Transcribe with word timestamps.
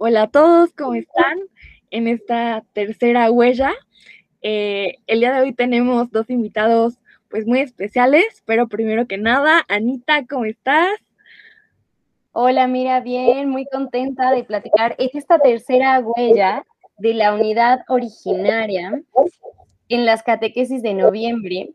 Hola 0.00 0.22
a 0.22 0.28
todos, 0.28 0.72
¿cómo 0.74 0.94
están? 0.94 1.40
En 1.90 2.06
esta 2.06 2.64
tercera 2.72 3.32
huella. 3.32 3.72
Eh, 4.42 4.94
el 5.08 5.18
día 5.18 5.32
de 5.32 5.40
hoy 5.40 5.52
tenemos 5.52 6.12
dos 6.12 6.30
invitados 6.30 6.94
pues 7.28 7.48
muy 7.48 7.58
especiales, 7.58 8.44
pero 8.46 8.68
primero 8.68 9.08
que 9.08 9.18
nada, 9.18 9.64
Anita, 9.66 10.24
¿cómo 10.26 10.44
estás? 10.44 10.92
Hola, 12.30 12.68
mira, 12.68 13.00
bien, 13.00 13.48
muy 13.48 13.66
contenta 13.66 14.30
de 14.30 14.44
platicar. 14.44 14.94
Es 14.98 15.16
esta 15.16 15.40
tercera 15.40 15.98
huella 15.98 16.64
de 16.98 17.14
la 17.14 17.34
unidad 17.34 17.80
originaria 17.88 19.02
en 19.88 20.06
las 20.06 20.22
catequesis 20.22 20.80
de 20.80 20.94
noviembre, 20.94 21.70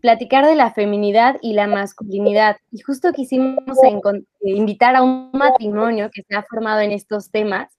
platicar 0.00 0.46
de 0.46 0.56
la 0.56 0.72
feminidad 0.72 1.36
y 1.42 1.52
la 1.52 1.68
masculinidad. 1.68 2.56
Y 2.72 2.80
justo 2.80 3.12
quisimos 3.12 3.62
invitar 4.42 4.96
a 4.96 5.02
un 5.02 5.30
matrimonio 5.32 6.10
que 6.12 6.22
se 6.22 6.34
ha 6.34 6.42
formado 6.42 6.80
en 6.80 6.92
estos 6.92 7.30
temas. 7.30 7.77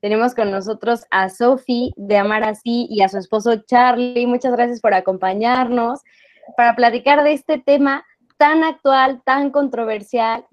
Tenemos 0.00 0.34
con 0.34 0.50
nosotros 0.50 1.04
a 1.10 1.28
Sophie 1.28 1.92
de 1.96 2.16
Amar 2.16 2.44
Así 2.44 2.86
y 2.90 3.02
a 3.02 3.08
su 3.08 3.18
esposo 3.18 3.56
Charlie. 3.66 4.26
Muchas 4.26 4.52
gracias 4.52 4.80
por 4.80 4.94
acompañarnos 4.94 6.00
para 6.56 6.74
platicar 6.74 7.22
de 7.22 7.32
este 7.32 7.58
tema 7.58 8.04
tan 8.38 8.64
actual, 8.64 9.20
tan 9.24 9.50
controversial, 9.50 10.46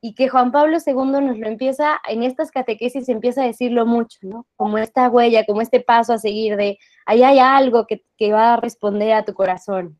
y 0.00 0.14
que 0.14 0.28
Juan 0.28 0.52
Pablo 0.52 0.78
II 0.84 1.20
nos 1.20 1.38
lo 1.38 1.46
empieza, 1.46 2.00
en 2.08 2.22
estas 2.22 2.50
catequesis 2.50 3.08
empieza 3.08 3.42
a 3.42 3.46
decirlo 3.46 3.86
mucho, 3.86 4.18
¿no? 4.22 4.46
Como 4.56 4.78
esta 4.78 5.08
huella, 5.08 5.44
como 5.44 5.60
este 5.60 5.80
paso 5.80 6.12
a 6.12 6.18
seguir 6.18 6.56
de, 6.56 6.78
ahí 7.06 7.22
hay 7.22 7.38
algo 7.38 7.86
que, 7.86 8.04
que 8.16 8.32
va 8.32 8.54
a 8.54 8.56
responder 8.56 9.12
a 9.12 9.24
tu 9.24 9.34
corazón. 9.34 9.98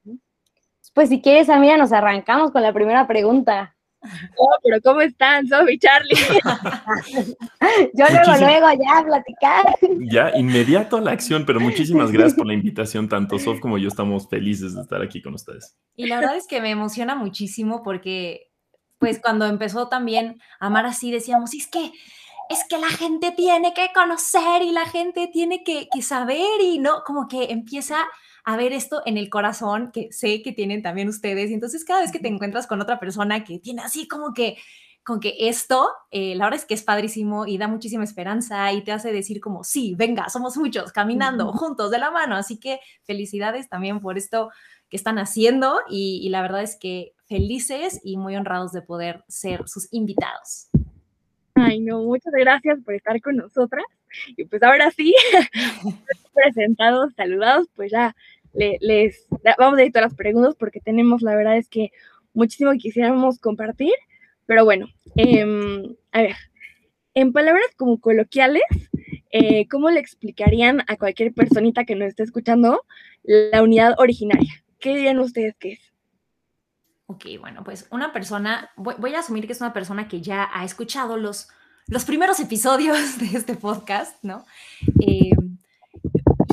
Pues 0.94 1.08
si 1.08 1.20
quieres, 1.20 1.50
Amira, 1.50 1.76
nos 1.76 1.92
arrancamos 1.92 2.52
con 2.52 2.62
la 2.62 2.72
primera 2.72 3.06
pregunta. 3.06 3.75
Oh, 4.38 4.54
pero 4.62 4.80
¿cómo 4.82 5.00
están, 5.00 5.46
Sophie 5.46 5.78
Charlie? 5.78 6.14
Yo 7.94 8.04
luego, 8.10 8.38
luego, 8.38 8.66
ya, 8.72 9.04
platicar. 9.04 9.64
Ya, 10.10 10.30
inmediato 10.36 10.98
a 10.98 11.00
la 11.00 11.12
acción, 11.12 11.44
pero 11.46 11.60
muchísimas 11.66 12.12
gracias 12.12 12.34
por 12.34 12.46
la 12.46 12.54
invitación. 12.54 13.08
Tanto 13.08 13.38
Sof 13.38 13.60
como 13.60 13.78
yo 13.78 13.88
estamos 13.88 14.28
felices 14.28 14.74
de 14.74 14.82
estar 14.82 15.02
aquí 15.02 15.22
con 15.22 15.34
ustedes. 15.34 15.76
Y 15.96 16.06
la 16.06 16.20
verdad 16.20 16.36
es 16.36 16.46
que 16.46 16.60
me 16.60 16.70
emociona 16.70 17.14
muchísimo 17.14 17.82
porque 17.82 18.50
pues 18.98 19.20
cuando 19.20 19.46
empezó 19.46 19.88
también 19.88 20.40
a 20.58 20.66
amar 20.66 20.86
así, 20.86 21.10
decíamos, 21.10 21.54
es 21.54 21.68
que, 21.68 21.92
es 22.48 22.64
que 22.68 22.78
la 22.78 22.88
gente 22.88 23.32
tiene 23.32 23.74
que 23.74 23.88
conocer 23.94 24.62
y 24.62 24.72
la 24.72 24.86
gente 24.86 25.28
tiene 25.32 25.64
que, 25.64 25.88
saber 26.02 26.60
y 26.62 26.78
no, 26.78 27.02
como 27.04 27.28
que 27.28 27.50
empieza 27.50 27.96
a 28.44 28.56
ver 28.56 28.72
esto 28.72 29.02
en 29.06 29.16
el 29.16 29.28
corazón, 29.28 29.90
que 29.92 30.12
sé 30.12 30.42
que 30.42 30.52
tienen 30.52 30.82
también 30.82 31.08
ustedes. 31.08 31.50
Y 31.50 31.54
entonces 31.54 31.84
cada 31.84 32.00
vez 32.00 32.12
que 32.12 32.20
te 32.20 32.28
encuentras 32.28 32.66
con 32.66 32.80
otra 32.80 33.00
persona 33.00 33.44
que 33.44 33.58
tiene 33.58 33.82
así 33.82 34.06
como 34.06 34.32
que, 34.32 34.56
con 35.04 35.20
que 35.20 35.34
esto, 35.40 35.88
eh, 36.10 36.34
la 36.36 36.44
verdad 36.44 36.60
es 36.60 36.66
que 36.66 36.74
es 36.74 36.82
padrísimo 36.82 37.46
y 37.46 37.58
da 37.58 37.68
muchísima 37.68 38.04
esperanza 38.04 38.72
y 38.72 38.82
te 38.82 38.92
hace 38.92 39.12
decir 39.12 39.40
como, 39.40 39.64
sí, 39.64 39.94
venga, 39.96 40.28
somos 40.28 40.56
muchos 40.56 40.92
caminando 40.92 41.52
juntos 41.52 41.90
de 41.90 41.98
la 41.98 42.10
mano. 42.10 42.36
Así 42.36 42.58
que 42.58 42.80
felicidades 43.04 43.68
también 43.68 44.00
por 44.00 44.18
esto 44.18 44.50
que 44.88 44.96
están 44.96 45.18
haciendo 45.18 45.80
y 45.88 46.28
la 46.28 46.42
verdad 46.42 46.62
es 46.62 46.76
que 46.78 47.14
felices 47.26 48.00
y 48.04 48.16
muy 48.16 48.36
honrados 48.36 48.70
de 48.72 48.82
poder 48.82 49.24
ser 49.26 49.66
sus 49.66 49.88
invitados. 49.92 50.68
Ay, 51.58 51.80
no, 51.80 52.02
muchas 52.02 52.34
gracias 52.34 52.78
por 52.84 52.94
estar 52.94 53.18
con 53.22 53.36
nosotras. 53.36 53.84
Y 54.36 54.44
pues 54.44 54.62
ahora 54.62 54.90
sí, 54.90 55.14
presentados, 56.34 57.14
saludados, 57.14 57.66
pues 57.74 57.90
ya 57.90 58.14
les 58.52 59.26
vamos 59.58 59.78
a 59.78 59.84
ir 59.84 59.92
todas 59.92 60.10
las 60.10 60.14
preguntas 60.16 60.54
porque 60.58 60.80
tenemos, 60.80 61.22
la 61.22 61.34
verdad 61.34 61.56
es 61.56 61.68
que 61.68 61.90
muchísimo 62.34 62.72
que 62.72 62.78
quisiéramos 62.78 63.38
compartir, 63.38 63.94
pero 64.44 64.64
bueno, 64.66 64.86
em, 65.16 65.96
a 66.12 66.22
ver, 66.22 66.36
en 67.14 67.32
palabras 67.32 67.66
como 67.76 68.00
coloquiales, 68.00 68.62
eh, 69.30 69.66
¿cómo 69.68 69.90
le 69.90 70.00
explicarían 70.00 70.82
a 70.88 70.96
cualquier 70.96 71.32
personita 71.32 71.84
que 71.84 71.94
nos 71.94 72.08
esté 72.08 72.22
escuchando 72.22 72.82
la 73.22 73.62
unidad 73.62 73.94
originaria? 73.98 74.62
¿Qué 74.78 74.94
dirían 74.94 75.20
ustedes 75.20 75.56
que 75.56 75.72
es? 75.72 75.95
Ok, 77.06 77.24
bueno, 77.40 77.62
pues 77.62 77.86
una 77.90 78.12
persona, 78.12 78.70
voy, 78.76 79.14
a 79.14 79.20
asumir 79.20 79.46
que 79.46 79.52
es 79.52 79.60
una 79.60 79.72
persona 79.72 80.08
que 80.08 80.20
ya 80.20 80.50
ha 80.52 80.64
escuchado 80.64 81.16
los, 81.16 81.48
los 81.86 82.04
primeros 82.04 82.40
episodios 82.40 83.18
de 83.18 83.26
este 83.26 83.54
podcast, 83.54 84.16
¿no? 84.22 84.44
Y 84.98 85.30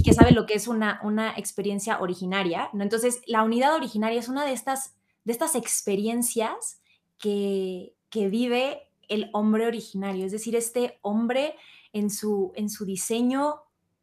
que 0.03 0.13
sabe 0.13 0.31
lo 0.31 0.46
que 0.46 0.53
es 0.53 0.68
una, 0.68 1.00
una 1.03 1.31
experiencia 1.38 2.00
originaria, 2.00 2.69
¿no? 2.74 2.84
Entonces, 2.84 3.22
la 3.25 3.42
unidad 3.42 3.74
originaria 3.74 4.19
es 4.19 4.28
una 4.28 4.46
de 4.46 4.53
estas, 4.53 4.96
de 5.24 5.31
estas 5.31 5.56
experiencias 5.56 6.81
que, 7.18 7.96
que 8.09 8.28
vive 8.28 8.92
el 9.08 9.30
hombre 9.34 9.66
originario, 9.66 10.25
es 10.25 10.31
decir, 10.31 10.56
este 10.56 11.00
hombre 11.02 11.56
en 11.94 12.09
su, 12.09 12.52
en 12.56 12.69
su 12.69 12.86
diseño, 12.86 13.62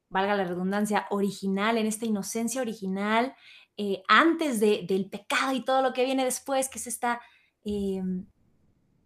valga 0.09 0.35
la 0.35 0.45
redundancia, 0.45 1.07
original, 1.11 1.79
en 1.79 1.87
esta 1.87 2.07
inocencia 2.07 2.61
original, 2.61 3.35
eh, 3.83 4.03
antes 4.09 4.61
del 4.61 5.09
pecado 5.09 5.55
y 5.55 5.65
todo 5.65 5.81
lo 5.81 5.95
que 5.95 6.05
viene 6.05 6.23
después, 6.23 6.69
que 6.69 6.79
es 6.79 6.87
esta, 6.87 7.19
em, 7.65 8.27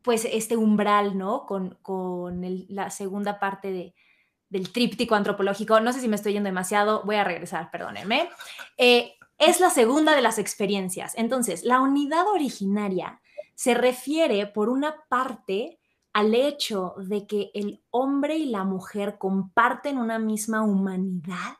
pues 0.02 0.24
este 0.24 0.56
umbral, 0.56 1.16
¿no? 1.16 1.46
Con, 1.46 1.78
la 2.68 2.90
segunda 2.90 3.38
parte 3.38 3.94
del 4.48 4.72
tríptico 4.72 5.14
antropológico. 5.14 5.78
No 5.78 5.92
sé 5.92 6.00
si 6.00 6.08
me 6.08 6.16
estoy 6.16 6.32
yendo 6.32 6.48
demasiado, 6.48 7.02
voy 7.04 7.14
a 7.14 7.22
regresar, 7.22 7.70
perdónenme. 7.70 8.28
Eh, 8.76 9.14
es 9.38 9.60
la 9.60 9.70
segunda 9.70 10.16
de 10.16 10.22
las 10.22 10.40
experiencias. 10.40 11.14
Entonces, 11.16 11.62
la 11.62 11.80
unidad 11.80 12.26
originaria 12.26 13.20
se 13.54 13.74
refiere, 13.74 14.48
por 14.48 14.68
una 14.68 14.96
parte, 15.08 15.78
al 16.12 16.34
hecho 16.34 16.94
de 16.98 17.28
que 17.28 17.52
el 17.54 17.80
hombre 17.90 18.38
y 18.38 18.46
la 18.46 18.64
mujer 18.64 19.18
comparten 19.18 19.98
una 19.98 20.18
misma 20.18 20.62
humanidad 20.62 21.58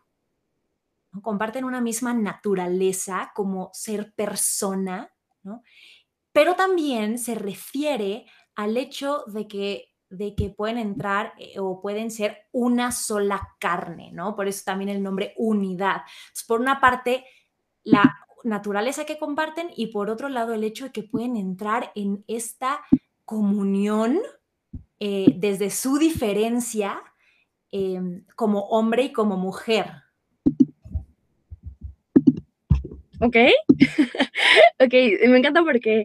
comparten 1.23 1.65
una 1.65 1.81
misma 1.81 2.15
naturaleza 2.15 3.33
como 3.35 3.71
ser 3.73 4.13
persona, 4.15 5.13
pero 6.33 6.55
también 6.55 7.19
se 7.19 7.35
refiere 7.35 8.27
al 8.55 8.77
hecho 8.77 9.25
de 9.27 9.47
que, 9.47 9.93
de 10.09 10.35
que 10.35 10.51
pueden 10.51 10.79
entrar 10.79 11.33
eh, 11.39 11.59
o 11.59 11.81
pueden 11.81 12.11
ser 12.11 12.47
una 12.53 12.93
sola 12.93 13.57
carne, 13.59 14.11
¿no? 14.13 14.35
Por 14.37 14.49
eso 14.49 14.63
también 14.65 14.91
el 14.91 15.03
nombre 15.03 15.35
unidad. 15.37 16.03
por 16.47 16.61
una 16.61 16.81
parte, 16.81 17.25
la 17.83 18.17
naturaleza 18.45 19.05
que 19.05 19.19
comparten 19.19 19.71
y 19.77 19.89
por 19.89 20.11
otro 20.11 20.29
lado, 20.29 20.55
el 20.55 20.65
hecho 20.65 20.85
de 20.85 20.93
que 20.93 21.03
pueden 21.03 21.37
entrar 21.37 21.93
en 21.95 22.25
esta 22.27 22.81
comunión 23.25 24.21
eh, 25.01 25.35
desde 25.37 25.71
su 25.71 25.99
diferencia 25.99 27.03
em, 27.73 28.25
como 28.37 28.61
hombre 28.69 29.05
y 29.05 29.13
como 29.13 29.37
mujer, 29.37 30.04
¿ok? 33.25 33.37
ok, 34.81 34.93
me 35.29 35.39
encanta 35.39 35.63
porque 35.63 36.05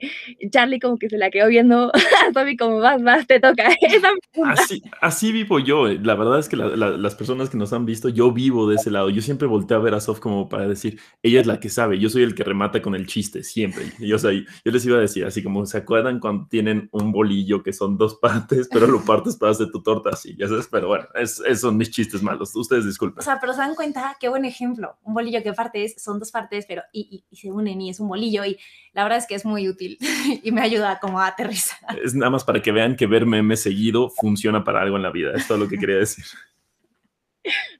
Charlie 0.51 0.79
como 0.79 0.97
que 0.97 1.09
se 1.09 1.17
la 1.17 1.29
quedó 1.29 1.47
viendo 1.47 1.91
a 2.27 2.31
Tommy 2.33 2.55
como 2.55 2.79
más, 2.79 3.01
más, 3.01 3.27
te 3.27 3.39
toca. 3.39 3.69
así, 4.45 4.81
así 5.01 5.31
vivo 5.31 5.59
yo, 5.59 5.87
eh, 5.87 5.99
la 6.01 6.15
verdad 6.15 6.39
es 6.39 6.49
que 6.49 6.55
las 6.55 7.15
personas 7.15 7.49
que 7.49 7.57
nos 7.57 7.73
han 7.73 7.85
visto, 7.85 8.09
yo 8.09 8.31
vivo 8.31 8.69
de 8.69 8.75
ese 8.75 8.91
lado, 8.91 9.09
yo 9.09 9.21
siempre 9.21 9.47
volteo 9.47 9.77
a 9.77 9.81
ver 9.81 9.93
a 9.93 9.99
Sof 9.99 10.19
como 10.19 10.47
para 10.47 10.67
decir, 10.67 10.99
ella 11.21 11.41
es 11.41 11.47
la 11.47 11.59
que 11.59 11.69
sabe, 11.69 11.99
yo 11.99 12.09
soy 12.09 12.23
el 12.23 12.35
que 12.35 12.43
remata 12.43 12.81
con 12.81 12.95
el 12.95 13.07
chiste, 13.07 13.43
siempre. 13.43 13.85
Yo, 13.99 14.17
les 14.63 14.85
iba 14.85 14.97
a 14.97 15.01
decir, 15.01 15.25
así 15.25 15.43
como, 15.43 15.65
¿se 15.65 15.77
acuerdan 15.77 16.19
cuando 16.19 16.47
tienen 16.47 16.89
un 16.91 17.11
bolillo 17.11 17.63
que 17.63 17.73
son 17.73 17.97
dos 17.97 18.15
partes, 18.15 18.69
pero 18.71 18.87
lo 18.87 19.03
partes 19.03 19.35
para 19.35 19.51
hacer 19.51 19.71
tu 19.71 19.81
torta 19.81 20.11
así? 20.11 20.35
Ya 20.37 20.47
sabes, 20.47 20.67
pero 20.71 20.87
bueno, 20.87 21.05
es, 21.15 21.41
esos 21.41 21.61
son 21.61 21.77
mis 21.77 21.91
chistes 21.91 22.23
malos, 22.23 22.55
ustedes 22.55 22.85
disculpen. 22.85 23.19
O 23.19 23.21
sea, 23.21 23.39
pero 23.39 23.53
se 23.53 23.59
dan 23.59 23.75
cuenta, 23.75 24.15
qué 24.19 24.29
buen 24.29 24.45
ejemplo, 24.45 24.95
un 25.03 25.13
bolillo 25.13 25.43
que 25.43 25.53
partes, 25.53 25.95
son 26.01 26.19
dos 26.19 26.31
partes, 26.31 26.65
pero 26.67 26.83
y, 26.93 27.08
se 27.31 27.51
unen 27.51 27.81
y 27.81 27.89
es 27.89 27.99
un 27.99 28.07
bolillo 28.07 28.45
y 28.45 28.57
la 28.93 29.03
verdad 29.03 29.19
es 29.19 29.27
que 29.27 29.35
es 29.35 29.45
muy 29.45 29.67
útil 29.67 29.97
y 30.43 30.51
me 30.51 30.61
ayuda 30.61 30.99
como 30.99 31.19
a 31.19 31.27
aterrizar. 31.27 31.79
Es 32.03 32.13
nada 32.15 32.29
más 32.29 32.43
para 32.43 32.61
que 32.61 32.71
vean 32.71 32.95
que 32.95 33.07
ver 33.07 33.25
memes 33.25 33.61
seguido 33.61 34.09
funciona 34.09 34.63
para 34.63 34.81
algo 34.81 34.97
en 34.97 35.03
la 35.03 35.11
vida, 35.11 35.33
es 35.35 35.47
todo 35.47 35.57
lo 35.57 35.67
que 35.67 35.77
quería 35.77 35.97
decir. 35.97 36.25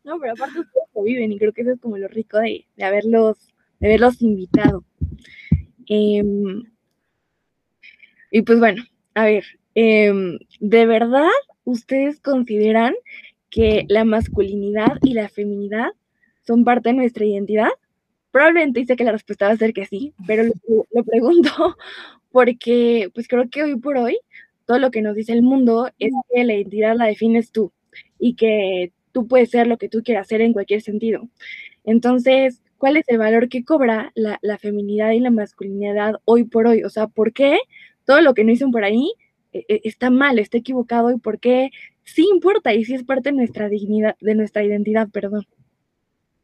No, 0.04 0.18
pero 0.20 0.32
aparte 0.32 0.62
ustedes 0.62 0.88
lo 0.96 1.04
viven 1.04 1.32
y 1.32 1.38
creo 1.38 1.52
que 1.52 1.62
eso 1.62 1.74
es 1.74 1.80
como 1.80 1.98
lo 1.98 2.08
rico 2.08 2.40
de, 2.40 2.66
de 2.76 2.84
haberlos, 2.84 3.54
de 3.80 3.88
haberlos 3.88 4.20
invitado. 4.22 4.84
Em, 5.86 6.64
y 8.32 8.42
pues 8.44 8.60
bueno, 8.60 8.84
a 9.16 9.26
ver, 9.26 9.44
em, 9.76 10.38
¿de 10.60 10.86
verdad 10.86 11.30
ustedes 11.64 12.20
consideran 12.20 12.94
que 13.50 13.86
la 13.90 14.06
masculinidad 14.06 14.98
y 15.02 15.14
la 15.14 15.30
feminidad 15.30 15.90
son 16.46 16.64
parte 16.64 16.90
de 16.90 16.96
nuestra 16.96 17.26
identidad? 17.26 17.70
Probablemente 18.32 18.80
dice 18.80 18.96
que 18.96 19.04
la 19.04 19.12
respuesta 19.12 19.48
va 19.48 19.54
a 19.54 19.58
ser 19.58 19.74
que 19.74 19.86
sí, 19.86 20.14
pero 20.28 20.44
lo, 20.44 21.04
pregunto 21.04 21.50
porque 22.32 23.10
pues 23.14 23.28
creo 23.28 23.50
que 23.50 23.64
hoy 23.64 23.76
por 23.78 23.98
hoy 23.98 24.20
todo 24.66 24.78
lo 24.78 24.92
que 24.92 25.02
nos 25.02 25.16
dice 25.16 25.34
el 25.34 25.42
mundo 25.42 25.90
es 25.98 26.12
que 26.32 26.44
la 26.44 26.54
identidad 26.54 26.96
la 26.96 27.06
defines 27.06 27.52
tú 27.52 27.72
y 28.20 28.36
que 28.36 28.92
tú 29.12 29.28
puedes 29.28 29.50
ser 29.50 29.66
lo 29.68 29.78
que 29.78 29.90
tú 29.90 30.04
quieras 30.04 30.28
ser 30.28 30.42
en 30.42 30.54
cualquier 30.54 30.82
sentido. 30.82 31.28
Entonces, 31.84 32.62
¿cuál 32.78 32.98
es 32.98 33.06
el 33.08 33.18
valor 33.18 33.50
que 33.50 33.64
cobra 33.64 34.12
la, 34.14 34.38
la 34.44 34.60
feminidad 34.60 35.12
y 35.12 35.20
la 35.20 35.32
masculinidad 35.32 36.16
hoy 36.26 36.44
por 36.44 36.68
hoy? 36.68 36.84
O 36.84 36.90
sea, 36.90 37.08
¿por 37.08 37.34
qué 37.34 37.58
todo 38.06 38.22
lo 38.22 38.34
que 38.36 38.44
no 38.44 38.52
dicen 38.52 38.72
por 38.72 38.84
ahí 38.84 39.14
eh, 39.52 39.66
eh, 39.68 39.82
está 39.84 40.10
mal, 40.12 40.38
está 40.38 40.58
equivocado 40.58 41.12
y 41.12 41.18
por 41.18 41.40
qué 41.40 41.72
sí 42.04 42.28
importa 42.32 42.74
y 42.74 42.86
sí 42.86 42.94
es 42.94 43.04
parte 43.04 43.30
de 43.30 43.38
nuestra 43.38 43.70
dignidad, 43.70 44.16
de 44.22 44.36
nuestra 44.36 44.64
identidad, 44.64 45.10
perdón. 45.10 45.46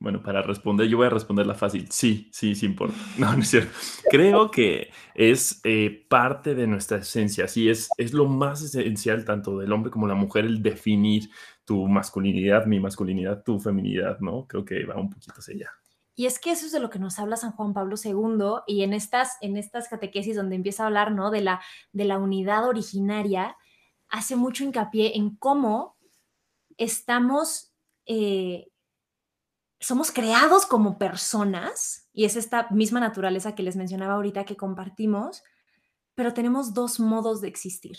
Bueno, 0.06 0.22
para 0.22 0.44
responder, 0.44 0.88
yo 0.88 0.98
voy 0.98 1.08
a 1.08 1.10
responder 1.10 1.48
la 1.48 1.56
fácil. 1.56 1.88
Sí, 1.90 2.30
sí, 2.32 2.54
sí 2.54 2.68
importa. 2.68 2.96
No, 3.18 3.34
no 3.34 3.42
es 3.42 3.48
cierto. 3.50 3.72
Creo 4.12 4.52
que 4.52 4.92
es 5.16 5.62
eh, 5.64 6.06
parte 6.08 6.54
de 6.54 6.68
nuestra 6.68 7.00
esencia. 7.00 7.48
Sí, 7.48 7.72
es, 7.72 7.90
es 7.98 8.14
lo 8.14 8.28
más 8.28 8.62
esencial 8.62 9.26
tanto 9.26 9.58
del 9.58 9.74
hombre 9.74 9.90
como 9.90 10.06
la 10.06 10.14
mujer 10.14 10.46
el 10.46 10.62
definir 10.62 11.32
tu 11.66 11.88
masculinidad, 11.88 12.68
mi 12.68 12.80
masculinidad, 12.80 13.42
tu 13.42 13.60
feminidad, 13.60 14.20
¿no? 14.20 14.46
Creo 14.46 14.64
que 14.64 14.86
va 14.86 14.96
un 14.96 15.10
poquito 15.10 15.34
hacia 15.40 15.56
allá. 15.56 15.72
Y 16.14 16.28
es 16.28 16.38
que 16.38 16.52
eso 16.52 16.68
es 16.68 16.72
de 16.72 16.80
lo 16.80 16.92
que 16.92 17.00
nos 17.00 17.18
habla 17.18 17.36
San 17.36 17.54
Juan 17.54 17.74
Pablo 17.74 17.96
II 17.98 18.62
y 18.68 18.84
en 18.84 18.94
estas, 18.94 19.38
en 19.42 19.58
estas 19.58 19.88
catequesis 19.88 20.36
donde 20.36 20.56
empieza 20.56 20.84
a 20.84 20.86
hablar, 20.86 21.14
¿no? 21.14 21.32
De 21.32 21.42
la, 21.42 21.64
de 21.94 22.06
la 22.06 22.20
unidad 22.20 22.68
originaria, 22.68 23.58
hace 24.10 24.36
mucho 24.36 24.64
hincapié 24.64 25.18
en 25.18 25.36
cómo 25.36 25.98
estamos, 26.78 27.74
eh, 28.06 28.68
somos 29.80 30.12
creados 30.12 30.66
como 30.66 30.98
personas, 30.98 32.08
y 32.14 32.26
es 32.26 32.36
esta 32.36 32.68
misma 32.72 33.00
naturaleza 33.00 33.56
que 33.56 33.64
les 33.64 33.76
mencionaba 33.76 34.14
ahorita 34.14 34.46
que 34.46 34.56
compartimos, 34.56 35.44
pero 36.16 36.34
tenemos 36.34 36.74
dos 36.74 37.00
modos 37.00 37.42
de 37.42 37.50
existir. 37.50 37.98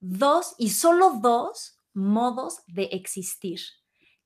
Dos 0.00 0.54
y 0.58 0.70
solo 0.70 1.18
dos 1.20 1.78
modos 1.94 2.62
de 2.66 2.84
existir, 2.92 3.60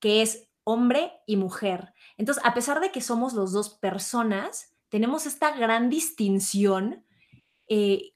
que 0.00 0.22
es 0.22 0.48
hombre 0.64 1.12
y 1.26 1.36
mujer. 1.36 1.94
Entonces, 2.16 2.42
a 2.44 2.54
pesar 2.54 2.80
de 2.80 2.90
que 2.90 3.00
somos 3.00 3.34
los 3.34 3.52
dos 3.52 3.70
personas, 3.70 4.74
tenemos 4.88 5.26
esta 5.26 5.56
gran 5.56 5.88
distinción 5.88 7.04
eh, 7.68 8.12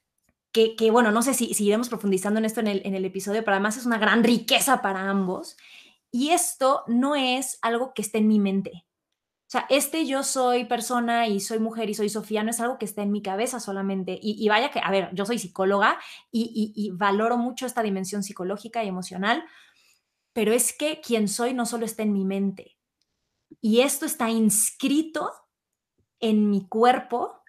que, 0.51 0.91
bueno, 0.91 1.11
no 1.11 1.21
sé 1.21 1.33
si, 1.33 1.49
iremos 1.57 1.87
profundizando 1.87 2.39
en 2.39 2.45
esto 2.45 2.59
en 2.59 2.67
el, 2.67 2.81
en 2.83 2.93
el 2.93 3.05
episodio, 3.05 3.43
pero 3.43 3.55
además 3.55 3.77
es 3.77 3.85
una 3.85 3.97
gran 3.97 4.23
riqueza 4.23 4.81
para 4.81 5.09
ambos. 5.09 5.55
Y 6.11 6.29
esto 6.29 6.83
no 6.87 7.15
es 7.15 7.57
algo 7.61 7.93
que 7.93 8.01
esté 8.01 8.17
en 8.19 8.27
mi 8.27 8.39
mente. 8.39 8.85
O 9.47 9.51
sea, 9.51 9.65
este 9.69 10.05
yo 10.05 10.23
soy 10.23 10.63
persona 10.63 11.27
y 11.27 11.41
soy 11.41 11.59
mujer 11.59 11.89
y 11.89 11.93
soy 11.93 12.09
Sofía 12.09 12.41
no 12.41 12.51
es 12.51 12.61
algo 12.61 12.77
que 12.77 12.85
esté 12.85 13.01
en 13.01 13.11
mi 13.11 13.21
cabeza 13.21 13.59
solamente. 13.59 14.17
Y, 14.21 14.47
vaya 14.47 14.71
que, 14.71 14.79
a 14.79 14.89
ver, 14.91 15.09
yo 15.13 15.25
soy 15.25 15.39
psicóloga 15.39 15.99
y, 16.31 16.71
y, 16.73 16.91
valoro 16.91 17.37
mucho 17.37 17.65
esta 17.65 17.83
dimensión 17.83 18.23
psicológica 18.23 18.81
y 18.81 18.87
emocional, 18.87 19.43
pero 20.31 20.53
es 20.53 20.71
que 20.71 21.01
quien 21.01 21.27
soy 21.27 21.53
no 21.53 21.65
solo 21.65 21.85
está 21.85 22.03
en 22.03 22.13
mi 22.13 22.23
mente. 22.23 22.77
Y 23.59 23.81
esto 23.81 24.05
está 24.05 24.29
inscrito 24.29 25.29
en 26.21 26.49
mi 26.49 26.67
cuerpo 26.69 27.41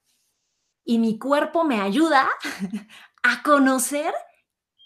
y 0.84 0.98
mi 0.98 1.20
cuerpo 1.20 1.62
me 1.62 1.80
ayuda 1.80 2.28
a 3.22 3.42
conocer 3.44 4.12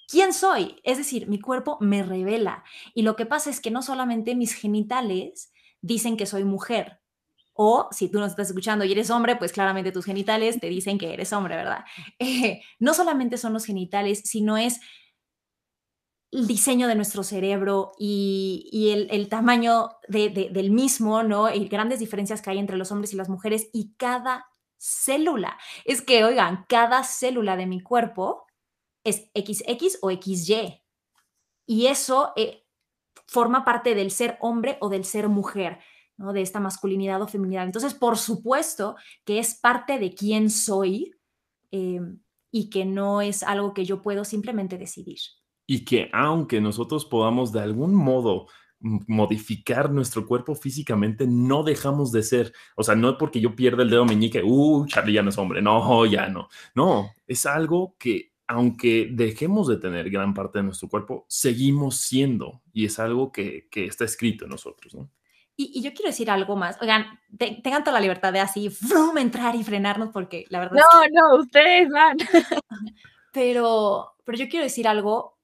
quién 0.08 0.32
soy. 0.32 0.80
Es 0.84 0.98
decir, 0.98 1.28
mi 1.28 1.40
cuerpo 1.40 1.78
me 1.80 2.02
revela. 2.02 2.64
Y 2.94 3.02
lo 3.02 3.16
que 3.16 3.26
pasa 3.26 3.50
es 3.50 3.60
que 3.60 3.70
no 3.70 3.82
solamente 3.82 4.34
mis 4.34 4.54
genitales 4.54 5.52
dicen 5.80 6.16
que 6.16 6.26
soy 6.26 6.44
mujer. 6.44 7.00
O 7.54 7.88
si 7.90 8.10
tú 8.10 8.18
nos 8.18 8.30
estás 8.30 8.48
escuchando 8.48 8.84
y 8.84 8.92
eres 8.92 9.10
hombre, 9.10 9.36
pues 9.36 9.52
claramente 9.52 9.90
tus 9.90 10.04
genitales 10.04 10.60
te 10.60 10.68
dicen 10.68 10.98
que 10.98 11.14
eres 11.14 11.32
hombre, 11.32 11.56
¿verdad? 11.56 11.84
Eh, 12.18 12.62
no 12.78 12.92
solamente 12.94 13.38
son 13.38 13.52
los 13.52 13.64
genitales, 13.64 14.22
sino 14.24 14.56
es 14.56 14.80
el 16.32 16.46
diseño 16.46 16.88
de 16.88 16.96
nuestro 16.96 17.22
cerebro 17.22 17.92
y, 17.98 18.90
el, 19.10 19.28
tamaño 19.28 19.90
del 20.08 20.70
mismo, 20.70 21.22
¿no? 21.22 21.52
Y 21.52 21.68
grandes 21.68 21.98
diferencias 22.00 22.42
que 22.42 22.50
hay 22.50 22.58
entre 22.58 22.76
los 22.76 22.92
hombres 22.92 23.12
y 23.14 23.16
las 23.16 23.28
mujeres 23.28 23.70
y 23.72 23.94
cada 23.96 24.46
célula. 24.76 25.56
Es 25.84 26.02
que, 26.02 26.24
oigan, 26.24 26.66
cada 26.68 27.04
célula 27.04 27.56
de 27.56 27.66
mi 27.66 27.80
cuerpo 27.80 28.45
es 29.06 29.30
XX 29.34 29.98
o 30.02 30.10
XY. 30.10 30.82
Y 31.66 31.86
eso 31.86 32.32
eh, 32.36 32.64
forma 33.26 33.64
parte 33.64 33.94
del 33.94 34.10
ser 34.10 34.36
hombre 34.40 34.78
o 34.80 34.88
del 34.88 35.04
ser 35.04 35.28
mujer, 35.28 35.78
¿no? 36.16 36.32
De 36.32 36.42
esta 36.42 36.60
masculinidad 36.60 37.20
o 37.22 37.28
feminidad. 37.28 37.64
Entonces, 37.64 37.94
por 37.94 38.18
supuesto 38.18 38.96
que 39.24 39.38
es 39.38 39.54
parte 39.54 39.98
de 39.98 40.14
quién 40.14 40.50
soy 40.50 41.14
eh, 41.72 42.00
y 42.50 42.70
que 42.70 42.84
no 42.84 43.20
es 43.20 43.42
algo 43.42 43.74
que 43.74 43.84
yo 43.84 44.02
puedo 44.02 44.24
simplemente 44.24 44.78
decidir 44.78 45.18
y 45.66 45.84
que 45.84 46.08
aunque 46.12 46.60
nosotros 46.60 47.04
podamos 47.04 47.52
de 47.52 47.60
algún 47.60 47.94
modo 47.94 48.46
modificar 48.78 49.90
nuestro 49.90 50.26
cuerpo 50.26 50.54
físicamente, 50.54 51.26
no 51.26 51.64
dejamos 51.64 52.12
de 52.12 52.22
ser. 52.22 52.52
O 52.76 52.84
sea, 52.84 52.94
no 52.94 53.10
es 53.10 53.16
porque 53.18 53.40
yo 53.40 53.56
pierda 53.56 53.82
el 53.82 53.90
dedo 53.90 54.04
meñique, 54.04 54.42
uh, 54.44 54.86
Charlie 54.86 55.14
ya 55.14 55.22
no 55.22 55.30
es 55.30 55.38
hombre, 55.38 55.62
no, 55.62 56.06
ya 56.06 56.28
no. 56.28 56.48
No, 56.74 57.10
es 57.26 57.46
algo 57.46 57.96
que 57.98 58.32
aunque 58.46 59.08
dejemos 59.12 59.68
de 59.68 59.76
tener 59.76 60.10
gran 60.10 60.34
parte 60.34 60.58
de 60.58 60.64
nuestro 60.64 60.88
cuerpo, 60.88 61.26
seguimos 61.28 61.96
siendo 61.96 62.62
y 62.72 62.86
es 62.86 62.98
algo 62.98 63.32
que, 63.32 63.68
que 63.70 63.86
está 63.86 64.04
escrito 64.04 64.44
en 64.44 64.50
nosotros, 64.50 64.94
¿no? 64.94 65.10
Y, 65.58 65.80
yo 65.80 65.92
quiero 65.94 66.10
decir 66.10 66.30
algo 66.30 66.54
más. 66.54 66.76
Oigan, 66.82 67.18
tengan 67.38 67.82
toda 67.82 67.94
la 67.94 68.00
libertad 68.00 68.32
de 68.32 68.40
así, 68.40 68.68
frum, 68.68 69.16
entrar 69.16 69.54
y 69.56 69.64
frenarnos 69.64 70.10
porque 70.10 70.44
la 70.50 70.60
verdad. 70.60 70.76
No, 70.76 71.02
es 71.02 71.08
que... 71.08 71.14
no, 71.14 71.36
ustedes 71.36 71.90
van. 71.90 72.18
pero, 73.32 74.16
pero 74.24 74.38
yo 74.38 74.48
quiero 74.48 74.64
decir 74.64 74.86
algo 74.86 75.36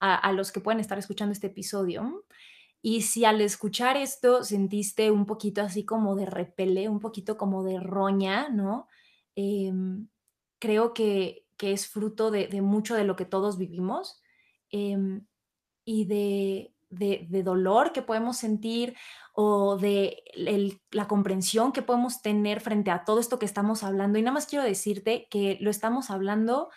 a, 0.00 0.32
los 0.32 0.50
que 0.50 0.60
pueden 0.60 0.80
estar 0.80 0.98
escuchando 0.98 1.32
este 1.32 1.46
episodio. 1.46 2.24
Y 2.82 3.02
si 3.02 3.24
al 3.24 3.40
escuchar 3.40 3.96
esto 3.96 4.42
sentiste 4.42 5.12
un 5.12 5.26
poquito 5.26 5.62
así 5.62 5.84
como 5.84 6.16
de 6.16 6.26
repele, 6.26 6.88
un 6.88 6.98
poquito 6.98 7.36
como 7.36 7.62
de 7.62 7.78
roña, 7.78 8.48
¿no? 8.48 8.88
Em, 9.36 10.08
creo 10.58 10.92
que, 10.92 11.41
que, 11.62 11.72
es 11.72 11.86
fruto 11.86 12.30
de, 12.30 12.48
mucho 12.60 12.94
de 12.94 13.04
lo 13.04 13.14
que 13.14 13.24
todos 13.24 13.56
vivimos 13.56 14.20
em, 14.70 15.26
y 15.84 16.06
de, 16.06 16.74
de, 16.90 17.42
dolor 17.42 17.92
que 17.92 18.02
podemos 18.02 18.36
sentir 18.36 18.96
o 19.34 19.76
de 19.76 20.22
la 20.90 21.08
comprensión 21.08 21.72
que 21.72 21.82
podemos 21.82 22.20
tener 22.20 22.60
frente 22.60 22.90
a 22.90 23.04
todo 23.04 23.20
esto 23.20 23.38
que 23.38 23.46
estamos 23.46 23.82
hablando. 23.82 24.18
Y 24.18 24.22
nada 24.22 24.34
más 24.34 24.46
quiero 24.46 24.64
decirte 24.64 25.26
que 25.30 25.58
lo 25.60 25.70
estamos 25.70 26.10
hablando 26.10 26.70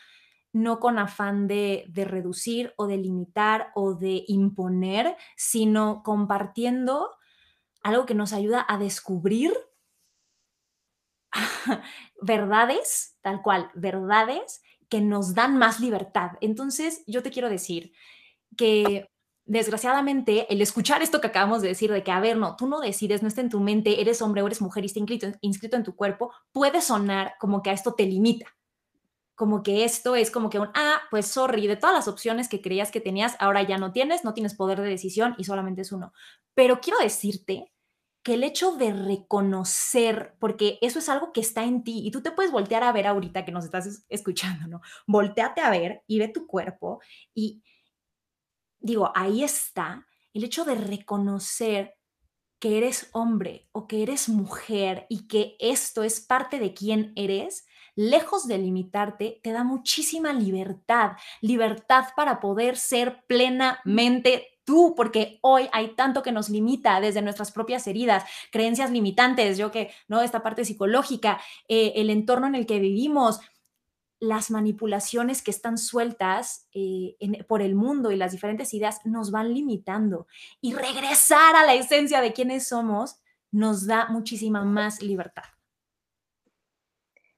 no 0.53 0.79
con 0.79 0.99
afán 0.99 1.47
de, 1.47 1.85
reducir 1.93 2.73
o 2.77 2.87
de 2.87 2.97
limitar 2.97 3.71
o 3.75 3.93
de 3.93 4.23
imponer, 4.27 5.17
sino 5.35 6.01
compartiendo 6.01 7.11
algo 7.83 8.05
que 8.05 8.15
nos 8.15 8.31
ayuda 8.31 8.65
a 8.65 8.77
descubrir 8.77 9.53
verdades, 12.21 13.17
tal 13.21 13.41
cual, 13.41 13.69
verdades 13.75 14.61
que 14.89 15.01
nos 15.01 15.33
dan 15.33 15.57
más 15.57 15.79
libertad. 15.79 16.31
Entonces, 16.41 17.03
yo 17.07 17.23
te 17.23 17.31
quiero 17.31 17.49
decir 17.49 17.93
que 18.57 19.09
desgraciadamente 19.45 20.51
el 20.51 20.61
escuchar 20.61 21.01
esto 21.01 21.21
que 21.21 21.27
acabamos 21.27 21.61
de 21.61 21.67
decir 21.69 21.91
de 21.91 22.03
que, 22.03 22.11
a 22.11 22.19
ver, 22.19 22.37
no, 22.37 22.55
tú 22.55 22.67
no 22.67 22.79
decides, 22.79 23.21
no 23.21 23.27
está 23.27 23.41
en 23.41 23.49
tu 23.49 23.59
mente, 23.59 24.01
eres 24.01 24.21
hombre 24.21 24.41
o 24.41 24.47
eres 24.47 24.61
mujer 24.61 24.83
y 24.83 24.87
está 24.87 24.99
inscrito, 24.99 25.27
inscrito 25.41 25.77
en 25.77 25.83
tu 25.83 25.95
cuerpo, 25.95 26.31
puede 26.51 26.81
sonar 26.81 27.35
como 27.39 27.61
que 27.61 27.69
a 27.69 27.73
esto 27.73 27.93
te 27.93 28.05
limita 28.05 28.55
como 29.35 29.63
que 29.63 29.83
esto 29.83 30.15
es 30.15 30.31
como 30.31 30.49
que 30.49 30.59
un, 30.59 30.69
ah, 30.73 31.01
pues 31.11 31.27
sorry, 31.27 31.67
de 31.67 31.75
todas 31.75 31.95
las 31.95 32.07
opciones 32.07 32.47
que 32.47 32.61
creías 32.61 32.89
que 32.89 33.01
tenías, 33.01 33.35
ahora 33.39 33.61
ya 33.63 33.77
no 33.77 33.91
tienes, 33.91 34.23
no 34.23 34.33
tienes 34.33 34.55
poder 34.55 34.81
de 34.81 34.89
decisión 34.89 35.35
y 35.37 35.43
solamente 35.43 35.81
es 35.81 35.91
uno. 35.91 36.13
Pero 36.53 36.79
quiero 36.79 36.99
decirte 36.99 37.71
que 38.25 38.33
el 38.33 38.43
hecho 38.43 38.75
de 38.75 38.91
reconocer, 38.91 40.35
porque 40.39 40.79
eso 40.81 40.97
es 40.97 41.09
algo 41.09 41.31
que 41.31 41.41
está 41.41 41.63
en 41.63 41.83
ti 41.83 42.01
y 42.03 42.09
tú 42.09 42.23
te 42.23 42.31
puedes 42.31 42.51
voltear 42.51 42.81
a 42.81 42.91
ver 42.91 43.05
ahorita 43.05 43.45
que 43.45 43.51
nos 43.51 43.65
estás 43.65 44.03
escuchando, 44.09 44.67
¿no? 44.67 44.81
Volteate 45.05 45.61
a 45.61 45.69
ver 45.69 46.01
y 46.07 46.17
ve 46.17 46.29
tu 46.29 46.47
cuerpo 46.47 46.99
y 47.35 47.61
digo, 48.79 49.11
ahí 49.13 49.43
está 49.43 50.07
el 50.33 50.43
hecho 50.43 50.65
de 50.65 50.73
reconocer 50.73 51.93
que 52.57 52.79
eres 52.79 53.11
hombre 53.13 53.69
o 53.71 53.85
que 53.85 54.01
eres 54.01 54.27
mujer 54.27 55.05
y 55.07 55.27
que 55.27 55.55
esto 55.59 56.01
es 56.01 56.19
parte 56.19 56.57
de 56.57 56.73
quién 56.73 57.13
eres, 57.15 57.67
lejos 57.95 58.47
de 58.47 58.57
limitarte, 58.57 59.39
te 59.43 59.51
da 59.51 59.63
muchísima 59.63 60.33
libertad, 60.33 61.11
libertad 61.41 62.05
para 62.15 62.39
poder 62.39 62.75
ser 62.75 63.23
plenamente 63.27 64.54
tú, 64.65 64.93
porque 64.95 65.39
hoy 65.41 65.69
hay 65.71 65.95
tanto 65.95 66.23
que 66.23 66.31
nos 66.31 66.49
limita 66.49 66.99
desde 66.99 67.21
nuestras 67.21 67.51
propias 67.51 67.87
heridas, 67.87 68.23
creencias 68.51 68.91
limitantes, 68.91 69.57
yo 69.57 69.71
que, 69.71 69.91
¿no? 70.07 70.21
Esta 70.21 70.43
parte 70.43 70.65
psicológica, 70.65 71.39
eh, 71.67 71.93
el 71.95 72.09
entorno 72.09 72.47
en 72.47 72.55
el 72.55 72.65
que 72.65 72.79
vivimos, 72.79 73.39
las 74.19 74.49
manipulaciones 74.49 75.41
que 75.41 75.51
están 75.51 75.77
sueltas 75.77 76.67
eh, 76.73 77.15
por 77.47 77.61
el 77.61 77.75
mundo 77.75 78.11
y 78.11 78.15
las 78.15 78.31
diferentes 78.31 78.73
ideas 78.73 79.01
nos 79.05 79.31
van 79.31 79.53
limitando. 79.53 80.27
Y 80.61 80.73
regresar 80.73 81.55
a 81.55 81.65
la 81.65 81.75
esencia 81.75 82.21
de 82.21 82.33
quiénes 82.33 82.67
somos 82.67 83.17
nos 83.51 83.85
da 83.85 84.07
muchísima 84.09 84.63
más 84.63 85.01
libertad. 85.01 85.43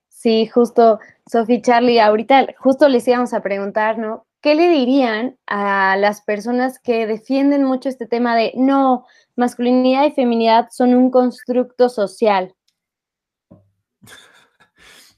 Sí, 0.07 0.48
justo, 0.48 1.00
Sofi, 1.29 1.62
Charlie, 1.62 2.00
ahorita 2.00 2.48
justo 2.57 2.89
les 2.89 3.07
íbamos 3.07 3.34
a 3.34 3.41
preguntar, 3.41 3.98
¿no? 4.00 4.26
¿Qué 4.44 4.53
le 4.56 4.70
dirían 4.70 5.38
a 5.48 5.96
las 5.98 6.22
personas 6.22 6.79
que 6.79 7.08
defienden 7.08 7.63
mucho 7.63 7.89
este 7.89 8.06
tema 8.06 8.36
de 8.36 8.53
no, 8.56 9.06
masculinidad 9.36 10.06
y 10.06 10.12
feminidad 10.12 10.67
son 10.72 10.94
un 10.94 11.10
constructo 11.10 11.89
social? 11.89 12.53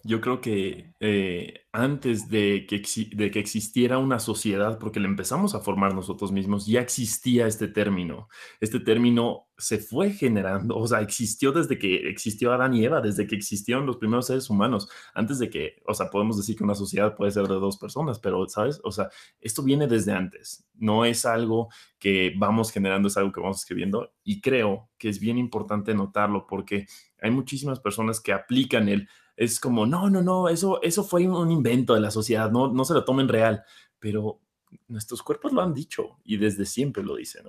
Yo 0.09 0.21
creo 0.21 0.41
que 0.41 0.95
eh, 0.99 1.67
antes 1.71 2.29
de 2.29 2.65
que, 2.67 2.81
de 3.15 3.29
que 3.29 3.39
existiera 3.39 3.99
una 3.99 4.17
sociedad, 4.17 4.79
porque 4.79 4.99
le 4.99 5.07
empezamos 5.07 5.53
a 5.53 5.59
formar 5.59 5.93
nosotros 5.93 6.31
mismos, 6.31 6.65
ya 6.65 6.81
existía 6.81 7.45
este 7.45 7.67
término. 7.67 8.27
Este 8.59 8.79
término 8.79 9.49
se 9.55 9.77
fue 9.77 10.09
generando, 10.09 10.75
o 10.77 10.87
sea, 10.87 11.01
existió 11.01 11.51
desde 11.51 11.77
que 11.77 12.09
existió 12.09 12.51
Adán 12.51 12.73
y 12.73 12.85
Eva, 12.85 13.01
desde 13.01 13.27
que 13.27 13.35
existieron 13.35 13.85
los 13.85 13.97
primeros 13.97 14.25
seres 14.25 14.49
humanos, 14.49 14.89
antes 15.13 15.37
de 15.37 15.51
que, 15.51 15.75
o 15.85 15.93
sea, 15.93 16.09
podemos 16.09 16.37
decir 16.37 16.55
que 16.55 16.63
una 16.63 16.73
sociedad 16.73 17.15
puede 17.15 17.31
ser 17.31 17.43
de 17.43 17.55
dos 17.55 17.77
personas, 17.77 18.17
pero, 18.17 18.47
¿sabes? 18.49 18.81
O 18.83 18.91
sea, 18.91 19.09
esto 19.39 19.61
viene 19.61 19.85
desde 19.85 20.13
antes, 20.13 20.67
no 20.73 21.05
es 21.05 21.23
algo 21.23 21.69
que 21.99 22.33
vamos 22.35 22.71
generando, 22.71 23.09
es 23.09 23.17
algo 23.17 23.31
que 23.31 23.41
vamos 23.41 23.59
escribiendo 23.59 24.11
y 24.23 24.41
creo 24.41 24.89
que 24.97 25.09
es 25.09 25.19
bien 25.19 25.37
importante 25.37 25.93
notarlo 25.93 26.47
porque 26.47 26.87
hay 27.21 27.29
muchísimas 27.29 27.79
personas 27.79 28.19
que 28.21 28.33
aplican 28.33 28.89
el, 28.89 29.07
es 29.39 29.61
como, 29.61 29.85
no, 29.85 30.09
no, 30.09 30.21
no, 30.21 30.49
eso, 30.49 30.81
eso 30.81 31.01
fue 31.05 31.25
un 31.25 31.49
invento 31.49 31.93
de 31.93 32.01
la 32.01 32.11
sociedad, 32.11 32.51
no, 32.51 32.67
no 32.73 32.83
se 32.83 32.93
lo 32.93 33.05
tomen 33.05 33.29
real, 33.29 33.63
pero 33.97 34.41
nuestros 34.89 35.23
cuerpos 35.23 35.53
lo 35.53 35.61
han 35.61 35.73
dicho 35.73 36.17
y 36.25 36.35
desde 36.35 36.65
siempre 36.65 37.03
lo 37.03 37.15
dicen. 37.15 37.45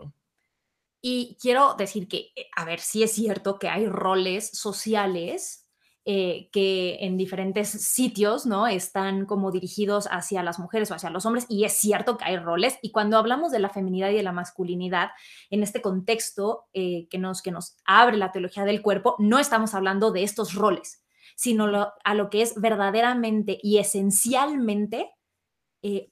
Y 1.03 1.37
quiero 1.41 1.75
decir 1.75 2.07
que, 2.07 2.31
eh, 2.37 2.47
a 2.55 2.65
ver, 2.65 2.79
sí 2.79 3.03
es 3.03 3.11
cierto 3.11 3.59
que 3.59 3.69
hay 3.69 3.89
roles 3.89 4.51
sociales 4.53 5.67
eh, 6.05 6.49
que 6.53 6.99
en 7.01 7.17
diferentes 7.17 7.69
sitios, 7.69 8.47
¿no? 8.47 8.69
Están 8.69 9.27
como 9.27 9.51
dirigidos 9.51 10.07
hacia 10.13 10.45
las 10.45 10.61
mujeres 10.61 10.93
o 10.93 10.95
hacia 10.95 11.11
los 11.11 11.27
hombres, 11.27 11.47
y 11.49 11.65
es 11.65 11.73
cierto 11.73 12.17
que 12.17 12.25
hay 12.25 12.37
roles. 12.37 12.79
Y 12.83 12.93
cuando 12.93 13.19
hablamos 13.19 13.51
de 13.51 13.59
la 13.59 13.69
feminidad 13.69 14.11
y 14.11 14.15
de 14.15 14.23
la 14.23 14.33
masculinidad, 14.33 15.09
en 15.51 15.65
este 15.65 15.83
contexto 15.83 16.67
eh, 16.73 17.09
que, 17.11 17.19
nos, 17.19 17.43
que 17.43 17.51
nos 17.51 17.79
abre 17.85 18.17
la 18.17 18.31
teología 18.31 18.65
del 18.65 18.81
cuerpo, 18.81 19.17
no 19.19 19.41
estamos 19.41 19.75
hablando 19.75 20.13
de 20.13 20.23
estos 20.23 20.55
roles, 20.55 21.03
sino 21.37 21.93
a 22.05 22.15
lo 22.15 22.31
que 22.31 22.43
es 22.43 22.61
verdaderamente 22.61 23.59
y 23.63 23.79
esencialmente 23.79 25.13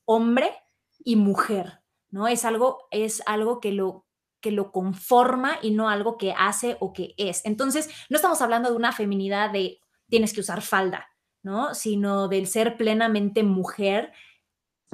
hombre 0.05 0.51
y 1.05 1.17
mujer, 1.17 1.81
¿no? 2.11 2.27
Es 2.29 2.45
algo, 2.45 2.89
es 2.91 3.23
algo 3.27 3.61
que 3.61 3.73
lo 3.73 4.07
que 4.41 4.51
lo 4.53 4.71
conforma 4.71 5.59
y 5.63 5.73
no 5.73 5.89
algo 5.89 6.17
que 6.17 6.33
hace 6.37 6.77
o 6.81 6.93
que 6.93 7.15
es. 7.17 7.45
Entonces, 7.45 7.91
no 8.09 8.17
estamos 8.17 8.41
hablando 8.41 8.71
de 8.71 8.77
una 8.77 8.93
feminidad 8.93 9.51
de 9.51 9.81
tienes 10.09 10.33
que 10.33 10.41
usar 10.41 10.63
falda, 10.63 11.09
¿no? 11.43 11.75
Sino 11.75 12.29
del 12.29 12.47
ser 12.47 12.77
plenamente 12.77 13.43
mujer 13.43 14.13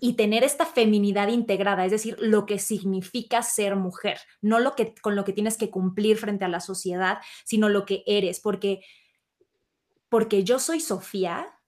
y 0.01 0.15
tener 0.15 0.43
esta 0.43 0.67
feminidad 0.67 1.29
integrada, 1.29 1.85
es 1.85 1.93
decir, 1.93 2.17
lo 2.19 2.47
que 2.47 2.59
significa 2.59 3.43
ser 3.43 3.77
mujer, 3.77 4.19
no 4.41 4.59
lo 4.59 4.75
que 4.75 4.95
con 5.01 5.15
lo 5.15 5.25
que 5.25 5.33
tienes 5.33 5.57
que 5.57 5.71
cumplir 5.71 6.17
frente 6.17 6.45
a 6.45 6.49
la 6.49 6.61
sociedad, 6.61 7.19
sino 7.45 7.69
lo 7.69 7.85
que 7.85 8.03
eres, 8.07 8.41
porque 8.41 8.81
porque 10.15 10.45
yo 10.45 10.61
soy 10.61 10.79
Sofía 10.79 11.59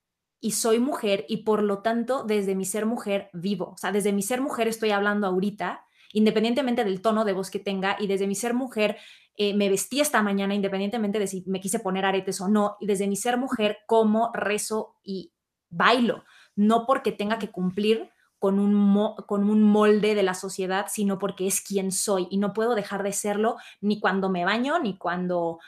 y 0.41 0.53
soy 0.53 0.79
mujer 0.79 1.25
y 1.29 1.39
por 1.39 1.65
lo 1.65 1.83
tanto 1.83 2.23
desde 2.23 2.55
mi 2.55 2.65
ser 2.65 2.87
mujer 2.87 3.29
vivo, 3.33 3.73
o 3.73 3.77
sea, 3.77 3.91
desde 3.91 4.13
mi 4.13 4.23
ser 4.23 4.41
mujer 4.41 4.69
estoy 4.69 4.93
hablando 4.93 5.27
ahorita 5.27 5.85
independientemente 6.13 6.85
del 6.85 7.03
tono 7.03 7.25
de 7.25 7.33
voz 7.33 7.51
que 7.51 7.59
tenga, 7.59 7.97
y 7.99 8.07
desde 8.07 8.29
mi 8.29 8.37
ser 8.37 8.55
mujer 8.55 8.99
eh, 9.37 9.53
me 9.53 9.69
vestí 9.69 10.01
esta 10.01 10.23
mañana, 10.23 10.55
independientemente 10.55 11.19
de 11.19 11.27
si 11.27 11.43
me 11.49 11.61
quise 11.61 11.81
poner 11.81 12.05
aretes 12.05 12.41
o 12.41 12.47
no, 12.47 12.77
y 12.79 12.87
desde 12.87 13.09
mi 13.09 13.17
ser 13.17 13.37
mujer 13.37 13.79
como, 13.89 14.31
rezo 14.33 14.95
y 15.03 15.33
bailo, 15.69 16.23
no 16.55 16.87
porque 16.87 17.11
tenga 17.11 17.41
que 17.41 17.51
cumplir 17.51 18.11
con 18.39 18.61
un, 18.61 19.17
con 19.27 19.51
un 19.51 19.61
molde 19.65 20.15
de 20.15 20.23
la 20.23 20.35
sociedad, 20.35 20.87
sino 20.89 21.19
porque 21.19 21.49
es 21.49 21.61
quien 21.61 21.91
soy 21.91 22.29
y 22.31 22.39
no 22.39 22.53
puedo 22.53 22.77
dejar 22.77 23.03
de 23.03 23.13
serlo 23.13 23.57
ni 23.81 23.99
cuando 23.99 24.31
me 24.31 24.45
baño, 24.45 24.79
ni 24.79 24.97
cuando 24.97 25.59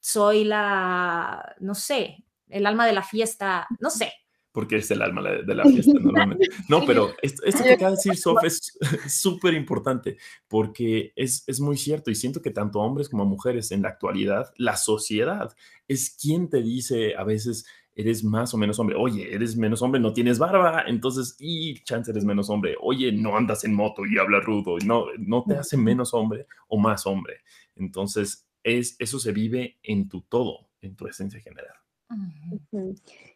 soy 0.00 0.44
la, 0.44 1.54
no 1.60 1.74
sé, 1.74 2.24
el 2.48 2.66
alma 2.66 2.86
de 2.86 2.92
la 2.92 3.02
fiesta, 3.02 3.66
no 3.78 3.90
sé, 3.90 4.12
porque 4.52 4.76
es 4.76 4.90
el 4.90 5.02
alma 5.02 5.22
de 5.22 5.54
la 5.54 5.64
fiesta 5.64 5.92
normalmente. 6.00 6.48
No, 6.68 6.84
pero 6.84 7.12
esto, 7.22 7.62
que 7.62 7.72
acaba 7.72 7.90
de 7.90 7.96
decir 7.96 8.16
Sof 8.16 8.42
es 8.44 8.78
súper 9.06 9.54
importante 9.54 10.16
porque 10.48 11.12
es, 11.16 11.44
es 11.46 11.60
muy 11.60 11.76
cierto 11.76 12.10
y 12.10 12.14
siento 12.14 12.42
que 12.42 12.50
tanto 12.50 12.80
hombres 12.80 13.08
como 13.08 13.24
mujeres 13.24 13.70
en 13.70 13.82
la 13.82 13.90
actualidad, 13.90 14.52
la 14.56 14.76
sociedad 14.76 15.54
es 15.88 16.10
quien 16.10 16.48
te 16.48 16.62
dice 16.62 17.14
a 17.16 17.24
veces 17.24 17.66
eres 17.94 18.24
más 18.24 18.54
o 18.54 18.56
menos 18.56 18.78
hombre. 18.78 18.96
Oye, 18.98 19.34
eres 19.34 19.56
menos 19.56 19.82
hombre, 19.82 20.00
no 20.00 20.12
tienes 20.12 20.38
barba, 20.38 20.84
entonces, 20.86 21.36
y 21.38 21.74
chance 21.84 22.10
eres 22.10 22.24
menos 22.24 22.48
hombre. 22.48 22.74
Oye, 22.80 23.12
no 23.12 23.36
andas 23.36 23.64
en 23.64 23.74
moto 23.74 24.06
y 24.06 24.16
hablas 24.18 24.44
rudo. 24.44 24.76
No, 24.86 25.06
no 25.18 25.44
te 25.46 25.56
hace 25.56 25.76
menos 25.76 26.14
hombre 26.14 26.46
o 26.68 26.78
más 26.78 27.04
hombre. 27.04 27.42
Entonces, 27.76 28.48
es, 28.64 28.96
eso 28.98 29.18
se 29.18 29.32
vive 29.32 29.78
en 29.82 30.08
tu 30.08 30.22
todo, 30.22 30.68
en 30.80 30.96
tu 30.96 31.06
esencia 31.06 31.40
general. 31.40 31.74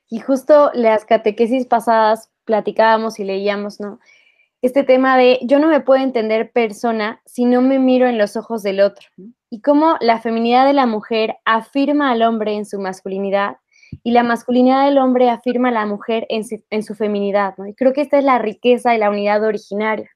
Y 0.09 0.21
justo 0.21 0.71
las 0.75 1.05
catequesis 1.05 1.67
pasadas 1.67 2.31
platicábamos 2.45 3.19
y 3.19 3.25
leíamos, 3.25 3.81
¿no? 3.81 4.01
Este 4.63 4.83
tema 4.83 5.19
de 5.19 5.41
yo 5.43 5.59
no 5.59 5.69
me 5.69 5.81
puedo 5.81 6.03
entender 6.03 6.51
persona 6.51 7.21
si 7.27 7.45
no 7.45 7.61
me 7.61 7.79
miro 7.79 8.07
en 8.07 8.17
los 8.17 8.37
ojos 8.37 8.63
del 8.63 8.81
otro. 8.81 9.07
Y 9.51 9.61
cómo 9.61 9.97
la 10.01 10.21
feminidad 10.21 10.67
de 10.67 10.73
la 10.73 10.87
mujer 10.87 11.37
afirma 11.45 12.11
al 12.11 12.23
hombre 12.23 12.55
en 12.55 12.65
su 12.65 12.81
masculinidad 12.81 13.59
y 14.03 14.13
la 14.13 14.23
masculinidad 14.23 14.87
del 14.87 14.99
hombre 14.99 15.31
afirma 15.31 15.69
a 15.69 15.73
la 15.73 15.87
mujer 15.87 16.27
en 16.29 16.83
su, 16.83 16.95
feminidad, 16.95 17.55
¿no? 17.59 17.67
Y 17.67 17.75
creo 17.75 17.93
que 17.93 18.01
esta 18.01 18.19
es 18.19 18.25
la 18.25 18.39
riqueza 18.39 18.95
y 18.95 18.99
la 18.99 19.11
unidad 19.11 19.45
originaria. 19.45 20.11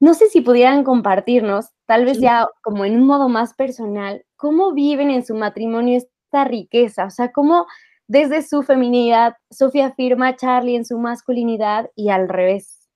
No 0.00 0.14
sé 0.14 0.28
si 0.28 0.40
pudieran 0.40 0.82
compartirnos, 0.82 1.70
tal 1.90 2.04
vez 2.04 2.20
ya 2.20 2.48
como 2.62 2.84
en 2.84 2.94
un 2.94 3.04
modo 3.04 3.28
más 3.28 3.52
personal, 3.52 4.24
cómo 4.36 4.72
viven 4.72 5.10
en 5.10 5.26
su 5.26 5.34
matrimonio 5.34 5.98
esta 5.98 6.44
riqueza, 6.44 7.06
o 7.06 7.10
sea, 7.10 7.32
cómo 7.32 7.66
desde 8.06 8.46
su 8.46 8.62
feminidad, 8.62 9.34
Sofía 9.50 9.86
afirma 9.86 10.28
a 10.28 10.36
Charlie 10.36 10.76
en 10.76 10.84
su 10.84 11.00
masculinidad 11.00 11.90
y 11.96 12.10
al 12.10 12.28
revés. 12.28 12.88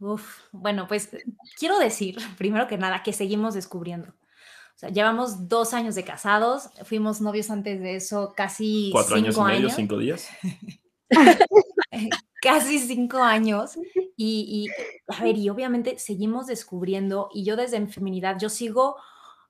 Uf, 0.00 0.40
bueno, 0.50 0.88
pues 0.88 1.10
quiero 1.56 1.78
decir, 1.78 2.16
primero 2.38 2.66
que 2.66 2.76
nada, 2.76 3.04
que 3.04 3.12
seguimos 3.12 3.54
descubriendo. 3.54 4.08
O 4.08 4.78
sea, 4.78 4.88
llevamos 4.88 5.48
dos 5.48 5.72
años 5.72 5.94
de 5.94 6.02
casados, 6.02 6.70
fuimos 6.82 7.20
novios 7.20 7.50
antes 7.50 7.78
de 7.78 7.94
eso 7.94 8.34
casi 8.36 8.90
cuatro 8.90 9.14
años 9.14 9.38
y 9.38 9.42
medio, 9.42 9.70
cinco 9.70 9.96
días. 9.96 10.28
casi 12.42 12.80
cinco 12.80 13.22
años 13.22 13.78
y, 14.16 14.68
y, 14.68 15.12
a 15.12 15.22
ver, 15.22 15.38
y 15.38 15.48
obviamente 15.48 15.98
seguimos 15.98 16.48
descubriendo 16.48 17.30
y 17.32 17.44
yo 17.44 17.56
desde 17.56 17.80
mi 17.80 17.86
feminidad, 17.86 18.36
yo 18.38 18.48
sigo 18.48 18.96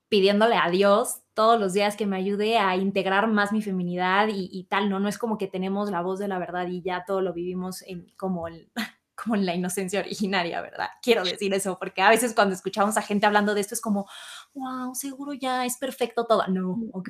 pidiéndole 0.09 0.57
a 0.57 0.69
Dios 0.69 1.23
todos 1.33 1.59
los 1.59 1.73
días 1.73 1.97
que 1.97 2.05
me 2.05 2.19
ayude 2.19 2.59
a 2.59 2.77
integrar 2.77 3.29
más 3.29 3.51
mi 3.51 3.63
feminidad 3.63 4.29
y, 4.31 4.65
tal, 4.65 4.91
¿no? 4.91 5.01
No 5.01 5.09
es 5.09 5.17
como 5.17 5.39
que 5.39 5.47
tenemos 5.47 5.91
la 5.91 6.03
voz 6.03 6.19
de 6.19 6.29
la 6.29 6.39
verdad 6.39 6.69
y 6.69 6.83
ya 6.83 7.05
todo 7.07 7.23
lo 7.23 7.33
vivimos 7.33 7.81
en, 7.87 8.13
como, 8.19 8.45
como 9.15 9.37
en 9.37 9.47
la 9.47 9.55
inocencia 9.55 10.01
originaria, 10.01 10.61
¿verdad? 10.61 10.89
Quiero 11.01 11.25
decir 11.25 11.55
eso, 11.55 11.79
porque 11.79 12.03
a 12.03 12.11
veces 12.11 12.35
cuando 12.35 12.55
escuchamos 12.55 12.99
a 12.99 13.03
gente 13.03 13.25
hablando 13.25 13.55
de 13.55 13.63
esto 13.63 13.75
es 13.75 13.81
como, 13.81 14.07
wow, 14.53 14.95
seguro 14.95 15.33
ya 15.33 15.65
es 15.65 15.79
perfecto 15.79 16.27
todo. 16.27 16.47
No, 16.49 16.77
ok. 16.93 17.09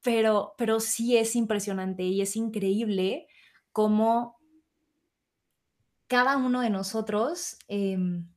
Pero, 0.00 0.54
pero 0.56 0.78
sí 0.78 1.16
es 1.16 1.34
impresionante 1.34 2.04
y 2.04 2.22
es 2.22 2.36
increíble 2.36 3.26
cómo 3.72 4.37
cada 6.08 6.36
uno 6.36 6.60
de 6.62 6.70
nosotros 6.70 7.58
em, 7.68 8.28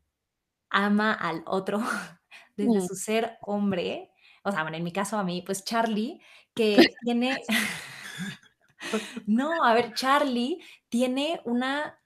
ama 0.70 1.14
al 1.14 1.44
otro 1.48 1.80
desde 2.58 2.88
su 2.88 2.96
ser 2.96 3.38
hombre, 3.42 4.12
o 4.44 4.52
sea, 4.52 4.64
bueno, 4.64 4.78
en 4.78 4.84
mi 4.84 4.94
caso 4.94 5.18
a 5.18 5.24
mí, 5.24 5.42
pues 5.46 5.64
Charlie, 5.66 6.22
que 6.54 6.76
tiene, 7.04 7.38
no, 9.28 9.64
a 9.64 9.74
ver, 9.74 9.94
Charlie 9.94 10.60
tiene 10.90 11.42
una, 11.46 12.00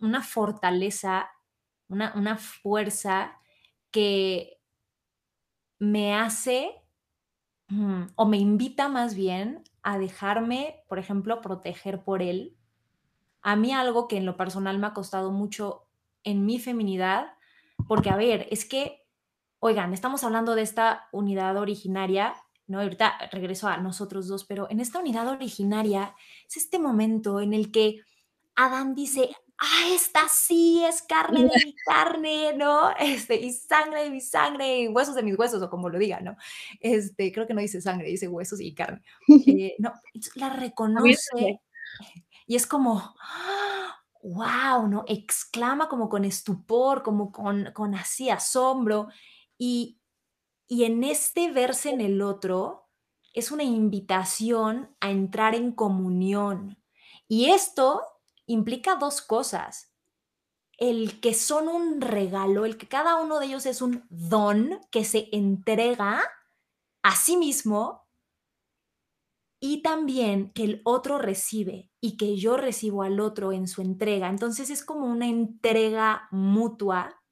una 0.00 0.22
fortaleza, 0.22 1.30
una, 1.88 2.12
una 2.16 2.36
fuerza 2.36 3.38
que 3.90 4.58
me 5.78 6.14
hace 6.14 6.80
mm, 7.68 8.04
o 8.14 8.26
me 8.26 8.38
invita 8.38 8.88
más 8.88 9.14
bien 9.14 9.64
a 9.82 9.98
dejarme, 9.98 10.84
por 10.88 10.98
ejemplo, 10.98 11.40
proteger 11.40 12.04
por 12.04 12.22
él. 12.22 12.56
A 13.42 13.56
mí 13.56 13.72
algo 13.72 14.08
que 14.08 14.16
en 14.16 14.26
lo 14.26 14.36
personal 14.36 14.78
me 14.78 14.86
ha 14.86 14.94
costado 14.94 15.30
mucho 15.30 15.86
en 16.24 16.46
mi 16.46 16.58
feminidad, 16.58 17.34
porque 17.88 18.10
a 18.10 18.16
ver, 18.16 18.46
es 18.50 18.64
que 18.64 19.02
oigan, 19.64 19.94
estamos 19.94 20.24
hablando 20.24 20.56
de 20.56 20.62
esta 20.62 21.08
unidad 21.12 21.56
originaria, 21.56 22.34
¿no? 22.66 22.80
Ahorita 22.80 23.14
regreso 23.30 23.68
a 23.68 23.76
nosotros 23.76 24.26
dos, 24.26 24.44
pero 24.44 24.68
en 24.70 24.80
esta 24.80 24.98
unidad 24.98 25.28
originaria 25.28 26.16
es 26.48 26.56
este 26.56 26.80
momento 26.80 27.40
en 27.40 27.54
el 27.54 27.70
que 27.70 28.00
Adán 28.56 28.96
dice, 28.96 29.30
ah, 29.58 29.94
esta 29.94 30.26
sí 30.28 30.84
es 30.84 31.02
carne 31.02 31.42
de 31.42 31.64
mi 31.64 31.74
carne, 31.86 32.54
¿no? 32.56 32.90
Este, 32.98 33.36
y 33.36 33.52
sangre 33.52 34.02
de 34.02 34.10
mi 34.10 34.20
sangre, 34.20 34.80
y 34.80 34.88
huesos 34.88 35.14
de 35.14 35.22
mis 35.22 35.38
huesos, 35.38 35.62
o 35.62 35.70
como 35.70 35.88
lo 35.88 35.96
diga, 35.96 36.20
¿no? 36.20 36.36
Este, 36.80 37.30
creo 37.30 37.46
que 37.46 37.54
no 37.54 37.60
dice 37.60 37.80
sangre, 37.80 38.08
dice 38.08 38.26
huesos 38.26 38.60
y 38.60 38.74
carne. 38.74 39.00
Eh, 39.46 39.76
no, 39.78 39.92
la 40.34 40.50
reconoce 40.50 41.60
y 42.52 42.56
es 42.56 42.66
como, 42.66 43.14
wow, 44.22 44.86
¿no? 44.86 45.04
Exclama 45.08 45.88
como 45.88 46.10
con 46.10 46.26
estupor, 46.26 47.02
como 47.02 47.32
con, 47.32 47.70
con 47.72 47.94
así 47.94 48.28
asombro. 48.28 49.08
Y, 49.56 50.02
en 50.68 51.02
este 51.02 51.50
verse 51.50 51.88
en 51.88 52.02
el 52.02 52.20
otro, 52.20 52.90
es 53.32 53.52
una 53.52 53.62
invitación 53.62 54.94
a 55.00 55.10
entrar 55.10 55.54
en 55.54 55.72
comunión. 55.72 56.76
Y 57.26 57.46
esto 57.46 58.02
implica 58.44 58.96
dos 58.96 59.22
cosas. 59.22 59.94
El 60.76 61.20
que 61.20 61.32
son 61.32 61.68
un 61.68 62.02
regalo, 62.02 62.66
el 62.66 62.76
que 62.76 62.86
cada 62.86 63.16
uno 63.16 63.38
de 63.38 63.46
ellos 63.46 63.64
es 63.64 63.80
un 63.80 64.04
don 64.10 64.78
que 64.90 65.06
se 65.06 65.30
entrega 65.32 66.20
a 67.02 67.16
sí 67.16 67.38
mismo 67.38 68.06
y 69.64 69.80
también 69.80 70.50
que 70.50 70.64
el 70.64 70.80
otro 70.82 71.18
recibe 71.18 71.88
y 72.00 72.16
que 72.16 72.36
yo 72.36 72.56
recibo 72.56 73.04
al 73.04 73.20
otro 73.20 73.52
en 73.52 73.68
su 73.68 73.80
entrega. 73.80 74.28
Entonces 74.28 74.70
es 74.70 74.84
como 74.84 75.06
una 75.06 75.28
entrega 75.28 76.26
mutua, 76.32 77.22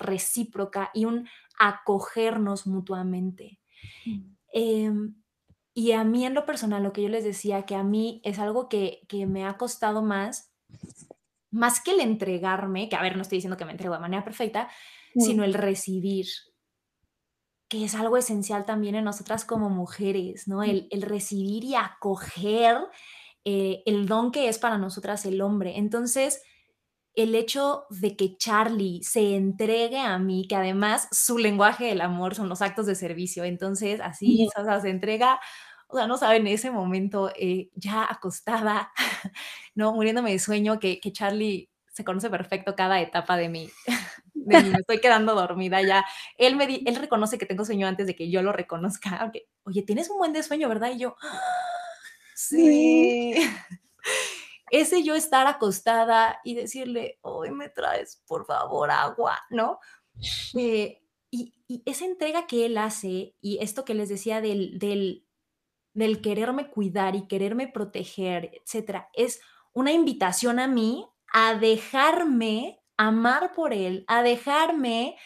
recíproca 0.00 0.90
y 0.92 1.04
un 1.04 1.28
acogernos 1.60 2.66
mutuamente. 2.66 3.60
Mm. 4.04 4.36
Em, 4.52 5.14
y 5.74 5.92
a 5.92 6.02
mí 6.02 6.26
en 6.26 6.34
lo 6.34 6.44
personal, 6.44 6.82
lo 6.82 6.92
que 6.92 7.02
yo 7.02 7.08
les 7.08 7.22
decía, 7.22 7.62
que 7.66 7.76
a 7.76 7.84
mí 7.84 8.20
es 8.24 8.40
algo 8.40 8.68
que, 8.68 9.02
que 9.06 9.26
me 9.26 9.44
ha 9.44 9.56
costado 9.56 10.02
más, 10.02 10.52
más 11.52 11.80
que 11.80 11.92
el 11.92 12.00
entregarme, 12.00 12.88
que 12.88 12.96
a 12.96 13.02
ver, 13.02 13.14
no 13.14 13.22
estoy 13.22 13.36
diciendo 13.36 13.56
que 13.56 13.64
me 13.64 13.70
entrego 13.70 13.94
de 13.94 14.00
manera 14.00 14.24
perfecta, 14.24 14.68
sino 15.14 15.44
el 15.44 15.54
recibir, 15.54 16.26
que 17.68 17.84
es 17.84 17.94
algo 17.94 18.16
esencial 18.16 18.64
también 18.64 18.94
en 18.94 19.04
nosotras 19.04 19.44
como 19.44 19.70
mujeres, 19.70 20.46
¿no? 20.48 20.62
El, 20.62 20.88
el 20.90 21.02
recibir 21.02 21.64
y 21.64 21.74
acoger 21.74 22.78
eh, 23.44 23.82
el 23.86 24.06
don 24.06 24.32
que 24.32 24.48
es 24.48 24.58
para 24.58 24.78
nosotras 24.78 25.24
el 25.26 25.40
hombre. 25.40 25.78
Entonces, 25.78 26.42
el 27.14 27.34
hecho 27.34 27.84
de 27.90 28.16
que 28.16 28.36
Charlie 28.36 29.02
se 29.02 29.36
entregue 29.36 29.98
a 29.98 30.18
mí, 30.18 30.46
que 30.48 30.56
además 30.56 31.08
su 31.12 31.38
lenguaje 31.38 31.86
del 31.86 32.02
amor 32.02 32.34
son 32.34 32.48
los 32.48 32.62
actos 32.62 32.86
de 32.86 32.94
servicio, 32.94 33.44
entonces 33.44 34.00
así, 34.00 34.48
o 34.56 34.64
sea, 34.64 34.80
se 34.80 34.90
entrega 34.90 35.40
o 35.88 35.96
sea, 35.96 36.06
no 36.06 36.16
saben, 36.16 36.46
en 36.46 36.54
ese 36.54 36.70
momento 36.70 37.30
eh, 37.36 37.70
ya 37.74 38.06
acostada, 38.10 38.92
¿no? 39.74 39.92
Muriéndome 39.92 40.32
de 40.32 40.38
sueño, 40.38 40.80
que, 40.80 41.00
que, 41.00 41.12
Charlie 41.12 41.70
se 41.92 42.04
conoce 42.04 42.28
perfecto 42.28 42.74
cada 42.74 43.00
etapa 43.00 43.36
de 43.36 43.48
mí, 43.48 43.70
me 44.46 44.78
estoy 44.78 45.00
quedando 45.00 45.34
dormida 45.34 45.82
ya. 45.82 46.04
Él, 46.36 46.56
me 46.56 46.64
él 46.64 46.96
reconoce 46.96 47.38
que 47.38 47.46
tengo 47.46 47.64
sueño 47.64 47.86
antes 47.86 48.06
de 48.06 48.16
que 48.16 48.30
yo 48.30 48.42
lo 48.42 48.52
reconozca. 48.52 49.32
Oye, 49.64 49.82
tienes 49.82 50.10
un 50.10 50.18
buen 50.18 50.32
de 50.32 50.42
sueño, 50.42 50.68
¿verdad? 50.68 50.90
Y 50.94 50.98
yo, 50.98 51.16
¡Ah! 51.20 51.40
sí. 52.34 53.34
Ese 54.70 55.04
yo 55.04 55.14
estar 55.14 55.46
acostada 55.46 56.40
y 56.42 56.54
decirle, 56.54 57.18
hoy 57.22 57.52
me 57.52 57.68
traes, 57.68 58.20
por 58.26 58.46
favor, 58.46 58.90
agua, 58.90 59.38
¿no? 59.48 59.78
Eh, 60.54 61.02
y, 61.30 61.54
y, 61.68 61.82
esa 61.86 62.04
entrega 62.04 62.48
que 62.48 62.66
él 62.66 62.76
hace 62.76 63.36
y 63.40 63.58
esto 63.60 63.84
que 63.84 63.94
les 63.94 64.08
decía 64.08 64.40
del, 64.40 64.78
del 64.80 65.26
del 65.96 66.20
quererme 66.20 66.68
cuidar 66.68 67.16
y 67.16 67.26
quererme 67.26 67.68
proteger, 67.68 68.50
etcétera, 68.52 69.08
es 69.14 69.40
una 69.72 69.92
invitación 69.92 70.58
a 70.58 70.68
mí 70.68 71.08
a 71.32 71.54
dejarme 71.54 72.82
amar 72.96 73.52
por 73.54 73.72
él, 73.72 74.04
a 74.08 74.22
dejarme 74.22 75.16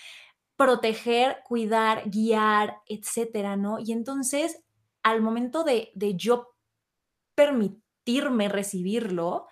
proteger, 0.56 1.38
cuidar, 1.44 2.10
guiar, 2.10 2.78
etcétera, 2.86 3.56
¿no? 3.56 3.78
Y 3.78 3.92
entonces, 3.92 4.62
al 5.02 5.22
momento 5.22 5.64
de, 5.64 5.90
de 5.94 6.16
yo 6.16 6.54
permitirme 7.34 8.48
recibirlo, 8.48 9.46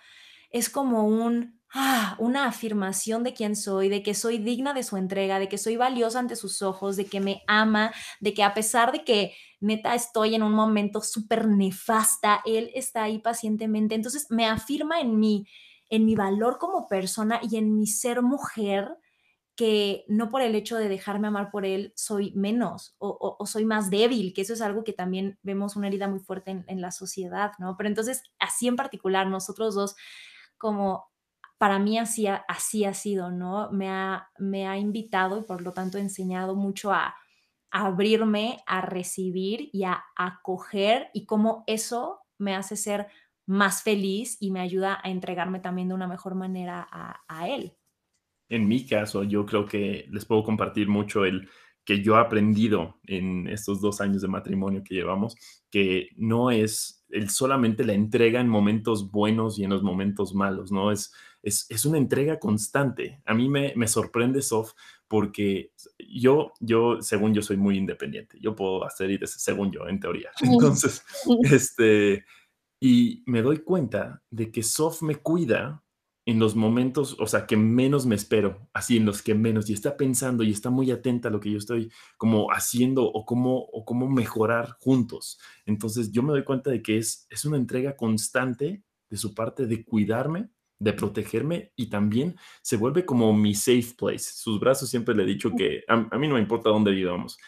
es 0.50 0.70
como 0.70 1.06
un, 1.06 1.60
ah, 1.75 2.16
una 2.18 2.46
afirmación 2.46 3.22
de 3.25 3.34
quién 3.34 3.56
soy, 3.56 3.88
de 3.88 4.02
que 4.02 4.14
soy 4.14 4.38
digna 4.38 4.75
de 4.75 4.82
su 4.82 4.96
entrega, 4.96 5.38
de 5.38 5.48
que 5.48 5.58
soy 5.58 5.76
valiosa 5.76 6.18
ante 6.18 6.37
sus 6.37 6.62
ojos, 6.62 6.96
de 6.96 7.06
que 7.06 7.20
me 7.20 7.42
ama, 7.46 7.92
de 8.20 8.34
que 8.34 8.42
a 8.42 8.54
pesar 8.54 8.92
de 8.92 9.04
que 9.04 9.34
neta 9.60 9.94
estoy 9.94 10.34
en 10.34 10.42
un 10.42 10.52
momento 10.52 11.00
súper 11.00 11.48
nefasta, 11.48 12.42
él 12.44 12.70
está 12.75 13.04
ahí 13.04 13.18
pacientemente. 13.18 13.94
Entonces 13.94 14.26
me 14.30 14.46
afirma 14.46 15.00
en 15.00 15.18
mi, 15.18 15.46
en 15.88 16.04
mi 16.04 16.14
valor 16.14 16.59
como 16.59 16.88
persona 16.88 17.40
y 17.42 17.57
en 17.57 17.75
mi 17.75 17.87
ser 17.87 18.23
mujer 18.23 18.97
que 19.56 20.04
no 20.06 20.28
por 20.28 20.41
el 20.41 20.54
hecho 20.54 20.76
de 20.76 20.89
dejarme 20.89 21.26
amar 21.26 21.50
por 21.50 21.67
él 21.67 21.93
soy 21.97 22.32
menos 22.36 22.95
o, 22.99 23.45
soy 23.45 23.65
más 23.65 23.91
débil, 23.91 24.32
que 24.32 24.43
eso 24.43 24.52
es 24.52 24.60
algo 24.60 24.84
que 24.84 24.93
también 24.93 25.36
vemos 25.43 25.75
una 25.75 25.89
herida 25.89 26.06
muy 26.06 26.21
fuerte 26.21 26.62
en, 26.65 26.80
la 26.80 26.93
sociedad, 26.93 27.50
¿no? 27.58 27.76
Pero 27.76 27.89
entonces, 27.89 28.23
así 28.39 28.69
en 28.69 28.76
particular, 28.76 29.26
nosotros 29.26 29.75
dos 29.75 29.97
como 30.58 31.10
para 31.58 31.80
mí 31.80 31.99
así 31.99 32.28
así 32.28 32.84
ha 32.84 32.95
sido, 32.95 33.32
¿no? 33.32 33.69
Me 33.73 33.91
ha, 33.91 34.30
me 34.39 34.69
ha 34.69 34.78
invitado 34.78 35.39
y 35.39 35.43
por 35.43 35.60
lo 35.60 35.73
tanto 35.73 35.99
enseñado 35.99 36.54
mucho 36.54 36.93
a, 36.93 37.17
abrirme, 37.71 38.62
a 38.67 38.80
recibir 38.80 39.71
y 39.73 39.84
a 39.84 40.04
acoger 40.17 41.10
y 41.12 41.26
cómo 41.26 41.65
eso 41.67 42.21
me 42.39 42.54
hace 42.54 42.76
ser 42.76 43.08
más 43.49 43.82
feliz 43.82 44.37
y 44.41 44.50
me 44.50 44.61
ayuda 44.61 45.00
a 45.02 45.11
entregarme 45.11 45.58
también 45.58 45.89
de 45.89 45.95
una 45.95 46.06
mejor 46.06 46.34
manera 46.34 46.87
a, 46.91 47.23
a 47.26 47.49
él. 47.49 47.73
En 48.50 48.69
mi 48.69 48.87
caso, 48.87 49.25
yo 49.25 49.45
creo 49.47 49.67
que 49.67 50.06
les 50.11 50.25
puedo 50.25 50.45
compartir 50.45 50.89
mucho 50.89 51.25
el 51.25 51.49
que 51.84 52.02
yo 52.02 52.17
he 52.17 52.21
aprendido 52.21 53.00
en 53.06 53.49
estos 53.49 53.80
dos 53.80 54.02
años 54.02 54.21
de 54.21 54.28
matrimonio 54.28 54.84
que 54.84 54.95
llevamos, 54.95 55.34
que 55.71 56.11
no 56.17 56.50
es 56.50 57.06
el 57.08 57.30
solamente 57.30 57.84
la 57.84 57.95
entrega 57.95 58.41
en 58.41 58.49
momentos 58.49 59.11
buenos 59.11 59.58
y 59.58 59.65
en 59.65 59.71
los 59.71 59.82
momentos 59.82 60.34
malos, 60.34 60.71
¿no? 60.71 60.93
Es, 60.93 61.15
es, 61.43 61.87
una 61.87 61.97
entrega 61.97 62.39
constante. 62.39 63.23
A 63.25 63.32
mí 63.32 63.49
me, 63.49 63.89
sorprende, 63.89 64.43
Sof, 64.43 64.73
porque 65.08 65.73
yo, 65.99 66.52
yo, 66.61 67.00
según 67.00 67.32
yo, 67.32 67.41
soy 67.41 67.56
muy 67.56 67.78
independiente. 67.78 68.39
Yo 68.39 68.54
puedo 68.54 68.84
hacer 68.84 69.11
y 69.11 69.19
según 69.25 69.73
yo, 69.73 69.89
en 69.89 69.99
teoría. 70.00 70.30
Entonces, 70.43 71.02
este, 71.50 72.26
y 72.80 73.23
me 73.26 73.43
doy 73.43 73.58
cuenta 73.58 74.23
de 74.30 74.50
que 74.50 74.62
Sof 74.62 75.02
me 75.02 75.17
cuida 75.17 75.84
en 76.28 76.38
los 76.38 76.54
momentos, 76.54 77.17
o 77.19 77.26
sea, 77.26 77.47
que 77.47 77.56
menos 77.56 78.04
me 78.04 78.14
espero, 78.14 78.69
así 78.75 78.99
en 78.99 79.06
los 79.06 79.23
que 79.23 79.34
menos, 79.34 79.71
y 79.71 79.73
está 79.73 79.97
pensando 79.97 80.45
y 80.45 80.50
está 80.50 80.69
muy 80.69 80.91
atenta 80.91 81.28
a 81.28 81.30
lo 81.30 81.41
que 81.41 81.50
yo 81.50 81.56
estoy 81.56 81.91
como 82.19 82.49
haciendo 82.49 83.04
o 83.04 83.25
cómo, 83.25 83.56
o 83.58 83.86
cómo 83.86 84.10
mejorar 84.10 84.76
juntos. 84.78 85.41
Entonces 85.64 86.12
yo 86.12 86.23
me 86.23 86.32
doy 86.32 86.45
cuenta 86.45 86.71
de 86.71 86.82
que 86.82 86.99
es, 86.99 87.26
es 87.30 87.47
una 87.47 87.56
entrega 87.56 87.97
constante 87.97 88.82
de 89.08 89.17
su 89.17 89.34
parte 89.34 89.67
de 89.67 89.86
cuidarme, 89.86 90.50
de 90.78 90.93
protegerme 90.93 91.73
y 91.76 91.88
también 91.88 92.36
se 92.60 92.76
vuelve 92.76 93.04
como 93.04 93.32
mi 93.32 93.54
safe 93.54 93.95
place. 93.97 94.30
Sus 94.34 94.60
brazos 94.60 94.91
siempre 94.91 95.14
le 95.14 95.23
he 95.23 95.26
dicho 95.26 95.50
que 95.56 95.82
a, 95.88 95.97
mí 95.97 96.28
no 96.28 96.34
me 96.34 96.41
importa 96.41 96.71
dónde 96.71 96.91
vivamos, 96.91 97.38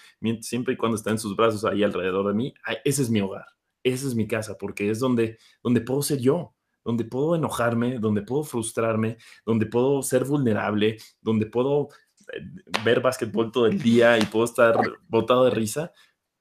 siempre 0.40 0.75
y 0.75 0.77
cuando 0.77 0.97
está 0.97 1.11
en 1.11 1.19
sus 1.19 1.37
brazos 1.37 1.64
ahí 1.64 1.83
alrededor 1.83 2.29
de 2.29 2.35
mí, 2.35 2.55
ese 2.85 3.03
es 3.03 3.11
mi 3.11 3.21
hogar, 3.21 3.47
esa 3.83 4.07
es 4.07 4.14
mi 4.14 4.27
casa, 4.27 4.57
porque 4.59 4.90
es 4.90 4.99
donde, 4.99 5.38
donde 5.62 5.81
puedo 5.81 6.03
ser 6.03 6.19
yo 6.19 6.55
donde 6.85 7.05
puedo 7.05 7.37
enojarme, 7.37 7.99
donde 7.99 8.23
puedo 8.23 8.43
frustrarme, 8.45 9.19
donde 9.45 9.66
puedo 9.66 10.03
ser 10.03 10.25
vulnerable, 10.25 10.99
donde 11.21 11.47
puedo 11.47 11.88
eh, 12.33 12.40
ver 12.85 13.01
básquetbol 13.01 13.53
todo 13.53 13.66
el 13.66 13.81
día 13.81 14.19
y 14.19 14.23
puedo 14.23 14.45
estar 14.45 14.77
botado 15.09 15.45
de 15.45 15.51
risa, 15.51 15.93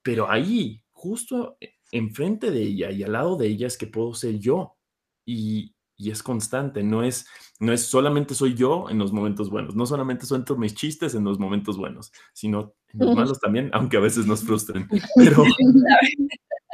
pero 0.02 0.30
ahí, 0.30 0.84
justo 0.92 1.58
enfrente 1.92 2.52
de 2.52 2.62
ella 2.62 2.92
y 2.92 3.04
al 3.04 3.14
lado 3.14 3.36
de 3.36 3.48
ella 3.48 3.68
es 3.68 3.78
que 3.78 3.88
puedo 3.88 4.14
ser 4.14 4.40
yo 4.40 4.78
y, 5.26 5.76
es 5.98 6.24
constante, 6.24 6.82
no 6.82 7.04
es, 7.04 7.28
no 7.60 7.74
es 7.74 7.84
solamente 7.84 8.34
soy 8.34 8.54
yo 8.54 8.90
en 8.90 8.98
los 8.98 9.12
momentos 9.12 9.50
buenos, 9.50 9.76
no 9.76 9.86
solamente 9.86 10.26
suelto 10.26 10.56
mis 10.56 10.74
chistes 10.74 11.14
en 11.14 11.26
los 11.26 11.40
momentos 11.40 11.76
buenos, 11.76 12.14
sino 12.34 12.74
en 12.94 13.06
los 13.06 13.16
malos 13.18 13.40
también, 13.42 13.70
aunque 13.74 13.98
a 13.98 14.00
veces 14.00 14.26
nos 14.26 14.42
frustren, 14.42 14.88
pero, 15.18 15.44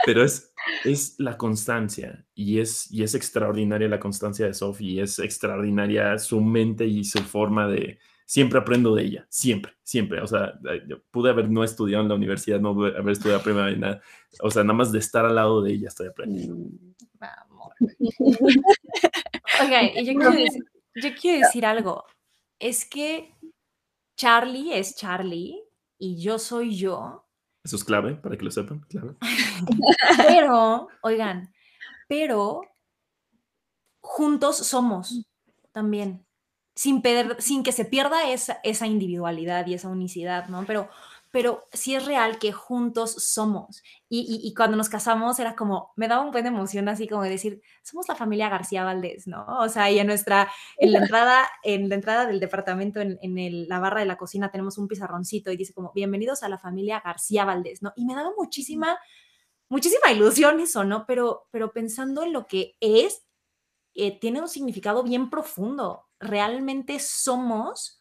pero 0.03 0.23
es, 0.23 0.53
es 0.83 1.15
la 1.19 1.37
constancia 1.37 2.25
y 2.33 2.59
es, 2.59 2.91
y 2.91 3.03
es 3.03 3.15
extraordinaria 3.15 3.87
la 3.87 3.99
constancia 3.99 4.45
de 4.45 4.53
Sophie 4.53 4.91
y 4.91 4.99
es 4.99 5.19
extraordinaria 5.19 6.17
su 6.17 6.41
mente 6.41 6.85
y 6.85 7.03
su 7.03 7.19
forma 7.19 7.67
de... 7.67 7.99
Siempre 8.27 8.57
aprendo 8.57 8.95
de 8.95 9.03
ella, 9.03 9.27
siempre, 9.29 9.73
siempre. 9.83 10.19
O 10.19 10.25
sea, 10.25 10.59
yo 10.87 10.99
pude 11.11 11.29
haber 11.29 11.47
no 11.47 11.63
estudiado 11.63 12.01
en 12.01 12.09
la 12.09 12.15
universidad, 12.15 12.59
no 12.59 12.71
haber 12.71 13.09
estudiado 13.09 13.43
primera 13.43 13.69
nada. 13.75 14.01
O 14.41 14.49
sea, 14.49 14.63
nada 14.63 14.73
más 14.73 14.91
de 14.91 14.97
estar 14.97 15.25
al 15.25 15.35
lado 15.35 15.61
de 15.61 15.73
ella 15.73 15.89
estoy 15.89 16.07
aprendiendo. 16.07 16.55
Vamos. 17.19 17.73
ok, 18.19 18.41
yo 20.03 20.13
quiero, 20.15 20.31
decir, 20.31 20.65
yo 20.95 21.09
quiero 21.21 21.45
decir 21.45 21.67
algo. 21.67 22.03
Es 22.57 22.83
que 22.85 23.31
Charlie 24.17 24.73
es 24.73 24.95
Charlie 24.95 25.61
y 25.99 26.17
yo 26.19 26.39
soy 26.39 26.75
yo 26.75 27.24
eso 27.65 27.75
es 27.75 27.83
clave 27.83 28.13
para 28.13 28.37
que 28.37 28.45
lo 28.45 28.51
sepan, 28.51 28.81
claro. 28.81 29.15
pero, 30.27 30.87
oigan, 31.01 31.51
pero 32.07 32.61
juntos 34.01 34.57
somos 34.57 35.25
también, 35.71 36.23
sin, 36.75 37.01
sin 37.39 37.63
que 37.63 37.71
se 37.71 37.85
pierda 37.85 38.29
esa, 38.29 38.59
esa 38.63 38.85
individualidad 38.85 39.65
y 39.65 39.73
esa 39.73 39.89
unicidad, 39.89 40.47
¿no? 40.47 40.63
Pero 40.67 40.89
pero 41.35 41.67
sí 41.73 41.93
es 41.95 42.05
real 42.05 42.39
que 42.39 42.53
juntos 42.53 43.11
somos. 43.11 43.83
Y, 44.07 44.53
cuando 44.55 44.77
nos 44.77 44.87
casamos 44.87 45.37
era 45.37 45.53
como, 45.53 45.91
me 45.97 46.07
daba 46.07 46.21
un 46.21 46.31
buen 46.31 46.45
de 46.45 46.49
emoción 46.49 46.87
así 46.87 47.09
como 47.09 47.23
de 47.23 47.29
decir, 47.29 47.61
somos 47.83 48.07
la 48.07 48.15
familia 48.15 48.47
García 48.47 48.85
Valdés, 48.85 49.27
¿no? 49.27 49.45
O 49.59 49.67
sea, 49.67 49.91
y 49.91 49.99
en 49.99 50.07
nuestra, 50.07 50.49
en 50.77 50.93
la 50.93 50.99
entrada, 50.99 51.45
en 51.63 51.89
la 51.89 51.95
entrada 51.95 52.25
del 52.25 52.39
departamento, 52.39 53.01
en, 53.01 53.19
en 53.21 53.67
la 53.67 53.79
barra 53.79 53.99
de 53.99 54.05
la 54.05 54.15
cocina, 54.15 54.49
tenemos 54.49 54.77
un 54.77 54.87
pizarroncito 54.87 55.51
y 55.51 55.57
dice 55.57 55.73
como, 55.73 55.91
bienvenidos 55.93 56.41
a 56.41 56.47
la 56.47 56.57
familia 56.57 57.01
García 57.03 57.43
Valdés, 57.43 57.81
¿no? 57.81 57.91
Y 57.97 58.05
me 58.05 58.15
daba 58.15 58.31
muchísima 58.37 58.97
muchísima 59.67 60.13
ilusión 60.13 60.61
eso, 60.61 60.85
¿no? 60.85 61.05
Pero, 61.05 61.49
pero 61.51 61.73
pensando 61.73 62.23
en 62.23 62.31
lo 62.31 62.47
que 62.47 62.77
es, 62.79 63.25
eh, 63.93 64.17
tiene 64.21 64.39
un 64.39 64.47
significado 64.47 65.03
bien 65.03 65.29
profundo. 65.29 66.05
Realmente 66.17 66.97
somos 66.99 67.99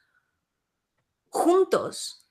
juntos, 1.31 2.24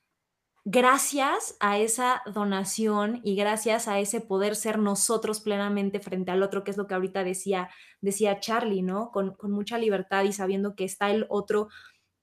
gracias 0.64 1.56
a 1.60 1.78
esa 1.78 2.22
donación 2.26 3.20
y 3.22 3.36
gracias 3.36 3.86
a 3.86 4.00
ese 4.00 4.20
poder 4.20 4.56
ser 4.56 4.78
nosotros 4.78 5.40
plenamente 5.40 6.00
frente 6.00 6.30
al 6.30 6.42
otro, 6.42 6.64
que 6.64 6.70
es 6.70 6.78
lo 6.78 6.86
que 6.86 6.94
ahorita 6.94 7.22
decía, 7.22 7.68
decía 8.00 8.40
Charlie, 8.40 8.82
¿no? 8.82 9.10
Con, 9.10 9.36
mucha 9.42 9.78
libertad 9.78 10.24
y 10.24 10.32
sabiendo 10.32 10.74
que 10.74 10.84
está 10.84 11.10
el 11.10 11.26
otro 11.28 11.68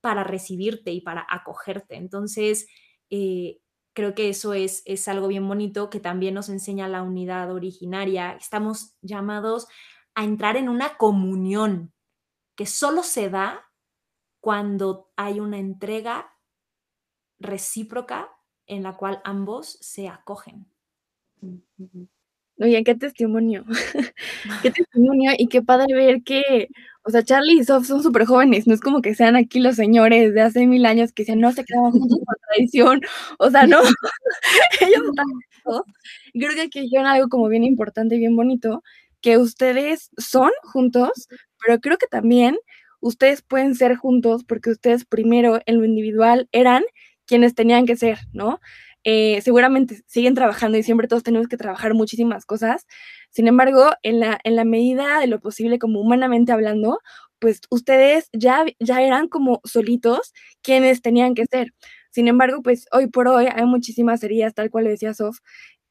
para 0.02 0.24
recibirte 0.24 0.92
y 0.92 1.02
para 1.02 1.26
acogerte. 1.30 1.96
Entonces, 1.96 2.68
eh, 3.12 3.60
creo 3.94 4.16
que 4.16 4.30
eso 4.30 4.54
es, 4.54 4.82
es 4.86 5.08
algo 5.08 5.28
bien 5.28 5.48
bonito 5.48 5.92
que 5.92 6.00
también 6.00 6.34
nos 6.34 6.50
enseña 6.50 6.88
la 6.88 7.04
unidad 7.04 7.52
originaria. 7.52 8.34
Estamos 8.34 8.96
llamados 9.02 9.68
a 10.16 10.24
entrar 10.24 10.58
en 10.58 10.68
una 10.68 10.98
comunión 10.98 11.94
que 12.56 12.66
solo 12.66 13.04
se 13.04 13.30
da 13.30 13.72
cuando 14.40 15.12
hay 15.16 15.40
una 15.40 15.60
entrega 15.60 16.32
recíproca 17.42 18.30
en 18.68 18.84
la 18.84 18.96
cual 18.96 19.22
ambos 19.24 19.78
se 19.82 20.08
acogen. 20.08 20.66
Oye, 22.60 22.84
qué 22.84 22.96
testimonio. 22.96 23.66
qué 24.62 24.72
testimonio 24.72 25.32
y 25.38 25.48
qué 25.48 25.62
padre 25.62 25.94
ver 25.96 26.24
que, 26.24 26.70
o 27.04 27.10
sea, 27.10 27.24
Charlie 27.24 27.60
y 27.60 27.64
Sof 27.64 27.88
son 27.88 28.04
súper 28.04 28.26
jóvenes, 28.26 28.68
no 28.68 28.74
es 28.74 28.82
como 28.82 29.02
que 29.02 29.16
sean 29.16 29.36
aquí 29.36 29.60
los 29.60 29.76
señores 29.76 30.34
de 30.34 30.42
hace 30.42 30.68
mil 30.68 30.86
años 30.86 31.12
que 31.12 31.26
no 31.36 31.52
se 31.52 31.66
quedaban 31.66 31.92
juntos 31.92 32.20
por 32.26 32.38
tradición, 32.48 33.02
o 33.40 33.50
sea, 33.50 33.66
no, 33.66 33.80
ellos 34.82 35.02
están 35.10 35.26
Creo 36.34 36.54
que 36.54 36.62
aquí 36.62 36.82
dijeron 36.82 37.08
algo 37.08 37.30
como 37.30 37.48
bien 37.48 37.64
importante 37.64 38.16
y 38.16 38.20
bien 38.20 38.36
bonito, 38.36 38.84
que 39.22 39.38
ustedes 39.38 40.12
son 40.18 40.52
juntos, 40.64 41.28
pero 41.64 41.80
creo 41.80 41.98
que 41.98 42.08
también 42.08 42.58
ustedes 43.00 43.42
pueden 43.42 43.76
ser 43.76 43.96
juntos 43.96 44.44
porque 44.44 44.72
ustedes 44.72 45.06
primero 45.06 45.60
en 45.66 45.78
lo 45.78 45.86
individual 45.86 46.48
eran 46.52 46.84
quienes 47.32 47.56
tenían 47.56 47.86
que 47.86 47.96
ser, 47.96 48.20
¿no? 48.34 48.60
Eh, 49.06 49.40
seguramente 49.42 50.04
siguen 50.06 50.36
trabajando 50.36 50.78
y 50.78 50.84
siempre 50.84 51.08
todos 51.08 51.24
tenemos 51.24 51.48
que 51.48 51.56
trabajar 51.56 51.94
muchísimas 51.94 52.46
cosas. 52.46 52.88
Sin 53.30 53.48
embargo, 53.48 53.86
en 54.04 54.20
la, 54.20 54.38
en 54.44 54.58
la 54.58 54.66
medida 54.66 55.22
de 55.22 55.28
lo 55.28 55.40
posible, 55.40 55.80
como 55.80 56.02
humanamente 56.02 56.52
hablando, 56.52 57.00
pues 57.40 57.62
ustedes 57.70 58.28
ya, 58.34 58.66
ya 58.82 59.02
eran 59.02 59.30
como 59.30 59.62
solitos 59.64 60.34
quienes 60.62 61.02
tenían 61.02 61.36
que 61.36 61.46
ser. 61.50 61.74
Sin 62.10 62.28
embargo, 62.28 62.62
pues 62.62 62.86
hoy 62.92 63.08
por 63.08 63.30
hoy 63.30 63.48
hay 63.48 63.66
muchísimas 63.66 64.22
heridas, 64.24 64.54
tal 64.54 64.70
cual 64.70 64.84
decía 64.84 65.14
Sof, 65.14 65.38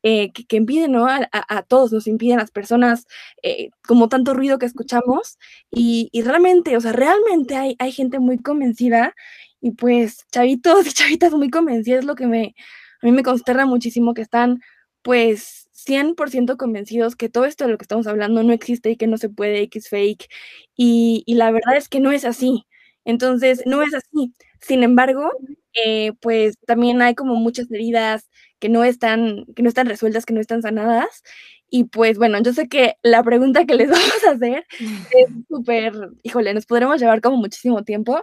eh, 0.03 0.33
que, 0.33 0.57
impiden, 0.57 0.93
¿no? 0.93 1.07
A, 1.09 1.63
todos 1.63 1.91
nos 1.91 2.07
impiden, 2.07 2.39
a 2.39 2.43
las 2.43 2.51
personas, 2.51 3.07
eh, 3.43 3.71
como 3.87 4.11
tanto 4.11 4.35
ruido 4.35 4.59
que 4.59 4.67
escuchamos. 4.67 5.39
Y, 5.71 6.11
y, 6.13 6.21
realmente, 6.23 6.77
o 6.77 6.81
sea, 6.83 6.93
realmente 6.93 7.57
hay, 7.57 7.77
hay 7.79 7.93
gente 7.93 8.19
muy 8.19 8.39
convencida 8.39 9.15
y 9.61 9.73
pues 9.73 10.27
chavitos 10.33 10.87
y 10.87 10.93
chavitas 10.93 11.33
muy 11.33 11.51
convencidas, 11.51 12.01
es 12.01 12.05
lo 12.07 12.15
que 12.17 12.27
me, 12.27 12.55
a 13.03 13.07
mí 13.07 13.13
me 13.13 13.23
consterna 13.23 13.67
muchísimo 13.67 14.15
que 14.15 14.23
están 14.23 14.61
pues 15.03 15.69
100% 15.73 16.57
convencidos 16.59 17.17
que 17.17 17.29
todo 17.31 17.45
esto 17.47 17.65
de 17.65 17.71
lo 17.73 17.79
que 17.79 17.85
estamos 17.85 18.07
hablando 18.07 18.43
no 18.43 18.53
existe 18.53 18.91
y 18.91 18.97
que 18.97 19.07
no 19.07 19.17
se 19.19 19.31
puede, 19.31 19.69
que 19.71 19.79
es 19.79 19.89
fake. 19.89 20.29
Y, 20.77 21.23
y 21.27 21.35
la 21.35 21.51
verdad 21.51 21.77
es 21.77 21.89
que 21.89 22.01
no 22.01 22.13
es 22.13 22.25
así. 22.25 22.67
Entonces, 23.05 23.63
no 23.67 23.83
es 23.83 23.95
así. 23.95 24.35
Sin 24.61 24.83
embargo, 24.83 25.31
eh, 25.75 26.13
pues 26.21 26.57
también 26.67 27.01
hay 27.03 27.15
como 27.15 27.35
muchas 27.37 27.71
heridas 27.71 28.29
que 28.59 28.69
no 28.69 28.85
están, 28.85 29.47
que 29.57 29.63
no 29.63 29.69
están 29.69 29.87
resueltas, 29.89 30.27
que 30.27 30.35
no 30.35 30.41
están 30.41 30.61
sanadas. 30.63 31.23
Y 31.71 31.85
pues 31.85 32.19
bueno, 32.19 32.41
yo 32.43 32.53
sé 32.53 32.69
que 32.69 32.97
la 33.03 33.23
pregunta 33.23 33.65
que 33.67 33.75
les 33.75 33.89
vamos 33.91 34.25
a 34.29 34.33
hacer 34.33 34.67
es 35.13 35.29
súper, 35.49 35.95
híjole, 36.23 36.53
nos 36.55 36.67
podremos 36.67 37.01
llevar 37.01 37.21
como 37.23 37.37
muchísimo 37.39 37.85
tiempo, 37.85 38.23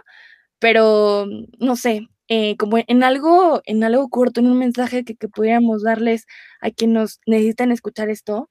pero 0.58 1.26
no 1.58 1.76
sé, 1.76 2.08
eh, 2.28 2.56
como 2.58 2.78
en 2.78 3.02
algo, 3.02 3.62
en 3.64 3.84
algo 3.84 4.08
corto, 4.10 4.40
en 4.40 4.46
un 4.46 4.58
mensaje 4.58 5.04
que, 5.04 5.14
pudiéramos 5.28 5.82
darles 5.82 6.26
a 6.60 6.70
quienes 6.70 7.20
necesitan 7.26 7.72
escuchar 7.72 8.10
esto, 8.10 8.50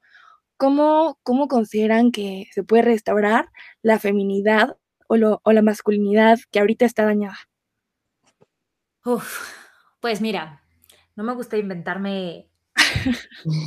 ¿cómo, 0.57 1.19
¿cómo 1.23 1.47
consideran 1.47 2.11
que 2.11 2.47
se 2.53 2.63
puede 2.63 2.83
restaurar 2.83 3.49
la 3.83 3.99
feminidad 3.99 4.77
o, 5.07 5.17
la 5.17 5.61
masculinidad 5.61 6.39
que 6.51 6.59
ahorita 6.59 6.85
está 6.85 7.05
dañada? 7.05 7.37
Uf, 9.05 9.53
pues 9.99 10.21
mira, 10.21 10.63
no 11.15 11.23
me 11.23 11.33
gusta 11.33 11.57
inventarme 11.57 12.49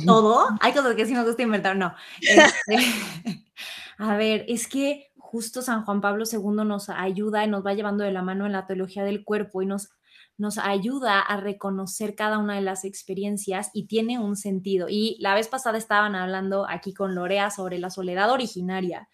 todo. 0.05 0.47
Hay 0.61 0.73
cosas 0.73 0.95
que 0.95 1.05
sí 1.05 1.13
me 1.13 1.23
gusta 1.23 1.41
inventar, 1.41 1.75
no. 1.75 1.95
Este, 2.21 2.77
a 3.97 4.15
ver, 4.17 4.45
es 4.47 4.67
que 4.67 5.10
justo 5.31 5.61
San 5.61 5.85
Juan 5.85 6.01
Pablo 6.01 6.25
II 6.29 6.65
nos 6.65 6.89
ayuda 6.89 7.45
y 7.45 7.47
nos 7.47 7.65
va 7.65 7.73
llevando 7.73 8.03
de 8.03 8.11
la 8.11 8.21
mano 8.21 8.45
en 8.45 8.51
la 8.51 8.67
teología 8.67 9.05
del 9.05 9.23
cuerpo 9.23 9.61
y 9.61 9.65
nos, 9.65 9.89
nos 10.37 10.57
ayuda 10.57 11.21
a 11.21 11.37
reconocer 11.37 12.15
cada 12.15 12.37
una 12.37 12.55
de 12.55 12.61
las 12.61 12.83
experiencias 12.83 13.69
y 13.73 13.87
tiene 13.87 14.19
un 14.19 14.35
sentido. 14.35 14.87
Y 14.89 15.15
la 15.21 15.33
vez 15.33 15.47
pasada 15.47 15.77
estaban 15.77 16.15
hablando 16.15 16.67
aquí 16.69 16.93
con 16.93 17.15
Lorea 17.15 17.49
sobre 17.49 17.79
la 17.79 17.89
soledad 17.89 18.29
originaria. 18.29 19.07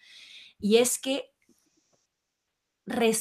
Y 0.58 0.78
es 0.78 0.98
que 0.98 1.30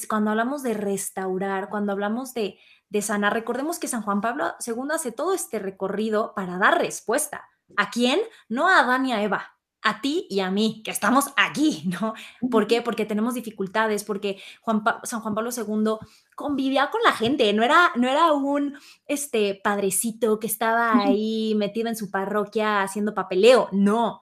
cuando 0.10 0.32
hablamos 0.32 0.64
de 0.64 0.74
restaurar, 0.74 1.70
cuando 1.70 1.92
hablamos 1.92 2.34
de, 2.34 2.58
de 2.90 3.02
sanar, 3.04 3.32
recordemos 3.32 3.78
que 3.78 3.88
San 3.88 4.02
Juan 4.02 4.22
Pablo 4.22 4.56
II 4.66 4.88
hace 4.92 5.12
todo 5.12 5.36
este 5.36 5.60
recorrido 5.60 6.34
para 6.36 6.58
dar 6.58 6.80
respuesta. 6.80 7.48
¿A 7.76 7.92
quién? 7.92 8.20
No 8.50 8.68
a 8.68 8.80
Adán 8.80 9.06
y 9.06 9.14
a 9.14 9.22
Eva, 9.22 9.57
a 9.88 10.02
ti 10.02 10.28
y 10.30 10.42
a 10.42 10.52
mí, 10.52 10.82
que 10.84 10.92
estamos 10.92 11.32
aquí, 11.38 11.84
¿no? 12.02 12.14
¿Por 12.50 12.68
qué? 12.68 12.82
Porque 12.82 13.06
tenemos 13.06 13.34
dificultades, 13.34 14.04
porque 14.04 14.38
Juan 14.62 14.84
San 15.04 15.22
Juan 15.22 15.34
Pablo 15.34 15.50
II 15.56 16.08
convivía 16.36 16.90
con 16.92 17.02
la 17.04 17.14
gente, 17.14 17.52
no 17.54 17.64
era, 17.64 17.92
no 17.96 18.10
era 18.10 18.34
un 18.34 18.78
este, 19.06 19.60
padrecito 19.64 20.40
que 20.40 20.48
estaba 20.48 20.94
ahí 21.00 21.56
metido 21.56 21.88
en 21.88 21.96
su 21.96 22.12
parroquia 22.12 22.84
haciendo 22.84 23.14
papeleo, 23.14 23.70
no. 23.72 24.22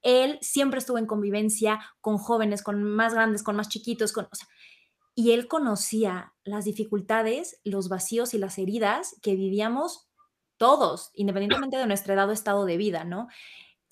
Él 0.00 0.38
siempre 0.40 0.78
estuvo 0.78 0.98
en 0.98 1.06
convivencia 1.06 1.80
con 2.00 2.18
jóvenes, 2.18 2.62
con 2.62 2.82
más 2.82 3.14
grandes, 3.14 3.42
con 3.42 3.54
más 3.54 3.68
chiquitos, 3.68 4.12
con, 4.12 4.28
y 5.14 5.32
él 5.32 5.46
conocía 5.46 6.32
las 6.42 6.64
dificultades, 6.64 7.60
los 7.64 7.88
vacíos 7.88 8.34
y 8.34 8.38
las 8.38 8.58
heridas 8.58 9.16
que 9.22 9.36
vivíamos 9.36 10.08
todos, 10.56 11.10
independientemente 11.14 11.76
de 11.76 11.86
nuestra 11.86 12.14
edad 12.14 12.28
o 12.28 12.32
estado 12.32 12.64
de 12.64 12.76
vida, 12.76 13.04
¿no? 13.04 13.28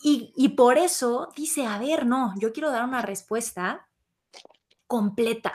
Y, 0.03 0.49
por 0.57 0.79
eso 0.79 1.31
dice, 1.37 1.67
a 1.67 1.79
ver, 1.79 2.07
no, 2.07 2.33
yo 2.39 2.53
quiero 2.53 2.71
dar 2.71 2.85
una 2.85 3.03
respuesta 3.03 3.87
completa, 4.87 5.53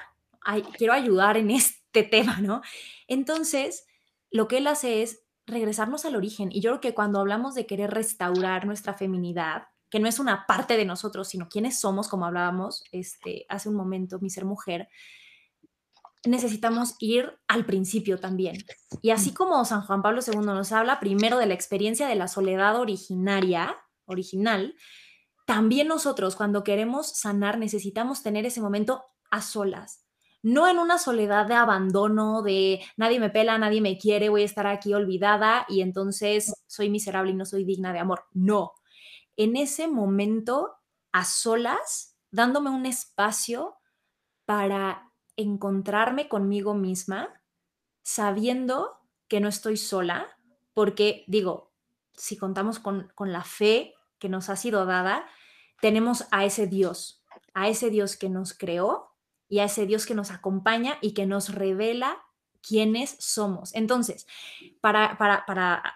quiero 0.77 0.93
ayudar 0.93 1.37
en 1.37 1.49
este 1.49 2.03
tema, 2.11 2.39
¿no? 2.41 2.61
Entonces, 3.07 3.85
lo 4.29 4.47
que 4.47 4.57
él 4.57 4.67
hace 4.67 5.01
es 5.01 5.23
regresarnos 5.47 6.05
al 6.05 6.15
origen. 6.15 6.49
Y 6.51 6.61
yo 6.61 6.71
creo 6.71 6.81
que 6.81 6.93
cuando 6.93 7.19
hablamos 7.19 7.55
de 7.55 7.65
querer 7.65 7.91
restaurar 7.91 8.65
nuestra 8.65 8.93
feminidad, 8.93 9.67
que 9.89 9.99
no 9.99 10.07
es 10.07 10.19
una 10.19 10.45
parte 10.45 10.77
de 10.77 10.85
nosotros, 10.85 11.27
sino 11.27 11.47
quiénes 11.47 11.79
somos, 11.79 12.07
como 12.07 12.25
hablábamos 12.25 12.83
este, 12.91 13.45
hace 13.49 13.69
un 13.69 13.75
momento, 13.75 14.19
mi 14.19 14.29
ser 14.29 14.45
mujer, 14.45 14.89
necesitamos 16.25 16.95
ir 16.99 17.39
al 17.47 17.65
principio 17.65 18.19
también. 18.19 18.57
Y 19.01 19.11
así 19.11 19.33
como 19.33 19.63
San 19.65 19.81
Juan 19.81 20.01
Pablo 20.01 20.21
II 20.25 20.39
nos 20.39 20.71
habla 20.71 20.99
primero 20.99 21.37
de 21.37 21.45
la 21.45 21.53
experiencia 21.53 22.07
de 22.07 22.15
la 22.15 22.27
soledad 22.27 22.79
originaria, 22.79 23.77
original, 24.05 24.75
también 25.45 25.87
nosotros 25.87 26.35
cuando 26.35 26.63
queremos 26.63 27.17
sanar 27.17 27.57
necesitamos 27.57 28.23
tener 28.23 28.45
ese 28.45 28.61
momento 28.61 29.03
a 29.29 29.41
solas, 29.41 30.05
no 30.45 30.67
en 30.67 30.77
una 30.77 30.99
soledad 30.99 31.47
de 31.47 31.55
abandono, 31.55 32.43
de 32.43 32.79
nadie 32.97 33.19
me 33.19 33.31
pela, 33.31 33.57
nadie 33.57 33.81
me 33.81 33.97
quiere, 33.97 34.29
voy 34.29 34.43
a 34.43 34.45
estar 34.45 34.67
aquí 34.67 34.93
olvidada 34.93 35.65
y 35.67 35.81
entonces 35.81 36.53
soy 36.67 36.91
miserable 36.91 37.31
y 37.31 37.35
no 37.35 37.45
soy 37.45 37.65
digna 37.65 37.93
de 37.93 37.99
amor. 37.99 38.25
No, 38.31 38.73
en 39.37 39.55
ese 39.55 39.87
momento 39.87 40.75
a 41.11 41.25
solas, 41.25 42.15
dándome 42.29 42.69
un 42.69 42.85
espacio 42.85 43.77
para 44.45 45.11
encontrarme 45.35 46.29
conmigo 46.29 46.75
misma, 46.75 47.41
sabiendo 48.03 48.99
que 49.27 49.39
no 49.39 49.47
estoy 49.47 49.77
sola, 49.77 50.27
porque 50.75 51.23
digo, 51.27 51.73
si 52.13 52.37
contamos 52.37 52.77
con, 52.77 53.11
con 53.15 53.31
la 53.31 53.43
fe 53.43 53.94
que 54.19 54.29
nos 54.29 54.49
ha 54.49 54.55
sido 54.55 54.85
dada, 54.85 55.25
tenemos 55.81 56.25
a 56.31 56.45
ese 56.45 56.67
Dios, 56.67 57.23
a 57.53 57.67
ese 57.67 57.89
Dios 57.89 58.17
que 58.17 58.29
nos 58.29 58.53
creó 58.53 59.11
y 59.47 59.59
a 59.59 59.65
ese 59.65 59.85
Dios 59.85 60.05
que 60.05 60.15
nos 60.15 60.31
acompaña 60.31 60.97
y 61.01 61.13
que 61.13 61.25
nos 61.25 61.53
revela 61.53 62.23
quiénes 62.61 63.15
somos. 63.19 63.73
Entonces, 63.75 64.25
para, 64.81 65.17
para, 65.17 65.45
para, 65.45 65.95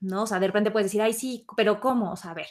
¿no? 0.00 0.22
O 0.22 0.26
sea, 0.26 0.38
de 0.38 0.46
repente 0.46 0.70
puedes 0.70 0.86
decir, 0.86 1.02
ay, 1.02 1.12
sí, 1.12 1.44
pero 1.56 1.80
¿cómo? 1.80 2.12
O 2.12 2.16
sea, 2.16 2.34
ver, 2.34 2.46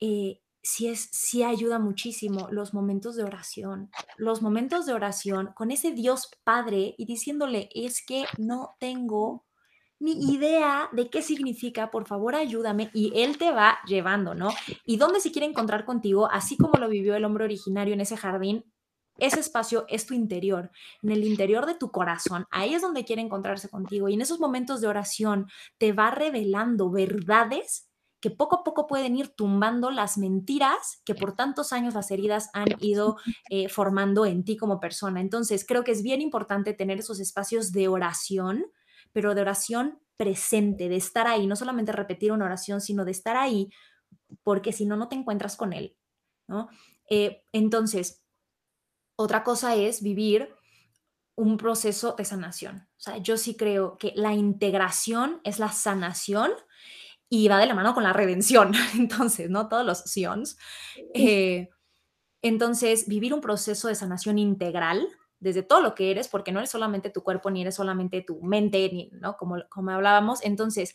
eh, 0.00 0.40
es, 0.80 1.08
sí 1.12 1.42
ayuda 1.44 1.78
muchísimo 1.78 2.48
los 2.50 2.74
momentos 2.74 3.16
de 3.16 3.22
oración, 3.24 3.90
los 4.16 4.42
momentos 4.42 4.86
de 4.86 4.94
oración 4.94 5.52
con 5.54 5.70
ese 5.70 5.92
Dios 5.92 6.30
Padre 6.42 6.94
y 6.98 7.06
diciéndole, 7.06 7.68
es 7.74 8.04
que 8.04 8.24
no 8.38 8.76
tengo 8.80 9.44
ni 9.98 10.32
idea 10.32 10.88
de 10.92 11.08
qué 11.08 11.22
significa, 11.22 11.90
por 11.90 12.06
favor 12.06 12.34
ayúdame 12.34 12.90
y 12.92 13.12
él 13.14 13.38
te 13.38 13.50
va 13.50 13.78
llevando, 13.86 14.34
¿no? 14.34 14.50
Y 14.84 14.96
dónde 14.96 15.20
se 15.20 15.32
quiere 15.32 15.46
encontrar 15.46 15.84
contigo, 15.84 16.28
así 16.30 16.56
como 16.56 16.78
lo 16.78 16.88
vivió 16.88 17.14
el 17.14 17.24
hombre 17.24 17.44
originario 17.44 17.94
en 17.94 18.00
ese 18.00 18.16
jardín, 18.16 18.64
ese 19.18 19.40
espacio 19.40 19.86
es 19.88 20.04
tu 20.04 20.12
interior, 20.12 20.70
en 21.02 21.10
el 21.10 21.24
interior 21.24 21.64
de 21.64 21.74
tu 21.74 21.90
corazón, 21.90 22.46
ahí 22.50 22.74
es 22.74 22.82
donde 22.82 23.04
quiere 23.04 23.22
encontrarse 23.22 23.70
contigo 23.70 24.08
y 24.08 24.14
en 24.14 24.20
esos 24.20 24.40
momentos 24.40 24.82
de 24.82 24.88
oración 24.88 25.46
te 25.78 25.92
va 25.92 26.10
revelando 26.10 26.90
verdades 26.90 27.88
que 28.20 28.30
poco 28.30 28.56
a 28.56 28.64
poco 28.64 28.86
pueden 28.86 29.16
ir 29.16 29.28
tumbando 29.28 29.90
las 29.90 30.18
mentiras 30.18 31.00
que 31.04 31.14
por 31.14 31.34
tantos 31.34 31.72
años 31.72 31.94
las 31.94 32.10
heridas 32.10 32.50
han 32.54 32.66
ido 32.80 33.16
eh, 33.50 33.68
formando 33.68 34.26
en 34.26 34.44
ti 34.44 34.56
como 34.56 34.80
persona. 34.80 35.20
Entonces, 35.20 35.64
creo 35.66 35.84
que 35.84 35.92
es 35.92 36.02
bien 36.02 36.20
importante 36.22 36.72
tener 36.72 36.98
esos 36.98 37.20
espacios 37.20 37.72
de 37.72 37.88
oración 37.88 38.66
pero 39.16 39.34
de 39.34 39.40
oración 39.40 39.98
presente, 40.18 40.90
de 40.90 40.96
estar 40.96 41.26
ahí, 41.26 41.46
no 41.46 41.56
solamente 41.56 41.90
repetir 41.90 42.32
una 42.32 42.44
oración, 42.44 42.82
sino 42.82 43.02
de 43.02 43.12
estar 43.12 43.34
ahí, 43.34 43.70
porque 44.42 44.74
si 44.74 44.84
no, 44.84 44.94
no 44.94 45.08
te 45.08 45.16
encuentras 45.16 45.56
con 45.56 45.72
Él, 45.72 45.96
¿no? 46.46 46.68
Eh, 47.08 47.42
entonces, 47.50 48.22
otra 49.16 49.42
cosa 49.42 49.74
es 49.74 50.02
vivir 50.02 50.54
un 51.34 51.56
proceso 51.56 52.12
de 52.12 52.26
sanación. 52.26 52.90
O 52.90 53.00
sea, 53.00 53.16
yo 53.16 53.38
sí 53.38 53.56
creo 53.56 53.96
que 53.96 54.12
la 54.16 54.34
integración 54.34 55.40
es 55.44 55.58
la 55.58 55.72
sanación 55.72 56.50
y 57.30 57.48
va 57.48 57.58
de 57.58 57.68
la 57.68 57.74
mano 57.74 57.94
con 57.94 58.02
la 58.02 58.12
redención. 58.12 58.74
Entonces, 58.98 59.48
¿no? 59.48 59.70
Todos 59.70 59.86
los 59.86 60.00
sions. 60.00 60.58
Eh, 61.14 61.70
entonces, 62.42 63.08
vivir 63.08 63.32
un 63.32 63.40
proceso 63.40 63.88
de 63.88 63.94
sanación 63.94 64.38
integral 64.38 65.08
desde 65.40 65.62
todo 65.62 65.80
lo 65.80 65.94
que 65.94 66.10
eres, 66.10 66.28
porque 66.28 66.52
no 66.52 66.58
eres 66.60 66.70
solamente 66.70 67.10
tu 67.10 67.22
cuerpo, 67.22 67.50
ni 67.50 67.62
eres 67.62 67.74
solamente 67.74 68.22
tu 68.22 68.40
mente, 68.42 68.88
ni, 68.92 69.10
¿no? 69.20 69.36
Como, 69.36 69.56
como 69.68 69.90
hablábamos. 69.90 70.42
Entonces, 70.42 70.94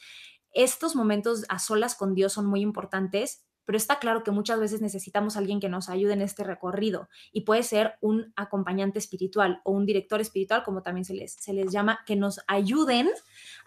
estos 0.54 0.95
momentos 0.95 1.45
a 1.49 1.60
solas 1.60 1.95
con 1.95 2.15
Dios 2.15 2.34
son 2.34 2.45
muy 2.45 2.62
importantes 2.62 3.45
pero 3.65 3.78
está 3.78 4.00
claro 4.00 4.24
que 4.24 4.32
muchas 4.32 4.60
veces 4.60 4.82
necesitamos 4.82 5.36
a 5.36 5.39
alguien 5.39 5.60
que 5.60 5.69
nos 5.69 5.89
ayude 5.89 6.13
en 6.13 6.21
este 6.21 6.43
recorrido 6.43 7.10
y 7.32 7.41
puede 7.41 7.63
ser 7.63 7.95
un 8.02 8.34
acompañante 8.36 9.00
espiritual 9.00 9.62
o 9.63 9.71
un 9.71 9.86
director 9.86 10.21
espiritual, 10.21 10.63
como 10.63 10.82
también 10.82 11.06
se 11.06 11.13
les, 11.13 11.34
se 11.34 11.54
les 11.54 11.71
llama, 11.71 12.00
que 12.06 12.15
nos 12.15 12.41
ayuden 12.47 13.10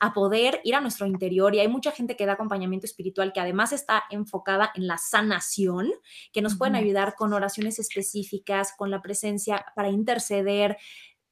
a 0.00 0.12
poder 0.12 0.60
ir 0.64 0.74
a 0.74 0.80
nuestro 0.80 1.06
interior. 1.06 1.54
Y 1.54 1.60
hay 1.60 1.68
mucha 1.68 1.92
gente 1.92 2.16
que 2.16 2.26
da 2.26 2.32
acompañamiento 2.32 2.86
espiritual 2.86 3.32
que 3.32 3.40
además 3.40 3.72
está 3.72 4.04
enfocada 4.10 4.70
en 4.74 4.86
la 4.86 4.98
sanación, 4.98 5.90
que 6.32 6.42
nos 6.42 6.56
pueden 6.56 6.76
ayudar 6.76 7.14
con 7.14 7.32
oraciones 7.32 7.78
específicas, 7.78 8.74
con 8.76 8.90
la 8.90 9.02
presencia 9.02 9.64
para 9.74 9.90
interceder, 9.90 10.76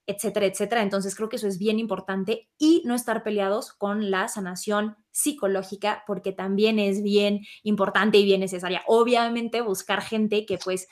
etcétera, 0.06 0.46
etcétera. 0.46 0.82
Entonces 0.82 1.14
creo 1.14 1.28
que 1.28 1.36
eso 1.36 1.46
es 1.46 1.58
bien 1.58 1.78
importante 1.78 2.48
y 2.58 2.82
no 2.84 2.94
estar 2.94 3.22
peleados 3.22 3.72
con 3.72 4.10
la 4.10 4.28
sanación 4.28 4.96
psicológica 5.10 6.02
porque 6.06 6.32
también 6.32 6.78
es 6.78 7.02
bien 7.02 7.40
importante 7.62 8.18
y 8.18 8.24
bien 8.24 8.40
necesaria. 8.40 8.82
Obviamente 8.86 9.60
buscar 9.60 10.02
gente 10.02 10.46
que 10.46 10.58
pues 10.58 10.88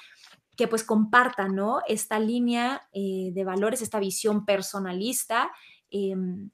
que 0.57 0.69
pues 0.69 0.85
comparta, 0.85 1.49
¿no? 1.49 1.81
Esta 1.89 2.19
línea 2.19 2.87
eh, 2.93 3.31
de 3.33 3.45
valores, 3.45 3.81
esta 3.81 3.99
visión 3.99 4.45
personalista 4.45 5.51
em, 5.91 6.51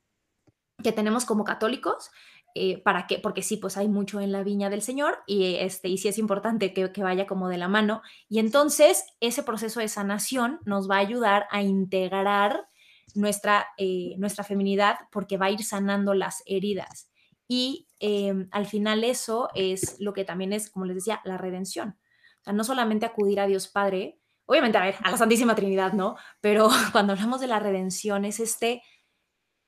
que 0.81 0.93
tenemos 0.93 1.25
como 1.25 1.43
católicos, 1.43 2.11
eh, 2.59 2.81
para 2.83 3.07
que, 3.07 3.19
porque 3.19 3.43
sí, 3.43 3.59
pues 3.59 3.77
hay 3.77 3.87
mucho 3.87 4.19
en 4.19 4.33
la 4.33 4.43
viña 4.43 4.71
del 4.71 4.81
Señor 4.81 5.19
y, 5.27 5.57
este, 5.57 5.89
y 5.89 5.99
sí 5.99 6.09
es 6.09 6.17
importante 6.17 6.73
que, 6.73 6.91
vaya 7.03 7.27
como 7.27 7.51
de 7.51 7.59
la 7.59 7.69
mano. 7.69 8.01
Y 8.31 8.39
entonces 8.39 9.05
ese 9.21 9.43
proceso 9.43 9.81
de 9.81 9.89
sanación 9.89 10.61
nos 10.65 10.89
va 10.89 10.97
a 10.97 11.01
ayudar 11.01 11.47
a 11.51 11.61
integrar 11.61 12.67
nuestra, 13.15 13.67
eh, 13.77 14.15
nuestra 14.17 14.43
feminidad 14.43 14.97
porque 15.13 15.37
va 15.37 15.47
a 15.47 15.51
ir 15.51 15.65
sanando 15.65 16.15
las 16.15 16.43
heridas. 16.47 17.11
Y 17.47 17.89
em, 18.01 18.49
al 18.53 18.65
final 18.65 19.05
eso 19.05 19.51
es 19.55 19.97
lo 20.01 20.15
que 20.15 20.25
también 20.25 20.55
es, 20.55 20.71
como 20.71 20.87
les 20.87 20.97
decía, 20.97 21.21
la 21.25 21.37
redención. 21.37 21.99
O 22.41 22.45
sea, 22.45 22.55
no 22.55 22.65
solamente 22.65 23.05
acudir 23.05 23.39
a 23.39 23.47
Dios 23.47 23.69
Padre, 23.69 24.19
obviamente, 24.47 24.79
a 24.79 24.85
ver, 24.85 24.95
a 25.03 25.11
la 25.11 25.19
Santísima 25.19 25.55
Trinidad, 25.55 25.93
¿no? 25.93 26.17
Pero 26.41 26.71
cuando 26.93 27.13
hablamos 27.13 27.39
de 27.43 27.49
la 27.49 27.61
redención 27.61 28.25
es 28.25 28.41
este, 28.41 28.83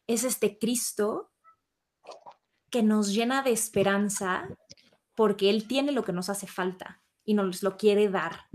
es 0.07 0.25
este 0.25 0.59
Cristo 0.59 1.33
que 2.71 2.83
nos 2.83 3.13
llena 3.13 3.43
de 3.43 3.53
esperanza 3.53 4.49
porque 5.15 5.51
Él 5.51 5.67
tiene 5.67 5.93
lo 5.93 6.05
que 6.05 6.13
nos 6.13 6.29
hace 6.29 6.47
falta 6.47 7.03
y 7.25 7.35
nos 7.35 7.63
lo 7.63 7.77
quiere 7.77 8.09
dar 8.09 8.47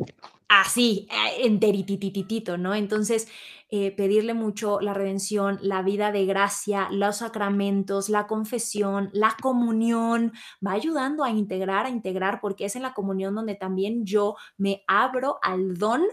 así, 0.62 1.08
eh, 1.12 1.46
enteritititito, 1.46 2.58
¿no? 2.58 2.76
Entonces, 2.76 3.28
eh, 3.70 3.92
pedirle 3.92 4.34
mucho 4.34 4.80
la 4.82 4.94
redención, 4.94 5.58
la 5.62 5.82
vida 5.82 6.12
de 6.12 6.26
gracia, 6.26 6.90
los 6.92 7.18
sacramentos, 7.18 8.10
la 8.10 8.28
confesión, 8.28 9.10
la 9.14 9.36
comunión, 9.42 10.34
va 10.66 10.74
ayudando 10.74 11.24
a 11.24 11.32
integrar, 11.32 11.86
a 11.86 11.90
integrar, 11.90 12.40
porque 12.40 12.66
es 12.66 12.76
en 12.76 12.84
la 12.84 12.94
comunión 12.94 13.34
donde 13.36 13.56
también 13.56 14.06
yo 14.06 14.36
me 14.58 14.84
abro 14.88 15.40
al 15.42 15.76
don 15.76 16.04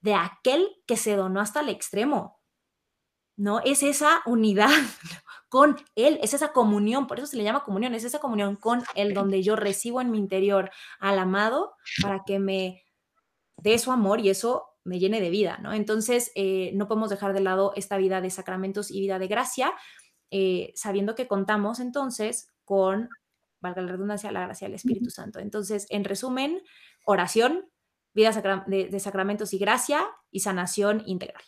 de 0.00 0.14
aquel 0.14 0.68
que 0.86 0.96
se 0.96 1.16
donó 1.16 1.40
hasta 1.40 1.60
el 1.60 1.68
extremo, 1.68 2.40
¿no? 3.36 3.60
Es 3.60 3.82
esa 3.82 4.22
unidad 4.24 4.70
con 5.50 5.76
Él, 5.96 6.18
es 6.22 6.32
esa 6.32 6.52
comunión, 6.52 7.08
por 7.08 7.18
eso 7.18 7.26
se 7.26 7.36
le 7.36 7.42
llama 7.42 7.64
comunión, 7.64 7.92
es 7.92 8.04
esa 8.04 8.20
comunión 8.20 8.54
con 8.56 8.84
Él 8.94 9.12
donde 9.12 9.42
yo 9.42 9.56
recibo 9.56 10.00
en 10.00 10.10
mi 10.10 10.16
interior 10.16 10.70
al 11.00 11.18
amado 11.18 11.74
para 12.00 12.22
que 12.24 12.38
me 12.38 12.84
dé 13.56 13.76
su 13.78 13.90
amor 13.90 14.20
y 14.20 14.30
eso 14.30 14.68
me 14.84 15.00
llene 15.00 15.20
de 15.20 15.28
vida, 15.28 15.58
¿no? 15.60 15.72
Entonces, 15.72 16.30
eh, 16.36 16.70
no 16.74 16.86
podemos 16.86 17.10
dejar 17.10 17.32
de 17.32 17.40
lado 17.40 17.72
esta 17.74 17.96
vida 17.96 18.20
de 18.20 18.30
sacramentos 18.30 18.92
y 18.92 19.00
vida 19.00 19.18
de 19.18 19.26
gracia, 19.26 19.74
eh, 20.30 20.72
sabiendo 20.76 21.16
que 21.16 21.26
contamos 21.26 21.80
entonces 21.80 22.48
con, 22.64 23.08
valga 23.60 23.82
la 23.82 23.92
redundancia, 23.92 24.30
la 24.30 24.46
gracia 24.46 24.68
del 24.68 24.76
Espíritu 24.76 25.10
Santo. 25.10 25.40
Entonces, 25.40 25.86
en 25.90 26.04
resumen, 26.04 26.62
oración, 27.04 27.68
vida 28.14 28.30
de 28.66 29.00
sacramentos 29.00 29.52
y 29.52 29.58
gracia 29.58 30.08
y 30.30 30.40
sanación 30.40 31.02
integral. 31.06 31.42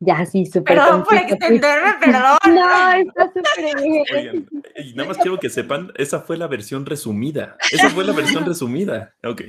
Ya, 0.00 0.26
sí, 0.26 0.44
súper. 0.44 0.76
Perdón 0.76 1.04
por 1.04 1.14
extenderme, 1.14 1.94
perdón. 2.00 2.36
No, 2.54 2.92
está 2.92 3.26
súper 3.28 3.82
bien. 3.82 4.48
y 4.76 4.92
nada 4.94 5.08
más 5.08 5.18
quiero 5.18 5.38
que 5.38 5.48
sepan, 5.48 5.92
esa 5.96 6.20
fue 6.20 6.36
la 6.36 6.46
versión 6.46 6.84
resumida. 6.84 7.56
Esa 7.72 7.88
fue 7.90 8.04
la 8.04 8.12
versión 8.12 8.44
resumida. 8.46 9.14
Ok. 9.24 9.42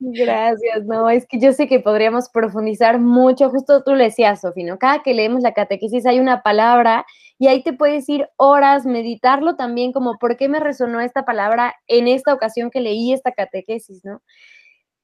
Gracias, 0.00 0.84
no, 0.86 1.08
es 1.08 1.26
que 1.26 1.38
yo 1.38 1.52
sé 1.52 1.68
que 1.68 1.80
podríamos 1.80 2.28
profundizar 2.28 2.98
mucho, 2.98 3.48
justo 3.48 3.82
tú 3.84 3.94
le 3.94 4.04
decías, 4.04 4.40
Sofi, 4.40 4.64
¿no? 4.64 4.78
Cada 4.78 5.02
que 5.02 5.14
leemos 5.14 5.40
la 5.42 5.54
catequesis 5.54 6.04
hay 6.04 6.18
una 6.18 6.42
palabra 6.42 7.06
y 7.38 7.46
ahí 7.46 7.62
te 7.62 7.72
puedes 7.72 8.08
ir 8.08 8.28
horas, 8.36 8.86
meditarlo 8.86 9.56
también, 9.56 9.92
como 9.92 10.18
por 10.18 10.36
qué 10.36 10.48
me 10.48 10.58
resonó 10.58 11.00
esta 11.00 11.24
palabra 11.24 11.74
en 11.86 12.08
esta 12.08 12.34
ocasión 12.34 12.70
que 12.70 12.80
leí 12.80 13.12
esta 13.12 13.32
catequesis, 13.32 14.04
¿no? 14.04 14.20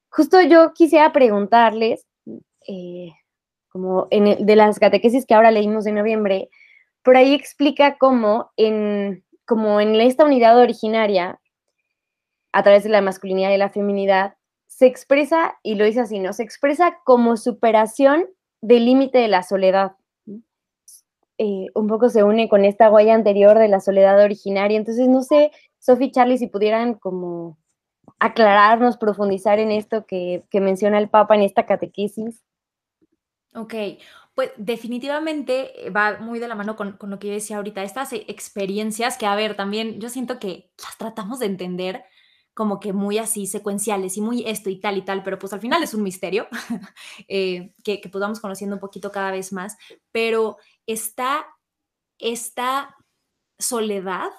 Justo 0.08 0.42
yo 0.42 0.72
quisiera 0.74 1.12
preguntarles, 1.12 2.06
eh, 2.66 3.12
como 3.72 4.06
en 4.10 4.44
de 4.44 4.56
las 4.56 4.78
catequesis 4.78 5.26
que 5.26 5.34
ahora 5.34 5.50
leímos 5.50 5.84
de 5.84 5.92
noviembre, 5.92 6.50
por 7.02 7.16
ahí 7.16 7.34
explica 7.34 7.96
cómo 7.96 8.52
en, 8.56 9.24
como 9.46 9.80
en 9.80 9.94
esta 10.00 10.24
unidad 10.24 10.58
originaria, 10.58 11.40
a 12.52 12.62
través 12.62 12.84
de 12.84 12.90
la 12.90 13.00
masculinidad 13.00 13.50
y 13.50 13.56
la 13.56 13.70
feminidad, 13.70 14.34
se 14.66 14.86
expresa, 14.86 15.58
y 15.62 15.74
lo 15.74 15.84
dice 15.84 16.00
así, 16.00 16.18
¿no? 16.18 16.32
Se 16.32 16.42
expresa 16.42 16.98
como 17.04 17.36
superación 17.36 18.26
del 18.60 18.84
límite 18.84 19.18
de 19.18 19.28
la 19.28 19.42
soledad. 19.42 19.92
Eh, 21.38 21.66
un 21.74 21.88
poco 21.88 22.08
se 22.10 22.22
une 22.22 22.48
con 22.48 22.64
esta 22.64 22.90
huella 22.90 23.14
anterior 23.14 23.58
de 23.58 23.68
la 23.68 23.80
soledad 23.80 24.22
originaria. 24.22 24.76
Entonces, 24.76 25.08
no 25.08 25.22
sé, 25.22 25.50
Sophie 25.78 26.08
y 26.08 26.12
Charlie, 26.12 26.38
si 26.38 26.46
pudieran 26.46 26.94
como 26.94 27.58
aclararnos, 28.18 28.98
profundizar 28.98 29.58
en 29.58 29.70
esto 29.70 30.06
que, 30.06 30.42
que 30.50 30.60
menciona 30.60 30.98
el 30.98 31.08
Papa 31.08 31.34
en 31.34 31.42
esta 31.42 31.66
catequesis. 31.66 32.42
Ok, 33.54 33.74
pues 34.34 34.50
definitivamente 34.56 35.86
eh, 35.86 35.90
va 35.90 36.18
muy 36.18 36.38
de 36.38 36.48
la 36.48 36.54
mano 36.54 36.74
con, 36.74 36.96
lo 37.00 37.18
que 37.18 37.28
yo 37.28 37.34
decía 37.34 37.58
ahorita, 37.58 37.82
estas 37.82 38.12
e, 38.14 38.24
experiencias 38.28 39.18
que, 39.18 39.26
a 39.26 39.34
ver, 39.34 39.56
también 39.56 40.00
yo 40.00 40.08
siento 40.08 40.38
que 40.38 40.72
las 40.82 40.96
tratamos 40.96 41.38
de 41.38 41.46
entender 41.46 42.04
como 42.54 42.80
que 42.80 42.92
muy 42.92 43.18
así 43.18 43.46
secuenciales 43.46 44.16
y 44.16 44.20
muy 44.22 44.44
esto 44.46 44.70
y 44.70 44.80
tal 44.80 44.96
y 44.98 45.02
tal, 45.02 45.22
pero 45.22 45.38
pues 45.38 45.52
al 45.52 45.60
final 45.60 45.82
es 45.82 45.94
un 45.94 46.02
misterio 46.02 46.48
eh, 47.28 47.74
que, 47.84 48.00
que 48.00 48.08
podamos 48.08 48.40
conociendo 48.40 48.76
un 48.76 48.80
poquito 48.80 49.10
cada 49.12 49.30
vez 49.30 49.52
más, 49.52 49.76
pero 50.12 50.56
está 50.86 51.46
esta 52.18 52.96
soledad 53.58 54.30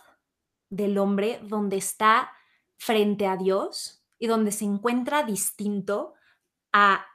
del 0.69 0.97
hombre 0.97 1.39
donde 1.43 1.77
está 1.77 2.31
frente 2.77 3.27
a 3.27 3.37
Dios 3.37 4.03
y 4.17 4.27
donde 4.27 4.51
se 4.51 4.65
encuentra 4.65 5.23
distinto 5.23 6.13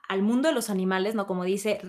al 0.08 0.22
mundo 0.22 0.48
de 0.48 0.54
los 0.54 0.70
animales, 0.70 1.14
¿no? 1.14 1.26
Como 1.26 1.44
dice, 1.44 1.80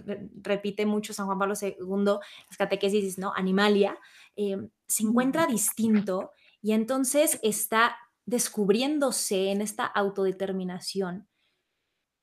repite 0.41 0.85
mucho 0.85 1.13
San 1.13 1.25
Juan 1.25 1.39
Pablo 1.39 1.55
II, 1.59 2.19
las 2.49 2.57
catequesis, 2.57 3.17
¿no? 3.17 3.33
Animalia, 3.35 3.97
eh, 4.35 4.57
se 4.87 5.03
encuentra 5.03 5.47
distinto 5.47 6.31
y 6.61 6.73
entonces 6.73 7.39
está 7.41 7.97
descubriéndose 8.25 9.51
en 9.51 9.61
esta 9.61 9.85
autodeterminación. 9.85 11.27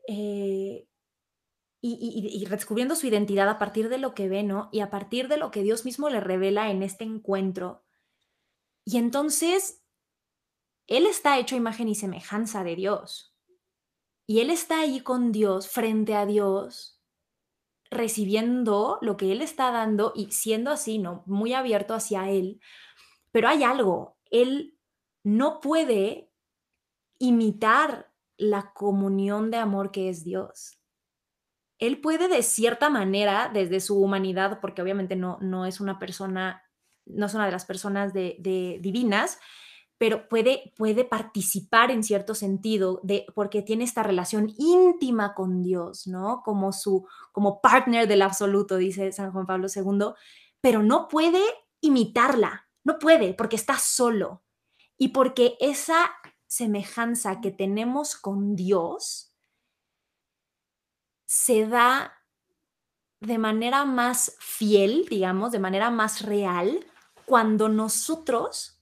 Eh, 0.06 0.86
y, 1.80 2.44
redescubriendo 2.46 2.96
su 2.96 3.06
identidad 3.06 3.48
a 3.48 3.58
partir 3.58 3.88
de 3.88 3.98
lo 3.98 4.12
que 4.12 4.28
ve, 4.28 4.42
¿no? 4.42 4.68
Y 4.72 4.80
a 4.80 4.90
partir 4.90 5.28
de 5.28 5.36
lo 5.36 5.50
que 5.50 5.62
Dios 5.62 5.84
mismo 5.84 6.08
le 6.08 6.20
revela 6.20 6.70
en 6.70 6.82
este 6.82 7.04
encuentro. 7.04 7.84
Y 8.84 8.98
entonces, 8.98 9.84
Él 10.88 11.06
está 11.06 11.38
hecho 11.38 11.54
a 11.54 11.58
imagen 11.58 11.88
y 11.88 11.94
semejanza 11.94 12.64
de 12.64 12.74
Dios. 12.74 13.35
Y 14.26 14.40
Él 14.40 14.50
está 14.50 14.80
ahí 14.80 15.00
con 15.00 15.32
Dios, 15.32 15.68
frente 15.68 16.14
a 16.14 16.26
Dios, 16.26 17.00
recibiendo 17.90 18.98
lo 19.02 19.16
que 19.16 19.32
Él 19.32 19.40
está 19.40 19.70
dando 19.70 20.12
y 20.14 20.32
siendo 20.32 20.70
así, 20.70 20.98
¿no? 20.98 21.22
Muy 21.26 21.52
abierto 21.52 21.94
hacia 21.94 22.28
Él. 22.30 22.60
Pero 23.30 23.48
hay 23.48 23.62
algo, 23.62 24.16
Él 24.30 24.76
no 25.22 25.60
puede 25.60 26.30
imitar 27.18 28.12
la 28.36 28.72
comunión 28.74 29.50
de 29.50 29.56
amor 29.56 29.90
que 29.90 30.08
es 30.08 30.24
Dios 30.24 30.76
él 31.78 32.00
puede 32.00 32.28
de 32.28 32.42
cierta 32.42 32.88
manera, 32.88 33.50
desde 33.52 33.80
su 33.80 34.00
humanidad, 34.00 34.60
porque 34.60 34.82
obviamente 34.82 35.16
no, 35.16 35.38
no 35.40 35.66
es 35.66 35.80
una 35.80 35.98
persona, 35.98 36.62
no 37.04 37.26
es 37.26 37.34
una 37.34 37.46
de 37.46 37.52
las 37.52 37.66
personas 37.66 38.12
de, 38.14 38.78
divinas, 38.80 39.38
pero 39.98 40.28
puede, 40.28 40.72
puede 40.76 41.04
participar 41.04 41.90
en 41.90 42.02
cierto 42.02 42.34
sentido 42.34 43.00
de, 43.02 43.26
porque 43.34 43.62
tiene 43.62 43.84
esta 43.84 44.02
relación 44.02 44.52
íntima 44.58 45.34
con 45.34 45.62
Dios, 45.62 46.06
¿no? 46.06 46.42
Como 46.44 46.72
su, 46.72 47.06
como 47.32 47.60
partner 47.60 48.06
del 48.06 48.22
absoluto, 48.22 48.76
dice 48.76 49.12
San 49.12 49.32
Juan 49.32 49.46
Pablo 49.46 49.68
II, 49.74 50.14
pero 50.60 50.82
no 50.82 51.08
puede 51.08 51.42
imitarla, 51.80 52.68
no 52.84 52.98
puede, 52.98 53.34
porque 53.34 53.56
está 53.56 53.78
solo. 53.78 54.42
Y 54.98 55.08
porque 55.08 55.56
esa 55.60 56.10
semejanza 56.46 57.40
que 57.40 57.50
tenemos 57.50 58.16
con 58.16 58.54
Dios, 58.54 59.32
se 61.26 61.66
da 61.66 62.12
de 63.20 63.38
manera 63.38 63.84
más 63.84 64.36
fiel, 64.38 65.06
digamos, 65.10 65.52
de 65.52 65.58
manera 65.58 65.90
más 65.90 66.22
real, 66.22 66.86
cuando 67.24 67.68
nosotros 67.68 68.75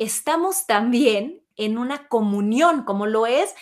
estamos 0.00 0.66
también 0.66 1.44
en 1.56 1.78
una 1.78 2.08
comunión, 2.08 2.84
como 2.84 3.06
lo 3.06 3.26
es 3.26 3.54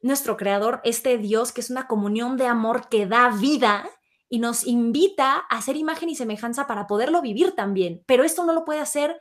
nuestro 0.00 0.36
creador, 0.36 0.80
este 0.84 1.18
Dios, 1.18 1.52
que 1.52 1.60
es 1.60 1.68
una 1.68 1.88
comunión 1.88 2.36
de 2.36 2.46
amor 2.46 2.88
que 2.88 3.06
da 3.06 3.30
vida 3.30 3.90
y 4.28 4.38
nos 4.38 4.66
invita 4.66 5.44
a 5.50 5.58
hacer 5.58 5.76
imagen 5.76 6.08
y 6.08 6.14
semejanza 6.14 6.66
para 6.66 6.86
poderlo 6.86 7.20
vivir 7.20 7.52
también. 7.52 8.02
Pero 8.06 8.22
esto 8.22 8.44
no 8.44 8.52
lo 8.52 8.64
puede 8.64 8.80
hacer 8.80 9.20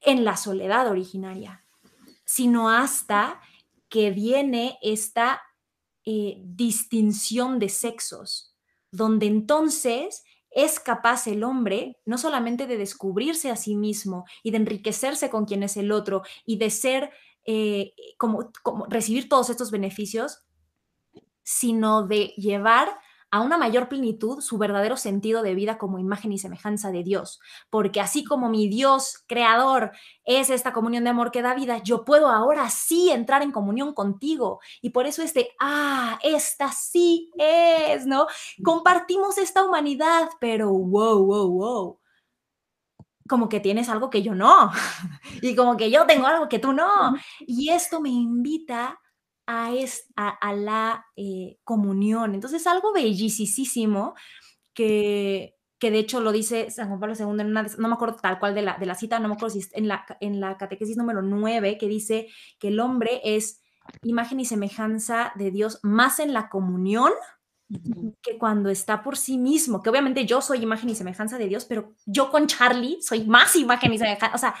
en 0.00 0.24
la 0.24 0.36
soledad 0.36 0.88
originaria, 0.88 1.64
sino 2.24 2.70
hasta 2.70 3.40
que 3.88 4.10
viene 4.10 4.78
esta 4.82 5.42
eh, 6.04 6.38
distinción 6.44 7.58
de 7.58 7.68
sexos, 7.68 8.56
donde 8.90 9.26
entonces 9.26 10.24
es 10.50 10.80
capaz 10.80 11.26
el 11.26 11.44
hombre 11.44 11.98
no 12.04 12.18
solamente 12.18 12.66
de 12.66 12.76
descubrirse 12.76 13.50
a 13.50 13.56
sí 13.56 13.76
mismo 13.76 14.24
y 14.42 14.50
de 14.50 14.58
enriquecerse 14.58 15.30
con 15.30 15.44
quien 15.44 15.62
es 15.62 15.76
el 15.76 15.92
otro 15.92 16.22
y 16.46 16.56
de 16.58 16.70
ser 16.70 17.10
eh, 17.44 17.92
como, 18.18 18.50
como 18.62 18.86
recibir 18.86 19.28
todos 19.28 19.50
estos 19.50 19.70
beneficios, 19.70 20.44
sino 21.42 22.06
de 22.06 22.34
llevar 22.36 22.98
a 23.30 23.40
una 23.40 23.58
mayor 23.58 23.88
plenitud 23.88 24.40
su 24.40 24.58
verdadero 24.58 24.96
sentido 24.96 25.42
de 25.42 25.54
vida 25.54 25.78
como 25.78 25.98
imagen 25.98 26.32
y 26.32 26.38
semejanza 26.38 26.90
de 26.90 27.02
Dios. 27.02 27.40
Porque 27.70 28.00
así 28.00 28.24
como 28.24 28.48
mi 28.48 28.68
Dios 28.68 29.24
creador 29.26 29.92
es 30.24 30.50
esta 30.50 30.72
comunión 30.72 31.04
de 31.04 31.10
amor 31.10 31.30
que 31.30 31.42
da 31.42 31.54
vida, 31.54 31.78
yo 31.78 32.04
puedo 32.04 32.28
ahora 32.28 32.70
sí 32.70 33.10
entrar 33.10 33.42
en 33.42 33.52
comunión 33.52 33.92
contigo. 33.92 34.60
Y 34.80 34.90
por 34.90 35.06
eso 35.06 35.22
este, 35.22 35.50
ah, 35.60 36.18
esta 36.22 36.72
sí 36.72 37.30
es, 37.36 38.06
¿no? 38.06 38.26
Compartimos 38.64 39.38
esta 39.38 39.64
humanidad, 39.64 40.28
pero 40.40 40.70
wow, 40.70 41.24
wow, 41.24 41.50
wow. 41.50 42.00
Como 43.28 43.50
que 43.50 43.60
tienes 43.60 43.90
algo 43.90 44.08
que 44.08 44.22
yo 44.22 44.34
no. 44.34 44.72
y 45.42 45.54
como 45.54 45.76
que 45.76 45.90
yo 45.90 46.06
tengo 46.06 46.26
algo 46.26 46.48
que 46.48 46.58
tú 46.58 46.72
no. 46.72 47.14
Y 47.40 47.68
esto 47.70 48.00
me 48.00 48.08
invita 48.08 48.98
a, 49.48 49.72
es, 49.72 50.12
a, 50.14 50.52
la 50.52 51.06
eh, 51.16 51.58
comunión. 51.64 52.34
Entonces, 52.34 52.66
algo 52.66 52.92
bellísimo 52.92 54.14
que, 54.74 55.54
que 55.78 55.90
de 55.90 55.98
hecho 56.00 56.20
lo 56.20 56.32
dice 56.32 56.70
San 56.70 56.88
Juan 56.88 57.00
Pablo 57.00 57.14
II 57.18 57.40
en 57.40 57.46
una, 57.46 57.62
no 57.62 57.88
me 57.88 57.94
acuerdo 57.94 58.18
tal 58.20 58.38
cual 58.38 58.54
de 58.54 58.60
la, 58.60 58.76
de 58.76 58.84
la 58.84 58.94
cita, 58.94 59.18
no 59.18 59.28
me 59.28 59.34
acuerdo 59.34 59.54
si 59.54 59.60
es 59.60 59.70
en 59.72 59.88
la, 59.88 60.04
en 60.20 60.38
la 60.38 60.58
catequesis 60.58 60.98
número 60.98 61.22
9, 61.22 61.78
que 61.78 61.88
dice 61.88 62.28
que 62.58 62.68
el 62.68 62.78
hombre 62.78 63.22
es 63.24 63.62
imagen 64.02 64.38
y 64.38 64.44
semejanza 64.44 65.32
de 65.36 65.50
Dios 65.50 65.80
más 65.82 66.20
en 66.20 66.34
la 66.34 66.50
comunión 66.50 67.12
que 68.22 68.36
cuando 68.38 68.68
está 68.68 69.02
por 69.02 69.16
sí 69.16 69.38
mismo, 69.38 69.82
que 69.82 69.88
obviamente 69.88 70.26
yo 70.26 70.42
soy 70.42 70.62
imagen 70.62 70.90
y 70.90 70.94
semejanza 70.94 71.38
de 71.38 71.48
Dios, 71.48 71.64
pero 71.64 71.94
yo 72.04 72.30
con 72.30 72.46
Charlie 72.48 72.98
soy 73.00 73.24
más 73.24 73.56
imagen 73.56 73.94
y 73.94 73.98
semejanza, 73.98 74.34
o 74.34 74.38
sea, 74.38 74.54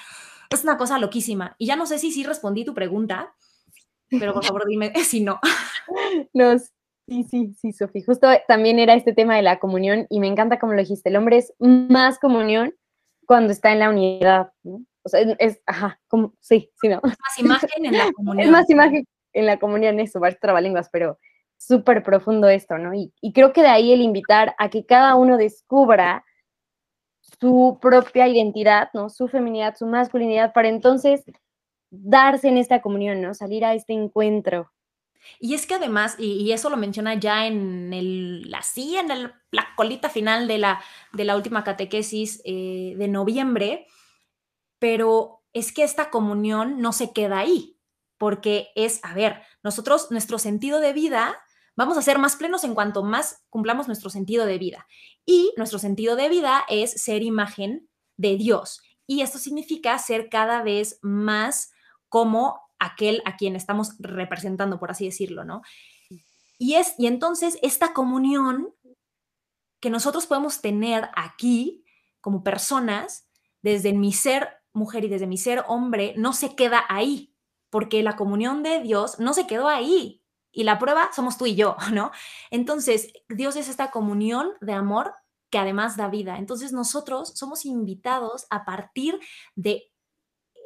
es 0.48 0.64
una 0.64 0.78
cosa 0.78 0.98
loquísima. 0.98 1.54
Y 1.58 1.66
ya 1.66 1.76
no 1.76 1.84
sé 1.84 1.98
si 1.98 2.10
sí 2.10 2.24
respondí 2.24 2.64
tu 2.64 2.74
pregunta, 2.74 3.34
pero 4.10 4.34
por 4.34 4.44
favor 4.44 4.66
dime 4.66 4.92
si 5.04 5.20
no. 5.20 5.40
No, 6.32 6.58
sí, 6.58 7.24
sí, 7.24 7.54
sí, 7.54 7.72
Sofía. 7.72 8.02
Justo 8.04 8.28
también 8.46 8.78
era 8.78 8.94
este 8.94 9.12
tema 9.12 9.36
de 9.36 9.42
la 9.42 9.58
comunión 9.58 10.06
y 10.10 10.20
me 10.20 10.26
encanta 10.26 10.58
como 10.58 10.74
lo 10.74 10.80
dijiste, 10.80 11.08
el 11.08 11.16
hombre 11.16 11.38
es 11.38 11.52
más 11.58 12.18
comunión 12.18 12.74
cuando 13.26 13.52
está 13.52 13.72
en 13.72 13.80
la 13.80 13.90
unidad, 13.90 14.52
¿no? 14.62 14.84
O 15.02 15.08
sea, 15.08 15.20
es, 15.38 15.60
ajá, 15.66 16.00
como, 16.08 16.34
sí, 16.40 16.70
sí, 16.80 16.88
no. 16.88 17.00
Es 17.04 17.18
más 17.18 17.38
imagen 17.38 17.86
en 17.86 17.96
la 17.96 18.12
comunión. 18.16 18.46
Es 18.46 18.50
más 18.50 18.70
imagen 18.70 19.06
en 19.32 19.46
la 19.46 19.58
comunión, 19.58 20.00
eso, 20.00 20.20
varios 20.20 20.40
trabalenguas, 20.40 20.88
pero 20.90 21.18
súper 21.56 22.02
profundo 22.02 22.48
esto, 22.48 22.78
¿no? 22.78 22.94
Y, 22.94 23.12
y 23.20 23.32
creo 23.32 23.52
que 23.52 23.62
de 23.62 23.68
ahí 23.68 23.92
el 23.92 24.00
invitar 24.00 24.54
a 24.58 24.70
que 24.70 24.86
cada 24.86 25.14
uno 25.14 25.36
descubra 25.36 26.24
su 27.40 27.78
propia 27.80 28.28
identidad, 28.28 28.88
¿no? 28.94 29.10
Su 29.10 29.28
feminidad, 29.28 29.76
su 29.76 29.86
masculinidad, 29.86 30.52
para 30.52 30.68
entonces 30.68 31.24
darse 31.90 32.48
en 32.48 32.58
esta 32.58 32.80
comunión, 32.82 33.20
¿no? 33.20 33.34
Salir 33.34 33.64
a 33.64 33.74
este 33.74 33.92
encuentro. 33.92 34.72
Y 35.40 35.54
es 35.54 35.66
que 35.66 35.74
además, 35.74 36.16
y, 36.18 36.52
eso 36.52 36.70
lo 36.70 36.76
menciona 36.76 37.14
ya 37.14 37.46
en 37.46 37.92
el, 37.92 38.52
así, 38.56 38.96
en 38.96 39.08
la 39.08 39.68
colita 39.76 40.08
final 40.08 40.48
de 40.48 40.58
la, 40.58 40.80
de 41.12 41.24
la 41.24 41.36
última 41.36 41.64
catequesis 41.64 42.40
eh, 42.44 42.94
de 42.96 43.08
noviembre, 43.08 43.86
pero 44.78 45.42
es 45.52 45.72
que 45.72 45.82
esta 45.82 46.10
comunión 46.10 46.80
no 46.80 46.92
se 46.92 47.12
queda 47.12 47.38
ahí, 47.38 47.78
porque 48.16 48.68
es, 48.74 49.00
a 49.04 49.14
ver, 49.14 49.42
nosotros, 49.62 50.10
nuestro 50.10 50.38
sentido 50.38 50.80
de 50.80 50.92
vida, 50.92 51.36
vamos 51.76 51.98
a 51.98 52.02
ser 52.02 52.18
más 52.18 52.36
plenos 52.36 52.64
en 52.64 52.74
cuanto 52.74 53.02
más 53.02 53.44
cumplamos 53.50 53.86
nuestro 53.86 54.10
sentido 54.10 54.46
de 54.46 54.58
vida. 54.58 54.86
Y 55.24 55.52
nuestro 55.56 55.78
sentido 55.78 56.16
de 56.16 56.28
vida 56.28 56.64
es 56.68 57.02
ser 57.02 57.22
imagen 57.22 57.88
de 58.16 58.36
Dios. 58.36 58.82
Y 59.06 59.22
esto 59.22 59.38
significa 59.38 59.98
ser 59.98 60.28
cada 60.28 60.62
vez 60.62 60.98
más 61.02 61.70
como 62.08 62.60
aquel 62.78 63.22
a 63.24 63.36
quien 63.36 63.56
estamos 63.56 63.96
representando, 63.98 64.78
por 64.78 64.90
así 64.90 65.04
decirlo, 65.04 65.44
¿no? 65.44 65.62
Y, 66.58 66.74
es, 66.74 66.94
y 66.98 67.06
entonces 67.06 67.58
esta 67.62 67.92
comunión 67.92 68.74
que 69.80 69.90
nosotros 69.90 70.26
podemos 70.26 70.60
tener 70.60 71.08
aquí 71.14 71.84
como 72.20 72.42
personas, 72.42 73.28
desde 73.62 73.92
mi 73.92 74.12
ser 74.12 74.48
mujer 74.72 75.04
y 75.04 75.08
desde 75.08 75.26
mi 75.26 75.36
ser 75.36 75.64
hombre, 75.68 76.14
no 76.16 76.32
se 76.32 76.54
queda 76.54 76.84
ahí, 76.88 77.34
porque 77.70 78.02
la 78.02 78.16
comunión 78.16 78.62
de 78.62 78.80
Dios 78.80 79.18
no 79.18 79.34
se 79.34 79.46
quedó 79.46 79.68
ahí. 79.68 80.22
Y 80.50 80.64
la 80.64 80.78
prueba 80.78 81.10
somos 81.14 81.38
tú 81.38 81.46
y 81.46 81.54
yo, 81.54 81.76
¿no? 81.92 82.10
Entonces, 82.50 83.12
Dios 83.28 83.56
es 83.56 83.68
esta 83.68 83.90
comunión 83.90 84.52
de 84.60 84.72
amor 84.72 85.14
que 85.50 85.58
además 85.58 85.96
da 85.96 86.08
vida. 86.08 86.38
Entonces, 86.38 86.72
nosotros 86.72 87.32
somos 87.34 87.64
invitados 87.64 88.46
a 88.50 88.64
partir 88.64 89.18
de 89.54 89.90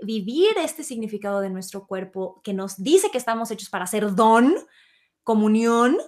vivir 0.05 0.57
este 0.59 0.83
significado 0.83 1.41
de 1.41 1.51
nuestro 1.51 1.87
cuerpo 1.87 2.41
que 2.43 2.53
nos 2.53 2.83
dice 2.83 3.11
que 3.11 3.19
estamos 3.19 3.51
hechos 3.51 3.71
para 3.71 3.87
ser 3.87 4.15
don, 4.15 4.55
comunión, 5.23 5.99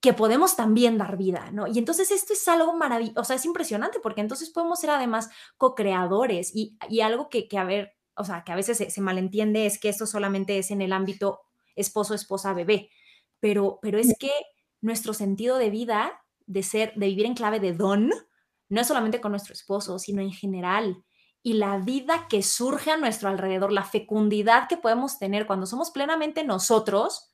que 0.00 0.12
podemos 0.12 0.54
también 0.54 0.98
dar 0.98 1.16
vida, 1.16 1.50
¿no? 1.50 1.66
Y 1.66 1.78
entonces 1.78 2.10
esto 2.10 2.34
es 2.34 2.46
algo 2.46 2.76
maravilloso, 2.76 3.20
o 3.20 3.24
sea, 3.24 3.36
es 3.36 3.44
impresionante 3.46 4.00
porque 4.00 4.20
entonces 4.20 4.50
podemos 4.50 4.80
ser 4.80 4.90
además 4.90 5.30
co-creadores 5.56 6.52
y, 6.54 6.76
algo 7.00 7.30
que, 7.30 7.48
que, 7.48 7.56
a 7.56 7.64
ver, 7.64 7.94
o 8.14 8.24
sea, 8.24 8.44
que 8.44 8.52
a 8.52 8.56
veces 8.56 8.76
se, 8.92 9.00
malentiende 9.00 9.64
es 9.64 9.78
que 9.78 9.88
esto 9.88 10.06
solamente 10.06 10.58
es 10.58 10.70
en 10.70 10.82
el 10.82 10.92
ámbito 10.92 11.40
esposo, 11.74 12.14
esposa, 12.14 12.52
bebé, 12.52 12.90
pero, 13.40 13.78
pero 13.80 13.98
es 13.98 14.14
que 14.18 14.30
nuestro 14.82 15.14
sentido 15.14 15.56
de 15.56 15.70
vida, 15.70 16.12
de 16.46 16.62
ser, 16.62 16.92
de 16.96 17.06
vivir 17.06 17.24
en 17.24 17.34
clave 17.34 17.58
de 17.58 17.72
don, 17.72 18.10
no 18.68 18.80
es 18.80 18.86
solamente 18.86 19.20
con 19.20 19.32
nuestro 19.32 19.54
esposo, 19.54 19.98
sino 19.98 20.20
en 20.20 20.32
general 20.32 21.02
y 21.46 21.52
la 21.52 21.76
vida 21.76 22.26
que 22.26 22.42
surge 22.42 22.90
a 22.90 22.96
nuestro 22.96 23.28
alrededor, 23.28 23.70
la 23.70 23.84
fecundidad 23.84 24.66
que 24.66 24.78
podemos 24.78 25.18
tener 25.18 25.46
cuando 25.46 25.66
somos 25.66 25.90
plenamente 25.90 26.42
nosotros, 26.42 27.30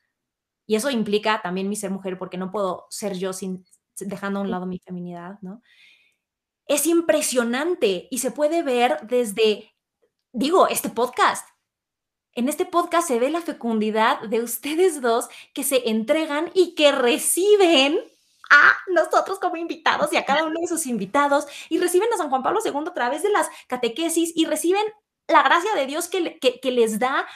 y 0.66 0.74
eso 0.74 0.90
implica 0.90 1.40
también 1.42 1.68
mi 1.68 1.76
ser 1.76 1.92
mujer, 1.92 2.18
porque 2.18 2.36
no 2.36 2.50
puedo 2.50 2.86
ser 2.90 3.16
yo 3.16 3.32
sin 3.32 3.64
dejando 3.96 4.40
a 4.40 4.42
un 4.42 4.50
lado 4.50 4.66
mi 4.66 4.80
feminidad, 4.80 5.38
¿no? 5.42 5.62
Es 6.66 6.86
impresionante 6.86 8.08
y 8.10 8.18
se 8.18 8.32
puede 8.32 8.62
ver 8.62 8.98
desde, 9.02 9.76
digo, 10.32 10.66
este 10.66 10.88
podcast. 10.88 11.48
En 12.32 12.48
este 12.48 12.64
podcast 12.64 13.06
se 13.06 13.20
ve 13.20 13.30
la 13.30 13.42
fecundidad 13.42 14.22
de 14.22 14.42
ustedes 14.42 15.00
dos 15.00 15.28
que 15.54 15.62
se 15.62 15.88
entregan 15.88 16.50
y 16.54 16.74
que 16.74 16.90
reciben 16.90 18.00
a 18.50 18.72
nosotros 18.88 19.38
como 19.38 19.56
invitados 19.56 20.12
y 20.12 20.16
a 20.16 20.24
cada 20.24 20.44
uno 20.44 20.60
de 20.60 20.66
sus 20.66 20.86
invitados 20.86 21.46
y 21.68 21.78
reciben 21.78 22.12
a 22.12 22.16
San 22.16 22.28
Juan 22.28 22.42
Pablo 22.42 22.60
II 22.64 22.72
a 22.86 22.92
través 22.92 23.22
de 23.22 23.30
las 23.30 23.48
catequesis 23.68 24.32
y 24.34 24.44
reciben 24.44 24.84
la 25.28 25.42
gracia 25.42 25.74
de 25.74 25.86
Dios 25.86 26.08
que, 26.08 26.38
que, 26.38 26.70
les 26.70 26.98
da 26.98 27.26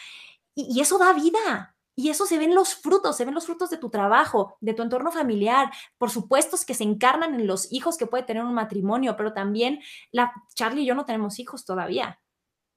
y, 0.54 0.80
eso 0.80 0.98
da 0.98 1.12
vida. 1.12 1.76
Y 1.96 2.10
eso 2.10 2.26
se 2.26 2.38
ven 2.38 2.56
los 2.56 2.74
frutos, 2.74 3.16
se 3.16 3.24
ven 3.24 3.34
los 3.34 3.46
frutos 3.46 3.70
de 3.70 3.76
tu 3.76 3.88
trabajo, 3.88 4.56
de 4.60 4.74
tu 4.74 4.82
entorno 4.82 5.12
familiar, 5.12 5.70
por 5.96 6.10
supuesto 6.10 6.56
que 6.66 6.74
se 6.74 6.82
encarnan 6.82 7.34
en 7.34 7.46
los 7.46 7.72
hijos 7.72 7.96
que 7.96 8.06
puede 8.06 8.24
tener 8.24 8.42
un 8.42 8.52
matrimonio, 8.52 9.16
pero 9.16 9.32
también 9.32 9.80
la 10.10 10.32
Charlie 10.56 10.82
y 10.82 10.86
yo 10.86 10.96
no 10.96 11.04
tenemos 11.04 11.38
hijos 11.38 11.64
todavía. 11.64 12.20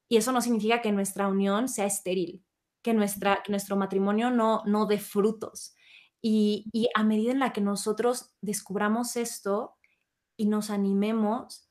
Y 0.08 0.18
eso 0.18 0.32
no 0.32 0.40
significa 0.40 0.82
que 0.82 0.92
nuestra 0.92 1.28
unión 1.28 1.68
sea 1.68 1.86
estéril, 1.88 2.46
que, 2.84 2.94
nuestra, 2.94 3.42
nuestro 3.48 3.76
matrimonio 3.76 4.30
no, 4.30 4.62
no 4.68 4.86
dé 4.86 5.00
frutos. 5.00 5.74
Y, 6.22 6.90
a 6.96 7.04
medida 7.04 7.32
en 7.32 7.40
la 7.40 7.54
que 7.54 7.62
nosotros 7.62 8.34
descubramos 8.42 9.16
esto 9.16 9.76
y 10.36 10.48
nos 10.48 10.70
animemos, 10.70 11.64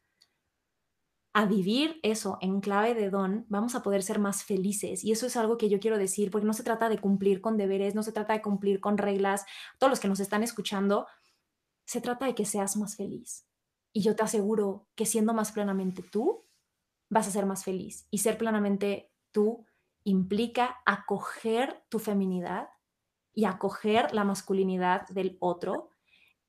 a 1.33 1.45
vivir 1.45 2.01
eso 2.03 2.39
en 2.41 2.63
clave 2.63 2.95
de 2.95 3.11
don, 3.11 3.45
vamos 3.51 3.75
a 3.75 3.83
poder 3.83 4.03
ser 4.03 4.19
más 4.19 4.43
felices. 4.43 5.05
Y 5.05 5.13
eso 5.13 5.27
es 5.27 5.37
algo 5.37 5.59
que 5.59 5.69
yo 5.69 5.79
quiero 5.81 5.99
decir, 5.99 6.31
porque 6.31 6.47
no 6.47 6.55
se 6.55 6.63
trata 6.63 6.89
de 6.89 6.99
cumplir 6.99 7.43
con 7.43 7.59
deberes, 7.59 7.95
no 7.95 8.03
se 8.03 8.13
trata 8.13 8.33
de 8.33 8.41
cumplir 8.41 8.81
con 8.81 8.97
reglas. 8.97 9.45
Todos 9.79 9.91
los 9.91 10.01
que 10.01 10.09
nos 10.09 10.19
están 10.19 10.43
escuchando, 10.43 11.07
se 11.85 12.01
trata 12.01 12.25
de 12.25 12.35
que 12.35 12.47
seas 12.47 12.79
más 12.79 12.97
feliz. 12.97 13.47
Y 13.93 14.01
yo 14.01 14.17
te 14.17 14.23
aseguro 14.23 14.89
que 14.95 15.05
siendo 15.05 15.35
más 15.35 15.53
plenamente 15.53 16.03
tú, 16.03 16.47
vas 17.11 17.29
a 17.29 17.31
ser 17.31 17.45
más 17.45 17.65
feliz. 17.65 18.07
Y 18.11 18.19
ser 18.19 18.39
plenamente 18.39 19.13
tú 19.31 19.67
implica 20.05 20.79
acoger 20.87 21.85
tu 21.91 21.99
feminidad 21.99 22.69
y 23.37 23.45
acoger 23.45 24.13
la 24.15 24.25
masculinidad 24.25 25.07
del 25.09 25.37
otro 25.41 25.91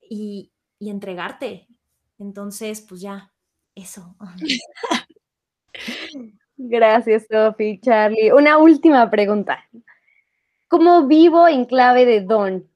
y, 0.02 0.52
y 0.80 0.90
entregarte. 0.90 1.68
Entonces, 2.18 2.82
pues 2.82 3.02
ya, 3.02 3.32
eso. 3.76 4.16
Gracias, 6.58 7.28
Sophie, 7.30 7.80
Charlie. 7.82 8.32
Una 8.32 8.58
última 8.58 9.12
pregunta. 9.12 9.60
¿Cómo 10.70 11.08
vivo 11.08 11.48
en 11.48 11.66
clave 11.66 12.06
de 12.06 12.22
don? 12.22 12.68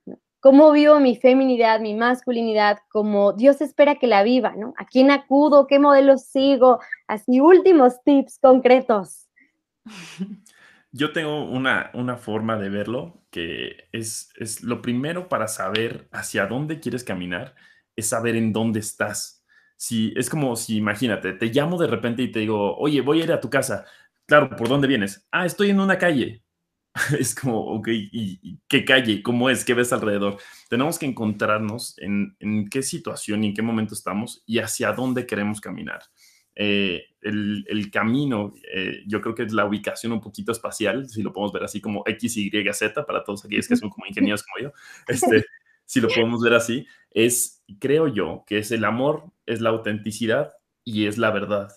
¿Cómo 0.41 0.73
vivo 0.73 0.99
mi 0.99 1.15
feminidad, 1.15 1.79
mi 1.79 1.93
masculinidad, 1.93 2.79
como 2.89 3.31
Dios 3.31 3.61
espera 3.61 3.95
que 3.95 4.07
la 4.07 4.23
viva? 4.23 4.53
¿no? 4.57 4.73
¿A 4.77 4.85
quién 4.85 5.09
acudo? 5.09 5.67
¿Qué 5.67 5.79
modelos 5.79 6.23
sigo? 6.23 6.79
Así, 7.07 7.39
últimos 7.39 8.03
tips 8.03 8.39
concretos. 8.39 9.29
Yo 10.91 11.13
tengo 11.13 11.45
una, 11.45 11.91
una 11.93 12.17
forma 12.17 12.57
de 12.57 12.69
verlo 12.69 13.23
que 13.31 13.87
es, 13.91 14.31
es 14.37 14.63
lo 14.63 14.81
primero 14.81 15.29
para 15.29 15.47
saber 15.47 16.07
hacia 16.11 16.47
dónde 16.47 16.79
quieres 16.79 17.03
caminar, 17.03 17.55
es 17.95 18.09
saber 18.09 18.35
en 18.35 18.51
dónde 18.53 18.79
estás 18.79 19.41
si 19.81 20.13
es 20.15 20.29
como 20.29 20.55
si, 20.55 20.77
imagínate, 20.77 21.33
te 21.33 21.47
llamo 21.47 21.75
de 21.75 21.87
repente 21.87 22.21
y 22.21 22.31
te 22.31 22.37
digo, 22.41 22.77
oye, 22.77 23.01
voy 23.01 23.19
a 23.21 23.23
ir 23.23 23.31
a 23.31 23.41
tu 23.41 23.49
casa. 23.49 23.83
Claro, 24.27 24.55
¿por 24.55 24.69
dónde 24.69 24.87
vienes? 24.87 25.27
Ah, 25.31 25.47
estoy 25.47 25.71
en 25.71 25.79
una 25.79 25.97
calle. 25.97 26.43
es 27.19 27.33
como, 27.33 27.59
ok, 27.61 27.87
¿y, 27.91 28.59
qué 28.67 28.85
calle? 28.85 29.23
¿Cómo 29.23 29.49
es? 29.49 29.65
¿Qué 29.65 29.73
ves 29.73 29.91
alrededor? 29.91 30.37
Tenemos 30.69 30.99
que 30.99 31.07
encontrarnos 31.07 31.97
en, 31.97 32.35
en 32.39 32.69
qué 32.69 32.83
situación 32.83 33.43
y 33.43 33.47
en 33.47 33.53
qué 33.55 33.63
momento 33.63 33.95
estamos 33.95 34.43
y 34.45 34.59
hacia 34.59 34.91
dónde 34.93 35.25
queremos 35.25 35.59
caminar. 35.59 36.03
Eh, 36.55 37.03
el, 37.21 37.65
el, 37.67 37.91
camino, 37.91 38.53
eh, 38.73 39.03
yo 39.07 39.21
creo 39.21 39.35
que 39.35 39.43
es 39.43 39.53
la 39.53 39.65
ubicación 39.65 40.11
un 40.11 40.21
poquito 40.21 40.51
espacial, 40.51 41.07
si 41.07 41.21
lo 41.21 41.31
podemos 41.31 41.53
ver 41.53 41.63
así 41.63 41.79
como 41.79 42.03
X, 42.05 42.37
Y, 42.37 42.51
Z, 42.73 43.05
para 43.05 43.23
todos 43.23 43.45
aquellos 43.45 43.67
que 43.67 43.75
son 43.75 43.89
como 43.89 44.05
ingenieros 44.05 44.43
como 44.43 44.67
yo. 44.67 44.73
Este, 45.07 45.45
si 45.85 46.01
lo 46.01 46.07
podemos 46.07 46.41
ver 46.41 46.53
así, 46.53 46.85
es, 47.11 47.63
creo 47.79 48.07
yo, 48.07 48.43
que 48.47 48.57
es 48.57 48.71
el 48.71 48.85
amor, 48.85 49.31
es 49.45 49.61
la 49.61 49.69
autenticidad 49.69 50.53
y 50.83 51.05
es 51.05 51.17
la 51.17 51.31
verdad. 51.31 51.69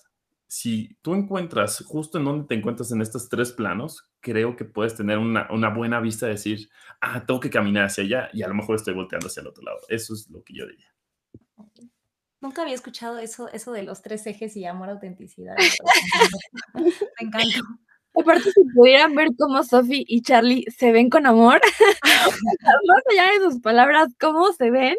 Si 0.46 0.96
tú 1.02 1.14
encuentras 1.14 1.84
justo 1.86 2.18
en 2.18 2.24
donde 2.24 2.46
te 2.46 2.54
encuentras 2.54 2.92
en 2.92 3.02
estos 3.02 3.28
tres 3.28 3.52
planos, 3.52 4.08
creo 4.20 4.56
que 4.56 4.64
puedes 4.64 4.94
tener 4.94 5.18
una, 5.18 5.48
una 5.50 5.68
buena 5.68 6.00
vista 6.00 6.26
de 6.26 6.32
decir, 6.32 6.68
ah, 7.00 7.24
tengo 7.26 7.40
que 7.40 7.50
caminar 7.50 7.86
hacia 7.86 8.04
allá 8.04 8.30
y 8.32 8.42
a 8.42 8.48
lo 8.48 8.54
mejor 8.54 8.76
estoy 8.76 8.94
volteando 8.94 9.26
hacia 9.26 9.40
el 9.40 9.48
otro 9.48 9.64
lado. 9.64 9.78
Eso 9.88 10.14
es 10.14 10.30
lo 10.30 10.42
que 10.44 10.54
yo 10.54 10.66
diría. 10.66 10.94
Nunca 12.44 12.60
había 12.60 12.74
escuchado 12.74 13.18
eso, 13.20 13.48
eso 13.54 13.72
de 13.72 13.84
los 13.84 14.02
tres 14.02 14.26
ejes 14.26 14.54
y 14.54 14.66
amor, 14.66 14.90
autenticidad. 14.90 15.56
Me 16.74 16.92
encanta. 17.18 17.58
Aparte, 18.20 18.52
si 18.52 18.62
pudieran 18.74 19.14
ver 19.14 19.28
cómo 19.38 19.62
Sophie 19.62 20.04
y 20.06 20.20
Charlie 20.20 20.66
se 20.70 20.92
ven 20.92 21.08
con 21.08 21.24
amor, 21.24 21.58
más 22.02 23.02
allá 23.10 23.32
de 23.32 23.50
sus 23.50 23.62
palabras, 23.62 24.08
cómo 24.20 24.52
se 24.52 24.70
ven, 24.70 24.94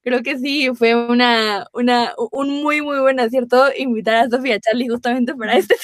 creo 0.00 0.22
que 0.22 0.38
sí 0.38 0.70
fue 0.74 0.94
una, 0.94 1.66
una, 1.74 2.14
un 2.32 2.62
muy, 2.62 2.80
muy 2.80 2.98
buen 2.98 3.20
acierto 3.20 3.66
invitar 3.76 4.14
a 4.14 4.30
Sophie 4.30 4.52
y 4.52 4.54
a 4.54 4.60
Charlie 4.60 4.88
justamente 4.88 5.34
para 5.34 5.58
este 5.58 5.76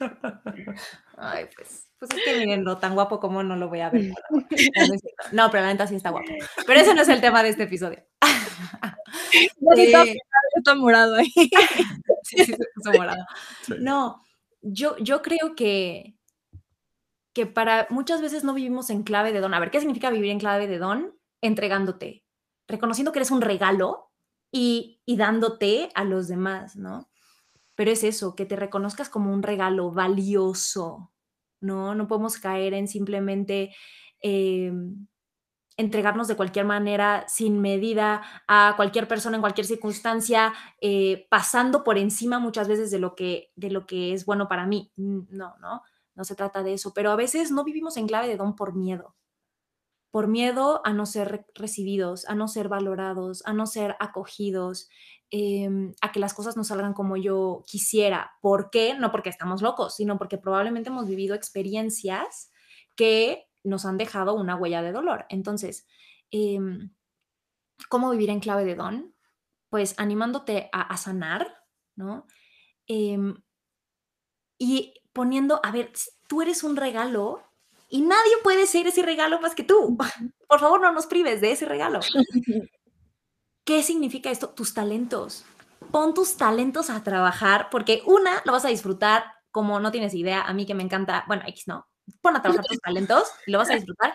tema. 0.00 0.42
Ay, 1.16 1.46
pues, 1.54 1.86
pues 2.00 2.10
es 2.10 2.24
que 2.24 2.38
miren, 2.40 2.64
lo 2.64 2.78
tan 2.78 2.94
guapo 2.94 3.20
como 3.20 3.44
no 3.44 3.54
lo 3.54 3.68
voy 3.68 3.82
a 3.82 3.90
ver. 3.90 4.12
No, 5.30 5.48
pero 5.52 5.62
la 5.62 5.72
neta 5.72 5.86
sí 5.86 5.94
está 5.94 6.10
guapo. 6.10 6.26
Pero 6.66 6.80
ese 6.80 6.92
no 6.92 7.02
es 7.02 7.08
el 7.08 7.20
tema 7.20 7.44
de 7.44 7.50
este 7.50 7.62
episodio. 7.62 8.02
Está 10.56 10.74
morado 10.74 11.16
ahí. 11.16 11.32
Sí, 12.22 12.44
sí, 12.44 12.52
está 12.52 12.92
morado. 12.92 13.24
No, 13.78 14.22
yo, 14.60 14.98
yo 14.98 15.22
creo 15.22 15.54
que, 15.56 16.14
que 17.32 17.46
para 17.46 17.86
muchas 17.88 18.20
veces 18.20 18.44
no 18.44 18.52
vivimos 18.52 18.90
en 18.90 19.02
clave 19.02 19.32
de 19.32 19.40
don. 19.40 19.54
A 19.54 19.60
ver, 19.60 19.70
¿qué 19.70 19.80
significa 19.80 20.10
vivir 20.10 20.30
en 20.30 20.38
clave 20.38 20.66
de 20.66 20.76
don? 20.76 21.14
Entregándote, 21.40 22.24
reconociendo 22.66 23.12
que 23.12 23.20
eres 23.20 23.30
un 23.30 23.40
regalo 23.40 24.10
y, 24.52 25.00
y 25.06 25.16
dándote 25.16 25.88
a 25.94 26.04
los 26.04 26.28
demás, 26.28 26.76
¿no? 26.76 27.08
Pero 27.74 27.92
es 27.92 28.04
eso, 28.04 28.34
que 28.34 28.44
te 28.44 28.56
reconozcas 28.56 29.08
como 29.08 29.32
un 29.32 29.42
regalo 29.42 29.90
valioso, 29.90 31.10
¿no? 31.60 31.94
No 31.94 32.08
podemos 32.08 32.36
caer 32.38 32.74
en 32.74 32.88
simplemente 32.88 33.74
em, 34.20 35.06
entregarnos 35.78 36.26
de 36.26 36.34
cualquier 36.34 36.66
manera, 36.66 37.24
sin 37.28 37.60
medida, 37.60 38.22
a 38.48 38.74
cualquier 38.76 39.06
persona 39.06 39.36
en 39.36 39.40
cualquier 39.40 39.66
circunstancia, 39.66 40.52
eh, 40.80 41.26
pasando 41.30 41.84
por 41.84 41.98
encima 41.98 42.40
muchas 42.40 42.66
veces 42.66 42.90
de 42.90 42.98
lo, 42.98 43.14
que, 43.14 43.52
de 43.54 43.70
lo 43.70 43.86
que 43.86 44.12
es 44.12 44.26
bueno 44.26 44.48
para 44.48 44.66
mí. 44.66 44.92
No, 44.96 45.56
no, 45.60 45.82
no 46.16 46.24
se 46.24 46.34
trata 46.34 46.64
de 46.64 46.74
eso. 46.74 46.92
Pero 46.94 47.12
a 47.12 47.16
veces 47.16 47.52
no 47.52 47.62
vivimos 47.62 47.96
en 47.96 48.08
clave 48.08 48.26
de 48.26 48.36
don 48.36 48.56
por 48.56 48.74
miedo. 48.74 49.14
Por 50.10 50.26
miedo 50.26 50.80
a 50.84 50.92
no 50.92 51.06
ser 51.06 51.46
recibidos, 51.54 52.26
a 52.28 52.34
no 52.34 52.48
ser 52.48 52.68
valorados, 52.68 53.42
a 53.46 53.52
no 53.52 53.66
ser 53.66 53.94
acogidos, 54.00 54.88
em, 55.30 55.94
a 56.00 56.10
que 56.10 56.18
las 56.18 56.34
cosas 56.34 56.56
no 56.56 56.64
salgan 56.64 56.92
como 56.92 57.16
yo 57.16 57.62
quisiera. 57.66 58.32
¿Por 58.40 58.70
qué? 58.70 58.94
No 58.94 59.12
porque 59.12 59.28
estamos 59.28 59.62
locos, 59.62 59.94
sino 59.94 60.18
porque 60.18 60.38
probablemente 60.38 60.88
hemos 60.88 61.06
vivido 61.06 61.36
experiencias 61.36 62.50
que 62.96 63.47
nos 63.68 63.84
han 63.84 63.98
dejado 63.98 64.34
una 64.34 64.56
huella 64.56 64.82
de 64.82 64.92
dolor. 64.92 65.26
Entonces, 65.28 65.86
em, 66.30 66.90
¿cómo 67.88 68.10
vivir 68.10 68.30
en 68.30 68.40
clave 68.40 68.64
de 68.64 68.74
don? 68.74 69.14
Pues 69.70 69.94
animándote 69.98 70.70
a, 70.72 70.96
sanar, 70.96 71.64
¿no? 71.94 72.26
Em, 72.86 73.42
y 74.58 74.94
poniendo, 75.12 75.60
a 75.62 75.70
ver, 75.70 75.92
tú 76.26 76.42
eres 76.42 76.62
un 76.62 76.76
regalo 76.76 77.42
y 77.88 78.02
nadie 78.02 78.32
puede 78.42 78.66
ser 78.66 78.86
ese 78.86 79.02
regalo 79.02 79.40
más 79.40 79.54
que 79.54 79.64
tú. 79.64 79.96
Por 80.48 80.60
favor, 80.60 80.80
no 80.80 80.92
nos 80.92 81.06
prives 81.06 81.40
de 81.40 81.52
ese 81.52 81.66
regalo. 81.66 82.00
¿Qué 83.64 83.82
significa 83.82 84.30
esto? 84.30 84.50
Tus 84.50 84.74
talentos. 84.74 85.44
Pon 85.90 86.14
tus 86.14 86.36
talentos 86.36 86.90
a 86.90 87.02
trabajar 87.02 87.68
porque 87.70 88.02
una, 88.06 88.42
lo 88.44 88.52
vas 88.52 88.64
a 88.64 88.68
disfrutar 88.68 89.24
como 89.50 89.80
no 89.80 89.90
tienes 89.90 90.14
idea. 90.14 90.42
A 90.42 90.54
mí 90.54 90.66
que 90.66 90.74
me 90.74 90.82
encanta, 90.82 91.24
bueno, 91.26 91.42
X 91.46 91.66
no, 91.66 91.87
pon 92.20 92.36
a 92.36 92.42
trabajar 92.42 92.64
tus 92.66 92.80
talentos 92.80 93.24
lo 93.46 93.58
vas 93.58 93.70
a 93.70 93.74
disfrutar. 93.74 94.14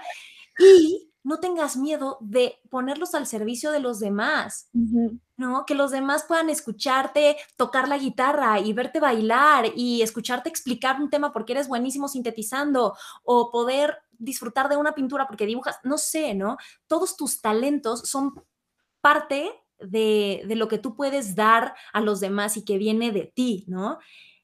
Y 0.59 1.13
no 1.23 1.39
tengas 1.39 1.77
miedo 1.77 2.17
de 2.19 2.59
ponerlos 2.69 3.15
al 3.15 3.25
servicio 3.25 3.71
de 3.71 3.79
los 3.79 3.99
demás, 3.99 4.69
¿no? 5.37 5.65
Que 5.65 5.73
los 5.73 5.91
demás 5.91 6.25
puedan 6.27 6.49
escucharte, 6.49 7.37
tocar 7.55 7.87
la 7.87 7.97
guitarra 7.97 8.59
y 8.59 8.73
verte 8.73 8.99
bailar 8.99 9.71
y 9.75 10.01
escucharte 10.01 10.49
explicar 10.49 11.01
un 11.01 11.09
tema 11.09 11.31
porque 11.31 11.53
eres 11.53 11.69
buenísimo 11.69 12.09
sintetizando 12.09 12.95
o 13.23 13.51
poder 13.51 13.97
disfrutar 14.11 14.67
de 14.67 14.75
una 14.75 14.93
pintura 14.93 15.25
porque 15.25 15.45
dibujas, 15.45 15.79
no 15.83 15.97
sé, 15.97 16.33
¿no? 16.33 16.57
Todos 16.87 17.15
tus 17.15 17.41
talentos 17.41 18.01
son 18.01 18.33
parte 18.99 19.49
de, 19.79 20.43
lo 20.55 20.67
que 20.67 20.77
tú 20.77 20.95
puedes 20.95 21.35
dar 21.35 21.73
a 21.93 22.01
los 22.01 22.19
demás 22.19 22.57
y 22.57 22.65
que 22.65 22.77
viene 22.77 23.11
de 23.11 23.31
ti, 23.33 23.63
¿no? 23.67 23.97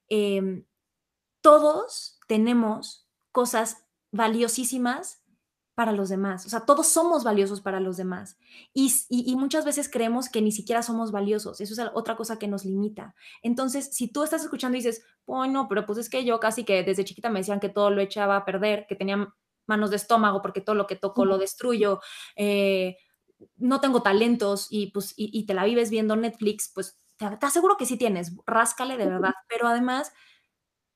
Em, 0.07 0.65
todos 1.41 2.19
tenemos 2.27 3.08
cosas 3.31 3.85
valiosísimas 4.11 5.21
para 5.79 5.93
los 5.93 6.09
demás. 6.09 6.45
O 6.45 6.49
sea, 6.49 6.65
todos 6.65 6.87
somos 6.87 7.23
valiosos 7.23 7.61
para 7.61 7.79
los 7.79 7.95
demás. 7.95 8.37
Y, 8.73 8.91
muchas 9.37 9.63
veces 9.63 9.87
creemos 9.89 10.27
que 10.27 10.41
ni 10.41 10.51
siquiera 10.51 10.83
somos 10.83 11.13
valiosos. 11.13 11.61
Eso 11.61 11.73
es 11.73 11.89
otra 11.93 12.17
cosa 12.17 12.37
que 12.37 12.49
nos 12.49 12.65
limita. 12.65 13.15
Entonces, 13.43 13.89
si 13.95 14.11
tú 14.11 14.23
estás 14.23 14.43
escuchando 14.43 14.77
y 14.77 14.81
dices, 14.81 15.05
bueno, 15.25 15.67
pero 15.69 15.85
pues 15.85 15.97
es 15.99 16.09
que 16.09 16.25
yo 16.25 16.37
casi 16.41 16.65
que 16.65 16.83
desde 16.83 17.05
chiquita 17.05 17.29
me 17.29 17.39
decían 17.39 17.61
que 17.61 17.69
todo 17.69 17.91
lo 17.91 18.01
echaba 18.01 18.35
a 18.35 18.43
perder, 18.43 18.87
que 18.89 18.97
tenía 18.97 19.33
manos 19.67 19.89
de 19.89 19.95
estómago 19.95 20.41
porque 20.41 20.59
todo 20.59 20.75
lo 20.75 20.85
que 20.85 20.97
toco 20.97 21.23
lo 21.23 21.37
destruyo, 21.37 22.01
eh, 22.35 22.97
no 23.55 23.79
tengo 23.79 24.01
talentos 24.01 24.67
y 24.69 24.91
pues 24.91 25.13
y, 25.15 25.45
te 25.45 25.53
la 25.53 25.63
vives 25.63 25.89
viendo 25.89 26.17
Netflix, 26.17 26.69
pues 26.75 26.99
te, 27.15 27.37
te, 27.37 27.45
aseguro 27.45 27.77
que 27.77 27.85
sí 27.85 27.95
tienes, 27.97 28.35
ráscale 28.45 28.97
de 28.97 29.05
verdad, 29.05 29.33
pero 29.47 29.67
además 29.67 30.11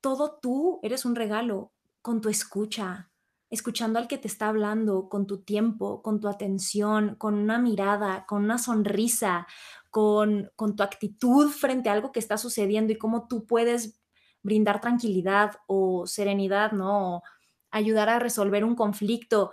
todo 0.02 0.38
tú 0.42 0.80
eres 0.82 1.06
un 1.06 1.14
regalo 1.14 1.73
con 2.04 2.20
tu 2.20 2.28
escucha, 2.28 3.10
escuchando 3.48 3.98
al 3.98 4.08
que 4.08 4.18
te 4.18 4.28
está 4.28 4.48
hablando, 4.48 5.08
con 5.08 5.26
tu 5.26 5.42
tiempo, 5.42 6.02
con 6.02 6.20
tu 6.20 6.28
atención, 6.28 7.14
con 7.14 7.32
una 7.32 7.58
mirada, 7.58 8.26
con 8.26 8.44
una 8.44 8.58
sonrisa, 8.58 9.46
con, 9.88 10.52
con 10.54 10.76
tu 10.76 10.82
actitud 10.82 11.48
frente 11.48 11.88
a 11.88 11.94
algo 11.94 12.12
que 12.12 12.20
está 12.20 12.36
sucediendo 12.36 12.92
y 12.92 12.98
cómo 12.98 13.26
tú 13.26 13.46
puedes 13.46 14.02
brindar 14.42 14.82
tranquilidad 14.82 15.52
o 15.66 16.06
serenidad, 16.06 16.72
¿no? 16.72 17.22
ayudar 17.70 18.10
a 18.10 18.18
resolver 18.18 18.64
un 18.64 18.74
conflicto. 18.74 19.52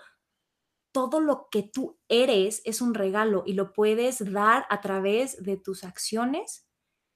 Todo 0.91 1.21
lo 1.21 1.47
que 1.49 1.63
tú 1.63 1.97
eres 2.09 2.61
es 2.65 2.81
un 2.81 2.93
regalo 2.93 3.43
y 3.45 3.53
lo 3.53 3.71
puedes 3.71 4.29
dar 4.29 4.65
a 4.69 4.81
través 4.81 5.41
de 5.41 5.55
tus 5.55 5.85
acciones, 5.85 6.67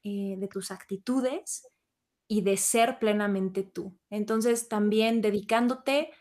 eh, 0.01 0.36
de 0.38 0.47
tus 0.47 0.71
actitudes 0.71 1.67
y 2.28 2.41
de 2.41 2.57
ser 2.57 2.99
plenamente 2.99 3.63
tú. 3.63 3.97
Entonces, 4.09 4.67
también 4.67 5.21
dedicándote 5.21 6.11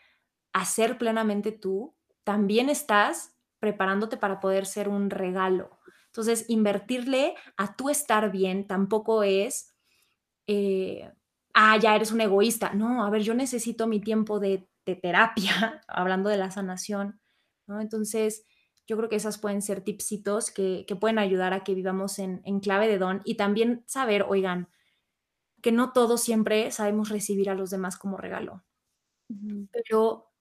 a 0.53 0.65
ser 0.65 0.97
plenamente 0.97 1.51
tú, 1.51 1.95
también 2.23 2.69
estás 2.69 3.35
preparándote 3.59 4.17
para 4.17 4.39
poder 4.39 4.65
ser 4.65 4.89
un 4.89 5.09
regalo. 5.09 5.79
Entonces, 6.07 6.45
invertirle 6.47 7.35
a 7.57 7.75
tú 7.75 7.89
estar 7.89 8.31
bien 8.31 8.67
tampoco 8.67 9.23
es 9.23 9.75
eh, 10.47 11.11
ah, 11.53 11.77
ya 11.77 11.95
eres 11.95 12.11
un 12.11 12.21
egoísta. 12.21 12.73
No, 12.73 13.03
a 13.03 13.09
ver, 13.09 13.21
yo 13.21 13.33
necesito 13.33 13.87
mi 13.87 13.99
tiempo 13.99 14.39
de, 14.39 14.67
terapia, 15.01 15.81
hablando 15.87 16.29
de 16.29 16.37
la 16.37 16.51
sanación. 16.51 17.19
Entonces, 17.67 18.45
yo 18.85 18.97
creo 18.97 19.09
que 19.09 19.15
esas 19.15 19.39
pueden 19.39 19.63
ser 19.63 19.81
tipsitos 19.81 20.51
que, 20.51 20.85
pueden 20.99 21.17
ayudar 21.17 21.53
a 21.53 21.63
que 21.63 21.73
vivamos 21.73 22.19
en, 22.19 22.59
clave 22.59 22.87
de 22.87 22.99
don 22.99 23.21
y 23.25 23.35
también 23.35 23.83
saber, 23.87 24.25
oigan, 24.29 24.69
que 25.65 25.71
no 25.71 25.93
todos 25.93 26.21
siempre 26.21 26.69
sabemos 26.69 27.09
recibir 27.09 27.49
a 27.49 27.55
los 27.55 27.71
demás 27.71 27.97
como 27.97 28.17
regalo, 28.17 28.63
pero 29.71 30.31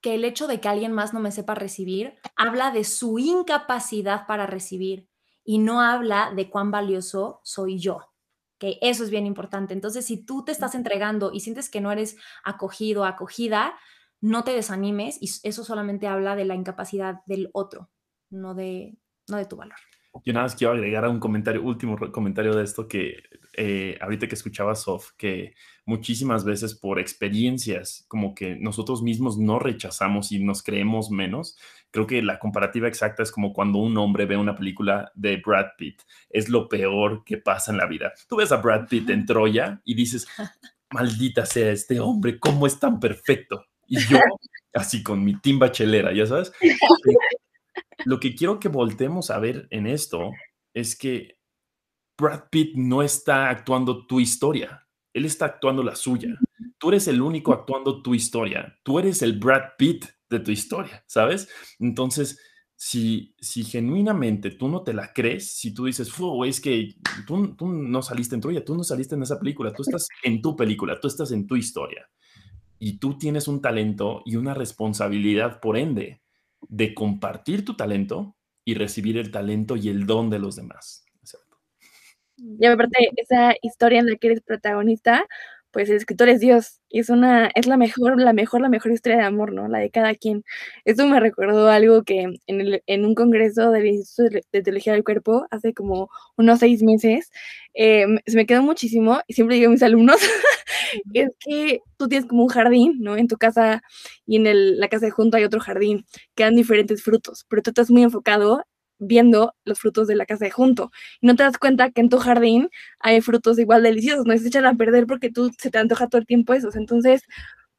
que 0.00 0.14
el 0.14 0.24
hecho 0.24 0.46
de 0.46 0.60
que 0.60 0.68
alguien 0.68 0.92
más 0.92 1.12
no 1.12 1.18
me 1.18 1.32
sepa 1.32 1.56
recibir 1.56 2.20
habla 2.36 2.70
de 2.70 2.84
su 2.84 3.18
incapacidad 3.18 4.28
para 4.28 4.46
recibir 4.46 5.08
y 5.42 5.58
no 5.58 5.80
habla 5.80 6.32
de 6.36 6.48
cuán 6.48 6.70
valioso 6.70 7.40
soy 7.42 7.80
yo 7.80 8.12
que 8.60 8.78
eso 8.80 9.02
es 9.02 9.10
bien 9.10 9.26
importante. 9.26 9.74
Entonces, 9.74 10.06
si 10.06 10.24
tú 10.24 10.44
te 10.44 10.52
estás 10.52 10.76
entregando 10.76 11.32
y 11.32 11.40
sientes 11.40 11.68
que 11.68 11.80
no 11.80 11.90
eres 11.90 12.16
acogido, 12.44 13.04
acogida, 13.06 13.74
no 14.20 14.44
te 14.44 14.52
desanimes 14.52 15.16
y 15.20 15.30
eso 15.48 15.64
solamente 15.64 16.06
habla 16.06 16.36
de 16.36 16.44
la 16.44 16.54
incapacidad 16.54 17.22
del 17.26 17.50
otro, 17.54 17.90
no 18.28 18.54
de, 18.54 18.98
no 19.28 19.38
de 19.38 19.46
tu 19.46 19.56
valor. 19.56 19.78
Yo 20.24 20.32
nada 20.32 20.46
más 20.46 20.56
quiero 20.56 20.72
agregar 20.72 21.04
a 21.04 21.10
un 21.10 21.20
comentario, 21.20 21.62
último 21.62 21.96
comentario 22.12 22.54
de 22.54 22.64
esto 22.64 22.88
que 22.88 23.22
eh, 23.56 23.98
ahorita 24.00 24.28
que 24.28 24.34
escuchaba 24.34 24.74
Sof, 24.74 25.10
que 25.16 25.54
muchísimas 25.84 26.44
veces 26.44 26.74
por 26.74 26.98
experiencias 26.98 28.04
como 28.08 28.34
que 28.34 28.56
nosotros 28.56 29.02
mismos 29.02 29.38
no 29.38 29.58
rechazamos 29.58 30.32
y 30.32 30.42
nos 30.42 30.62
creemos 30.62 31.10
menos. 31.10 31.58
Creo 31.90 32.06
que 32.06 32.22
la 32.22 32.38
comparativa 32.38 32.86
exacta 32.86 33.22
es 33.22 33.32
como 33.32 33.52
cuando 33.52 33.78
un 33.78 33.96
hombre 33.98 34.26
ve 34.26 34.36
una 34.36 34.54
película 34.54 35.10
de 35.14 35.42
Brad 35.44 35.66
Pitt. 35.76 36.02
Es 36.28 36.48
lo 36.48 36.68
peor 36.68 37.24
que 37.24 37.38
pasa 37.38 37.72
en 37.72 37.78
la 37.78 37.86
vida. 37.86 38.12
Tú 38.28 38.36
ves 38.36 38.52
a 38.52 38.56
Brad 38.56 38.88
Pitt 38.88 39.10
en 39.10 39.26
Troya 39.26 39.80
y 39.84 39.94
dices, 39.94 40.28
maldita 40.90 41.44
sea 41.44 41.72
este 41.72 41.98
hombre, 41.98 42.38
¿cómo 42.38 42.66
es 42.66 42.78
tan 42.78 43.00
perfecto? 43.00 43.66
Y 43.86 43.98
yo, 44.06 44.18
así 44.74 45.02
con 45.02 45.24
mi 45.24 45.34
timba 45.34 45.72
chelera, 45.72 46.12
ya 46.12 46.26
sabes. 46.26 46.52
lo 48.04 48.20
que 48.20 48.34
quiero 48.34 48.60
que 48.60 48.68
voltemos 48.68 49.30
a 49.30 49.38
ver 49.38 49.68
en 49.70 49.86
esto 49.86 50.30
es 50.74 50.96
que 50.96 51.38
Brad 52.18 52.44
Pitt 52.50 52.76
no 52.76 53.02
está 53.02 53.48
actuando 53.48 54.06
tu 54.06 54.20
historia, 54.20 54.86
él 55.12 55.24
está 55.24 55.46
actuando 55.46 55.82
la 55.82 55.96
suya. 55.96 56.38
Tú 56.78 56.90
eres 56.90 57.08
el 57.08 57.20
único 57.20 57.52
actuando 57.52 58.02
tu 58.02 58.14
historia, 58.14 58.78
tú 58.82 58.98
eres 58.98 59.22
el 59.22 59.38
Brad 59.38 59.72
Pitt 59.78 60.06
de 60.28 60.40
tu 60.40 60.50
historia, 60.50 61.02
¿sabes? 61.06 61.48
Entonces, 61.78 62.38
si, 62.76 63.34
si 63.38 63.64
genuinamente 63.64 64.52
tú 64.52 64.68
no 64.68 64.82
te 64.82 64.94
la 64.94 65.12
crees, 65.12 65.52
si 65.52 65.74
tú 65.74 65.84
dices, 65.84 66.10
es 66.46 66.60
que 66.60 66.94
tú, 67.26 67.54
tú 67.54 67.68
no 67.68 68.00
saliste 68.00 68.34
en 68.34 68.40
tuya, 68.40 68.64
tú 68.64 68.74
no 68.74 68.84
saliste 68.84 69.14
en 69.14 69.22
esa 69.22 69.38
película, 69.38 69.72
tú 69.72 69.82
estás 69.82 70.08
en 70.22 70.40
tu 70.40 70.56
película, 70.56 70.98
tú 70.98 71.08
estás 71.08 71.32
en 71.32 71.46
tu 71.46 71.56
historia 71.56 72.08
y 72.78 72.98
tú 72.98 73.18
tienes 73.18 73.46
un 73.46 73.60
talento 73.60 74.22
y 74.24 74.36
una 74.36 74.54
responsabilidad, 74.54 75.60
por 75.60 75.76
ende, 75.76 76.22
de 76.68 76.94
compartir 76.94 77.64
tu 77.64 77.76
talento 77.76 78.36
y 78.64 78.74
recibir 78.74 79.16
el 79.18 79.30
talento 79.30 79.76
y 79.76 79.88
el 79.88 80.06
don 80.06 80.30
de 80.30 80.38
los 80.38 80.56
demás. 80.56 81.04
Y 82.58 82.64
aparte, 82.66 83.10
esa 83.16 83.54
historia 83.60 84.00
en 84.00 84.06
la 84.06 84.16
que 84.16 84.28
eres 84.28 84.40
protagonista, 84.40 85.26
pues 85.70 85.88
el 85.88 85.96
escritor 85.96 86.28
es 86.28 86.40
Dios 86.40 86.80
y 86.88 87.00
es 87.00 87.10
una, 87.10 87.50
es 87.54 87.66
la 87.66 87.76
mejor, 87.76 88.20
la 88.20 88.32
mejor, 88.32 88.60
la 88.60 88.68
mejor 88.68 88.92
historia 88.92 89.18
de 89.18 89.24
amor, 89.24 89.52
¿no? 89.52 89.68
La 89.68 89.78
de 89.78 89.90
cada 89.90 90.14
quien. 90.14 90.44
Esto 90.84 91.06
me 91.06 91.20
recordó 91.20 91.68
algo 91.68 92.02
que 92.02 92.22
en, 92.46 92.60
el, 92.60 92.82
en 92.86 93.04
un 93.04 93.14
congreso 93.14 93.70
del 93.70 93.86
Instituto 93.86 94.40
de 94.52 94.62
Teología 94.62 94.94
del 94.94 95.04
Cuerpo 95.04 95.46
hace 95.50 95.72
como 95.74 96.08
unos 96.36 96.58
seis 96.58 96.82
meses, 96.82 97.30
eh, 97.74 98.06
se 98.26 98.36
me 98.36 98.46
quedó 98.46 98.62
muchísimo 98.62 99.20
y 99.28 99.34
siempre 99.34 99.56
digo 99.56 99.68
a 99.68 99.72
mis 99.72 99.82
alumnos, 99.82 100.16
es 101.14 101.30
que 101.38 101.80
tú 101.96 102.08
tienes 102.08 102.28
como 102.28 102.44
un 102.44 102.48
jardín, 102.48 102.98
¿no? 103.00 103.16
En 103.16 103.28
tu 103.28 103.36
casa 103.36 103.82
y 104.26 104.36
en 104.36 104.46
el, 104.46 104.78
la 104.78 104.88
casa 104.88 105.06
de 105.06 105.12
junto 105.12 105.36
hay 105.36 105.44
otro 105.44 105.60
jardín 105.60 106.04
que 106.34 106.44
dan 106.44 106.56
diferentes 106.56 107.02
frutos, 107.02 107.44
pero 107.48 107.62
tú 107.62 107.70
estás 107.70 107.90
muy 107.90 108.02
enfocado 108.02 108.64
viendo 109.00 109.54
los 109.64 109.80
frutos 109.80 110.06
de 110.06 110.14
la 110.14 110.26
casa 110.26 110.44
de 110.44 110.50
junto. 110.50 110.90
Y 111.20 111.26
no 111.26 111.34
te 111.34 111.42
das 111.42 111.58
cuenta 111.58 111.90
que 111.90 112.00
en 112.02 112.08
tu 112.10 112.18
jardín 112.18 112.68
hay 113.00 113.20
frutos 113.20 113.58
igual 113.58 113.82
deliciosos, 113.82 114.26
no 114.26 114.36
se 114.36 114.46
echan 114.46 114.66
a 114.66 114.74
perder 114.74 115.06
porque 115.06 115.30
tú 115.30 115.50
se 115.58 115.70
te 115.70 115.78
antoja 115.78 116.08
todo 116.08 116.20
el 116.20 116.26
tiempo 116.26 116.52
esos. 116.54 116.76
Entonces, 116.76 117.22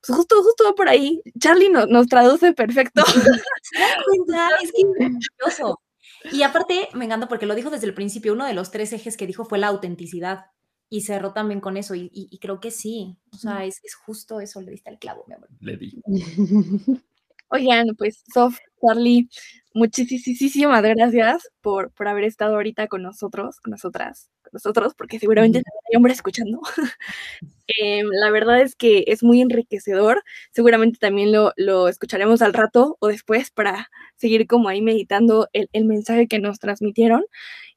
pues 0.05 0.17
justo, 0.17 0.41
justo 0.43 0.63
va 0.65 0.73
por 0.73 0.89
ahí. 0.89 1.21
Charlie 1.39 1.69
nos 1.69 2.07
traduce 2.07 2.53
perfecto. 2.53 3.03
es 4.61 4.71
que 4.71 4.85
maravilloso. 4.85 5.79
Y 6.31 6.43
aparte, 6.43 6.89
me 6.93 7.05
encanta 7.05 7.27
porque 7.27 7.45
lo 7.45 7.55
dijo 7.55 7.69
desde 7.69 7.87
el 7.87 7.93
principio, 7.93 8.33
uno 8.33 8.45
de 8.45 8.53
los 8.53 8.71
tres 8.71 8.93
ejes 8.93 9.17
que 9.17 9.27
dijo 9.27 9.45
fue 9.45 9.59
la 9.59 9.67
autenticidad. 9.67 10.45
Y 10.93 11.01
cerró 11.01 11.31
también 11.31 11.61
con 11.61 11.77
eso, 11.77 11.95
y, 11.95 12.37
creo 12.41 12.59
que 12.59 12.69
sí, 12.69 13.15
o 13.31 13.37
sea, 13.37 13.63
es, 13.63 13.79
es, 13.81 13.95
justo 13.95 14.41
eso, 14.41 14.59
le 14.59 14.71
diste 14.71 14.89
el 14.89 14.99
clavo, 14.99 15.23
mi 15.25 15.35
amor. 15.35 15.47
Le 15.61 15.77
di. 15.77 16.01
Oigan, 17.53 17.87
pues 17.97 18.23
Sof, 18.33 18.57
Charlie, 18.81 19.29
muchísimas 19.73 20.81
gracias 20.81 21.49
por, 21.61 21.91
por 21.91 22.07
haber 22.07 22.23
estado 22.23 22.55
ahorita 22.55 22.87
con 22.87 23.03
nosotros, 23.03 23.59
con 23.59 23.71
nosotras, 23.71 24.29
con 24.41 24.51
nosotros, 24.53 24.93
porque 24.95 25.19
seguramente 25.19 25.59
hay 25.59 25.97
hombres 25.97 26.17
escuchando. 26.17 26.61
Em, 27.79 28.05
la 28.11 28.31
verdad 28.31 28.61
es 28.61 28.75
que 28.75 29.05
es 29.07 29.23
muy 29.23 29.39
enriquecedor. 29.39 30.23
Seguramente 30.51 30.97
también 30.99 31.31
lo, 31.31 31.53
lo, 31.55 31.87
escucharemos 31.87 32.41
al 32.41 32.53
rato 32.53 32.97
o 32.99 33.07
después 33.07 33.49
para 33.49 33.89
seguir 34.17 34.45
como 34.45 34.67
ahí 34.67 34.81
meditando 34.81 35.47
el, 35.53 35.69
el, 35.71 35.85
mensaje 35.85 36.27
que 36.27 36.39
nos 36.39 36.59
transmitieron. 36.59 37.23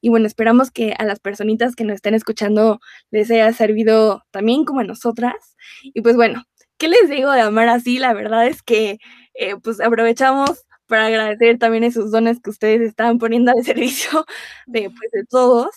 Y 0.04 0.10
bueno, 0.10 0.26
esperamos 0.26 0.70
que 0.70 0.94
a 0.98 1.04
las 1.06 1.18
personitas 1.18 1.74
que 1.74 1.84
nos 1.84 1.94
estén 1.94 2.12
escuchando 2.12 2.78
les 3.10 3.30
haya 3.30 3.50
servido 3.54 4.22
también 4.32 4.66
como 4.66 4.80
a 4.80 4.84
nosotras. 4.84 5.56
Y 5.82 6.02
pues 6.02 6.14
bueno, 6.14 6.44
¿qué 6.76 6.88
les 6.88 7.08
digo 7.08 7.32
de 7.32 7.40
amar 7.40 7.70
así? 7.70 7.98
La 7.98 8.12
verdad 8.12 8.46
es 8.46 8.62
que 8.62 8.98
eh, 9.32 9.56
pues 9.62 9.80
aprovechamos 9.80 10.66
para 10.88 11.06
agradecer 11.06 11.58
también 11.58 11.84
esos 11.84 12.10
dones 12.10 12.38
que 12.42 12.50
ustedes 12.50 12.82
están 12.82 13.16
poniendo 13.18 13.50
al 13.52 13.64
servicio 13.64 14.26
de, 14.66 14.90
pues, 14.90 15.10
de 15.10 15.24
todos. 15.24 15.70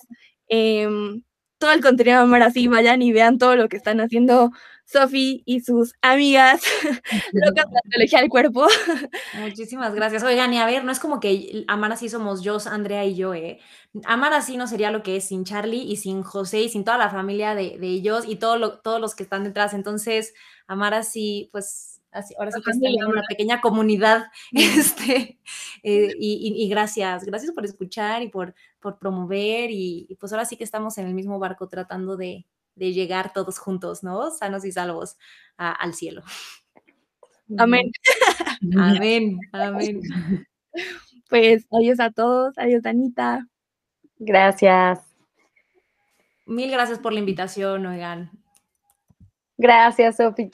Em, 0.49 1.23
todo 1.57 1.71
el 1.71 1.81
contenido 1.81 2.17
de 2.17 2.23
Amar 2.23 2.43
Así, 2.43 2.67
vayan 2.67 3.01
y 3.01 3.13
vean 3.13 3.37
todo 3.37 3.55
lo 3.55 3.69
que 3.69 3.77
están 3.77 4.01
haciendo 4.01 4.51
Sofi 4.87 5.43
y 5.45 5.59
sus 5.59 5.93
amigas 6.01 6.61
locas 7.33 7.65
de 7.83 8.05
la 8.05 8.19
del 8.19 8.29
cuerpo. 8.29 8.67
Muchísimas 9.39 9.93
gracias. 9.93 10.23
Oigan, 10.23 10.53
y 10.53 10.59
a 10.59 10.65
ver, 10.65 10.83
no 10.85 10.91
es 10.91 10.99
como 10.99 11.19
que 11.19 11.65
Amar 11.67 11.91
Así 11.91 12.09
somos 12.09 12.41
yo, 12.41 12.57
Andrea 12.65 13.05
y 13.05 13.15
yo, 13.15 13.33
¿eh? 13.33 13.59
Amar 14.05 14.33
Así 14.33 14.57
no 14.57 14.67
sería 14.67 14.91
lo 14.91 15.03
que 15.03 15.17
es 15.17 15.25
sin 15.25 15.43
Charlie 15.43 15.83
y 15.83 15.97
sin 15.97 16.23
José 16.23 16.61
y 16.61 16.69
sin 16.69 16.83
toda 16.83 16.97
la 16.97 17.09
familia 17.09 17.53
de, 17.53 17.77
de 17.77 17.87
ellos 17.87 18.23
y 18.27 18.37
todo 18.37 18.79
todos 18.79 19.01
los 19.01 19.13
que 19.13 19.23
están 19.23 19.43
detrás. 19.43 19.73
Entonces, 19.73 20.33
Amar 20.67 20.93
Así, 20.93 21.49
pues 21.51 21.97
ahora 22.37 22.51
sí 22.51 22.61
que 22.61 22.71
está 22.71 22.87
en 22.87 23.05
una 23.05 23.23
pequeña 23.27 23.61
comunidad. 23.61 24.25
Este, 24.51 25.39
eh, 25.83 26.13
y, 26.19 26.67
gracias, 26.69 27.25
gracias 27.25 27.51
por 27.51 27.65
escuchar 27.65 28.21
y 28.21 28.29
por, 28.29 28.53
por 28.79 28.97
promover. 28.99 29.69
Y, 29.71 30.15
pues 30.19 30.31
ahora 30.31 30.45
sí 30.45 30.57
que 30.57 30.63
estamos 30.63 30.97
en 30.97 31.07
el 31.07 31.13
mismo 31.13 31.39
barco 31.39 31.67
tratando 31.67 32.17
de, 32.17 32.45
llegar 32.77 33.33
todos 33.33 33.59
juntos, 33.59 34.03
¿no? 34.03 34.31
Sanos 34.31 34.65
y 34.65 34.71
salvos 34.71 35.17
al 35.57 35.93
cielo. 35.93 36.23
Amén. 37.57 37.91
Amén, 38.77 39.39
amén. 39.53 40.01
Pues 41.29 41.65
adiós 41.71 41.99
a 41.99 42.11
todos, 42.11 42.57
adiós 42.57 42.85
Anita. 42.85 43.47
Gracias. 44.19 44.99
Mil 46.45 46.71
gracias 46.71 46.99
por 46.99 47.13
la 47.13 47.19
invitación, 47.19 47.85
oigan. 47.85 48.31
Gracias, 49.57 50.17
Sofi 50.17 50.49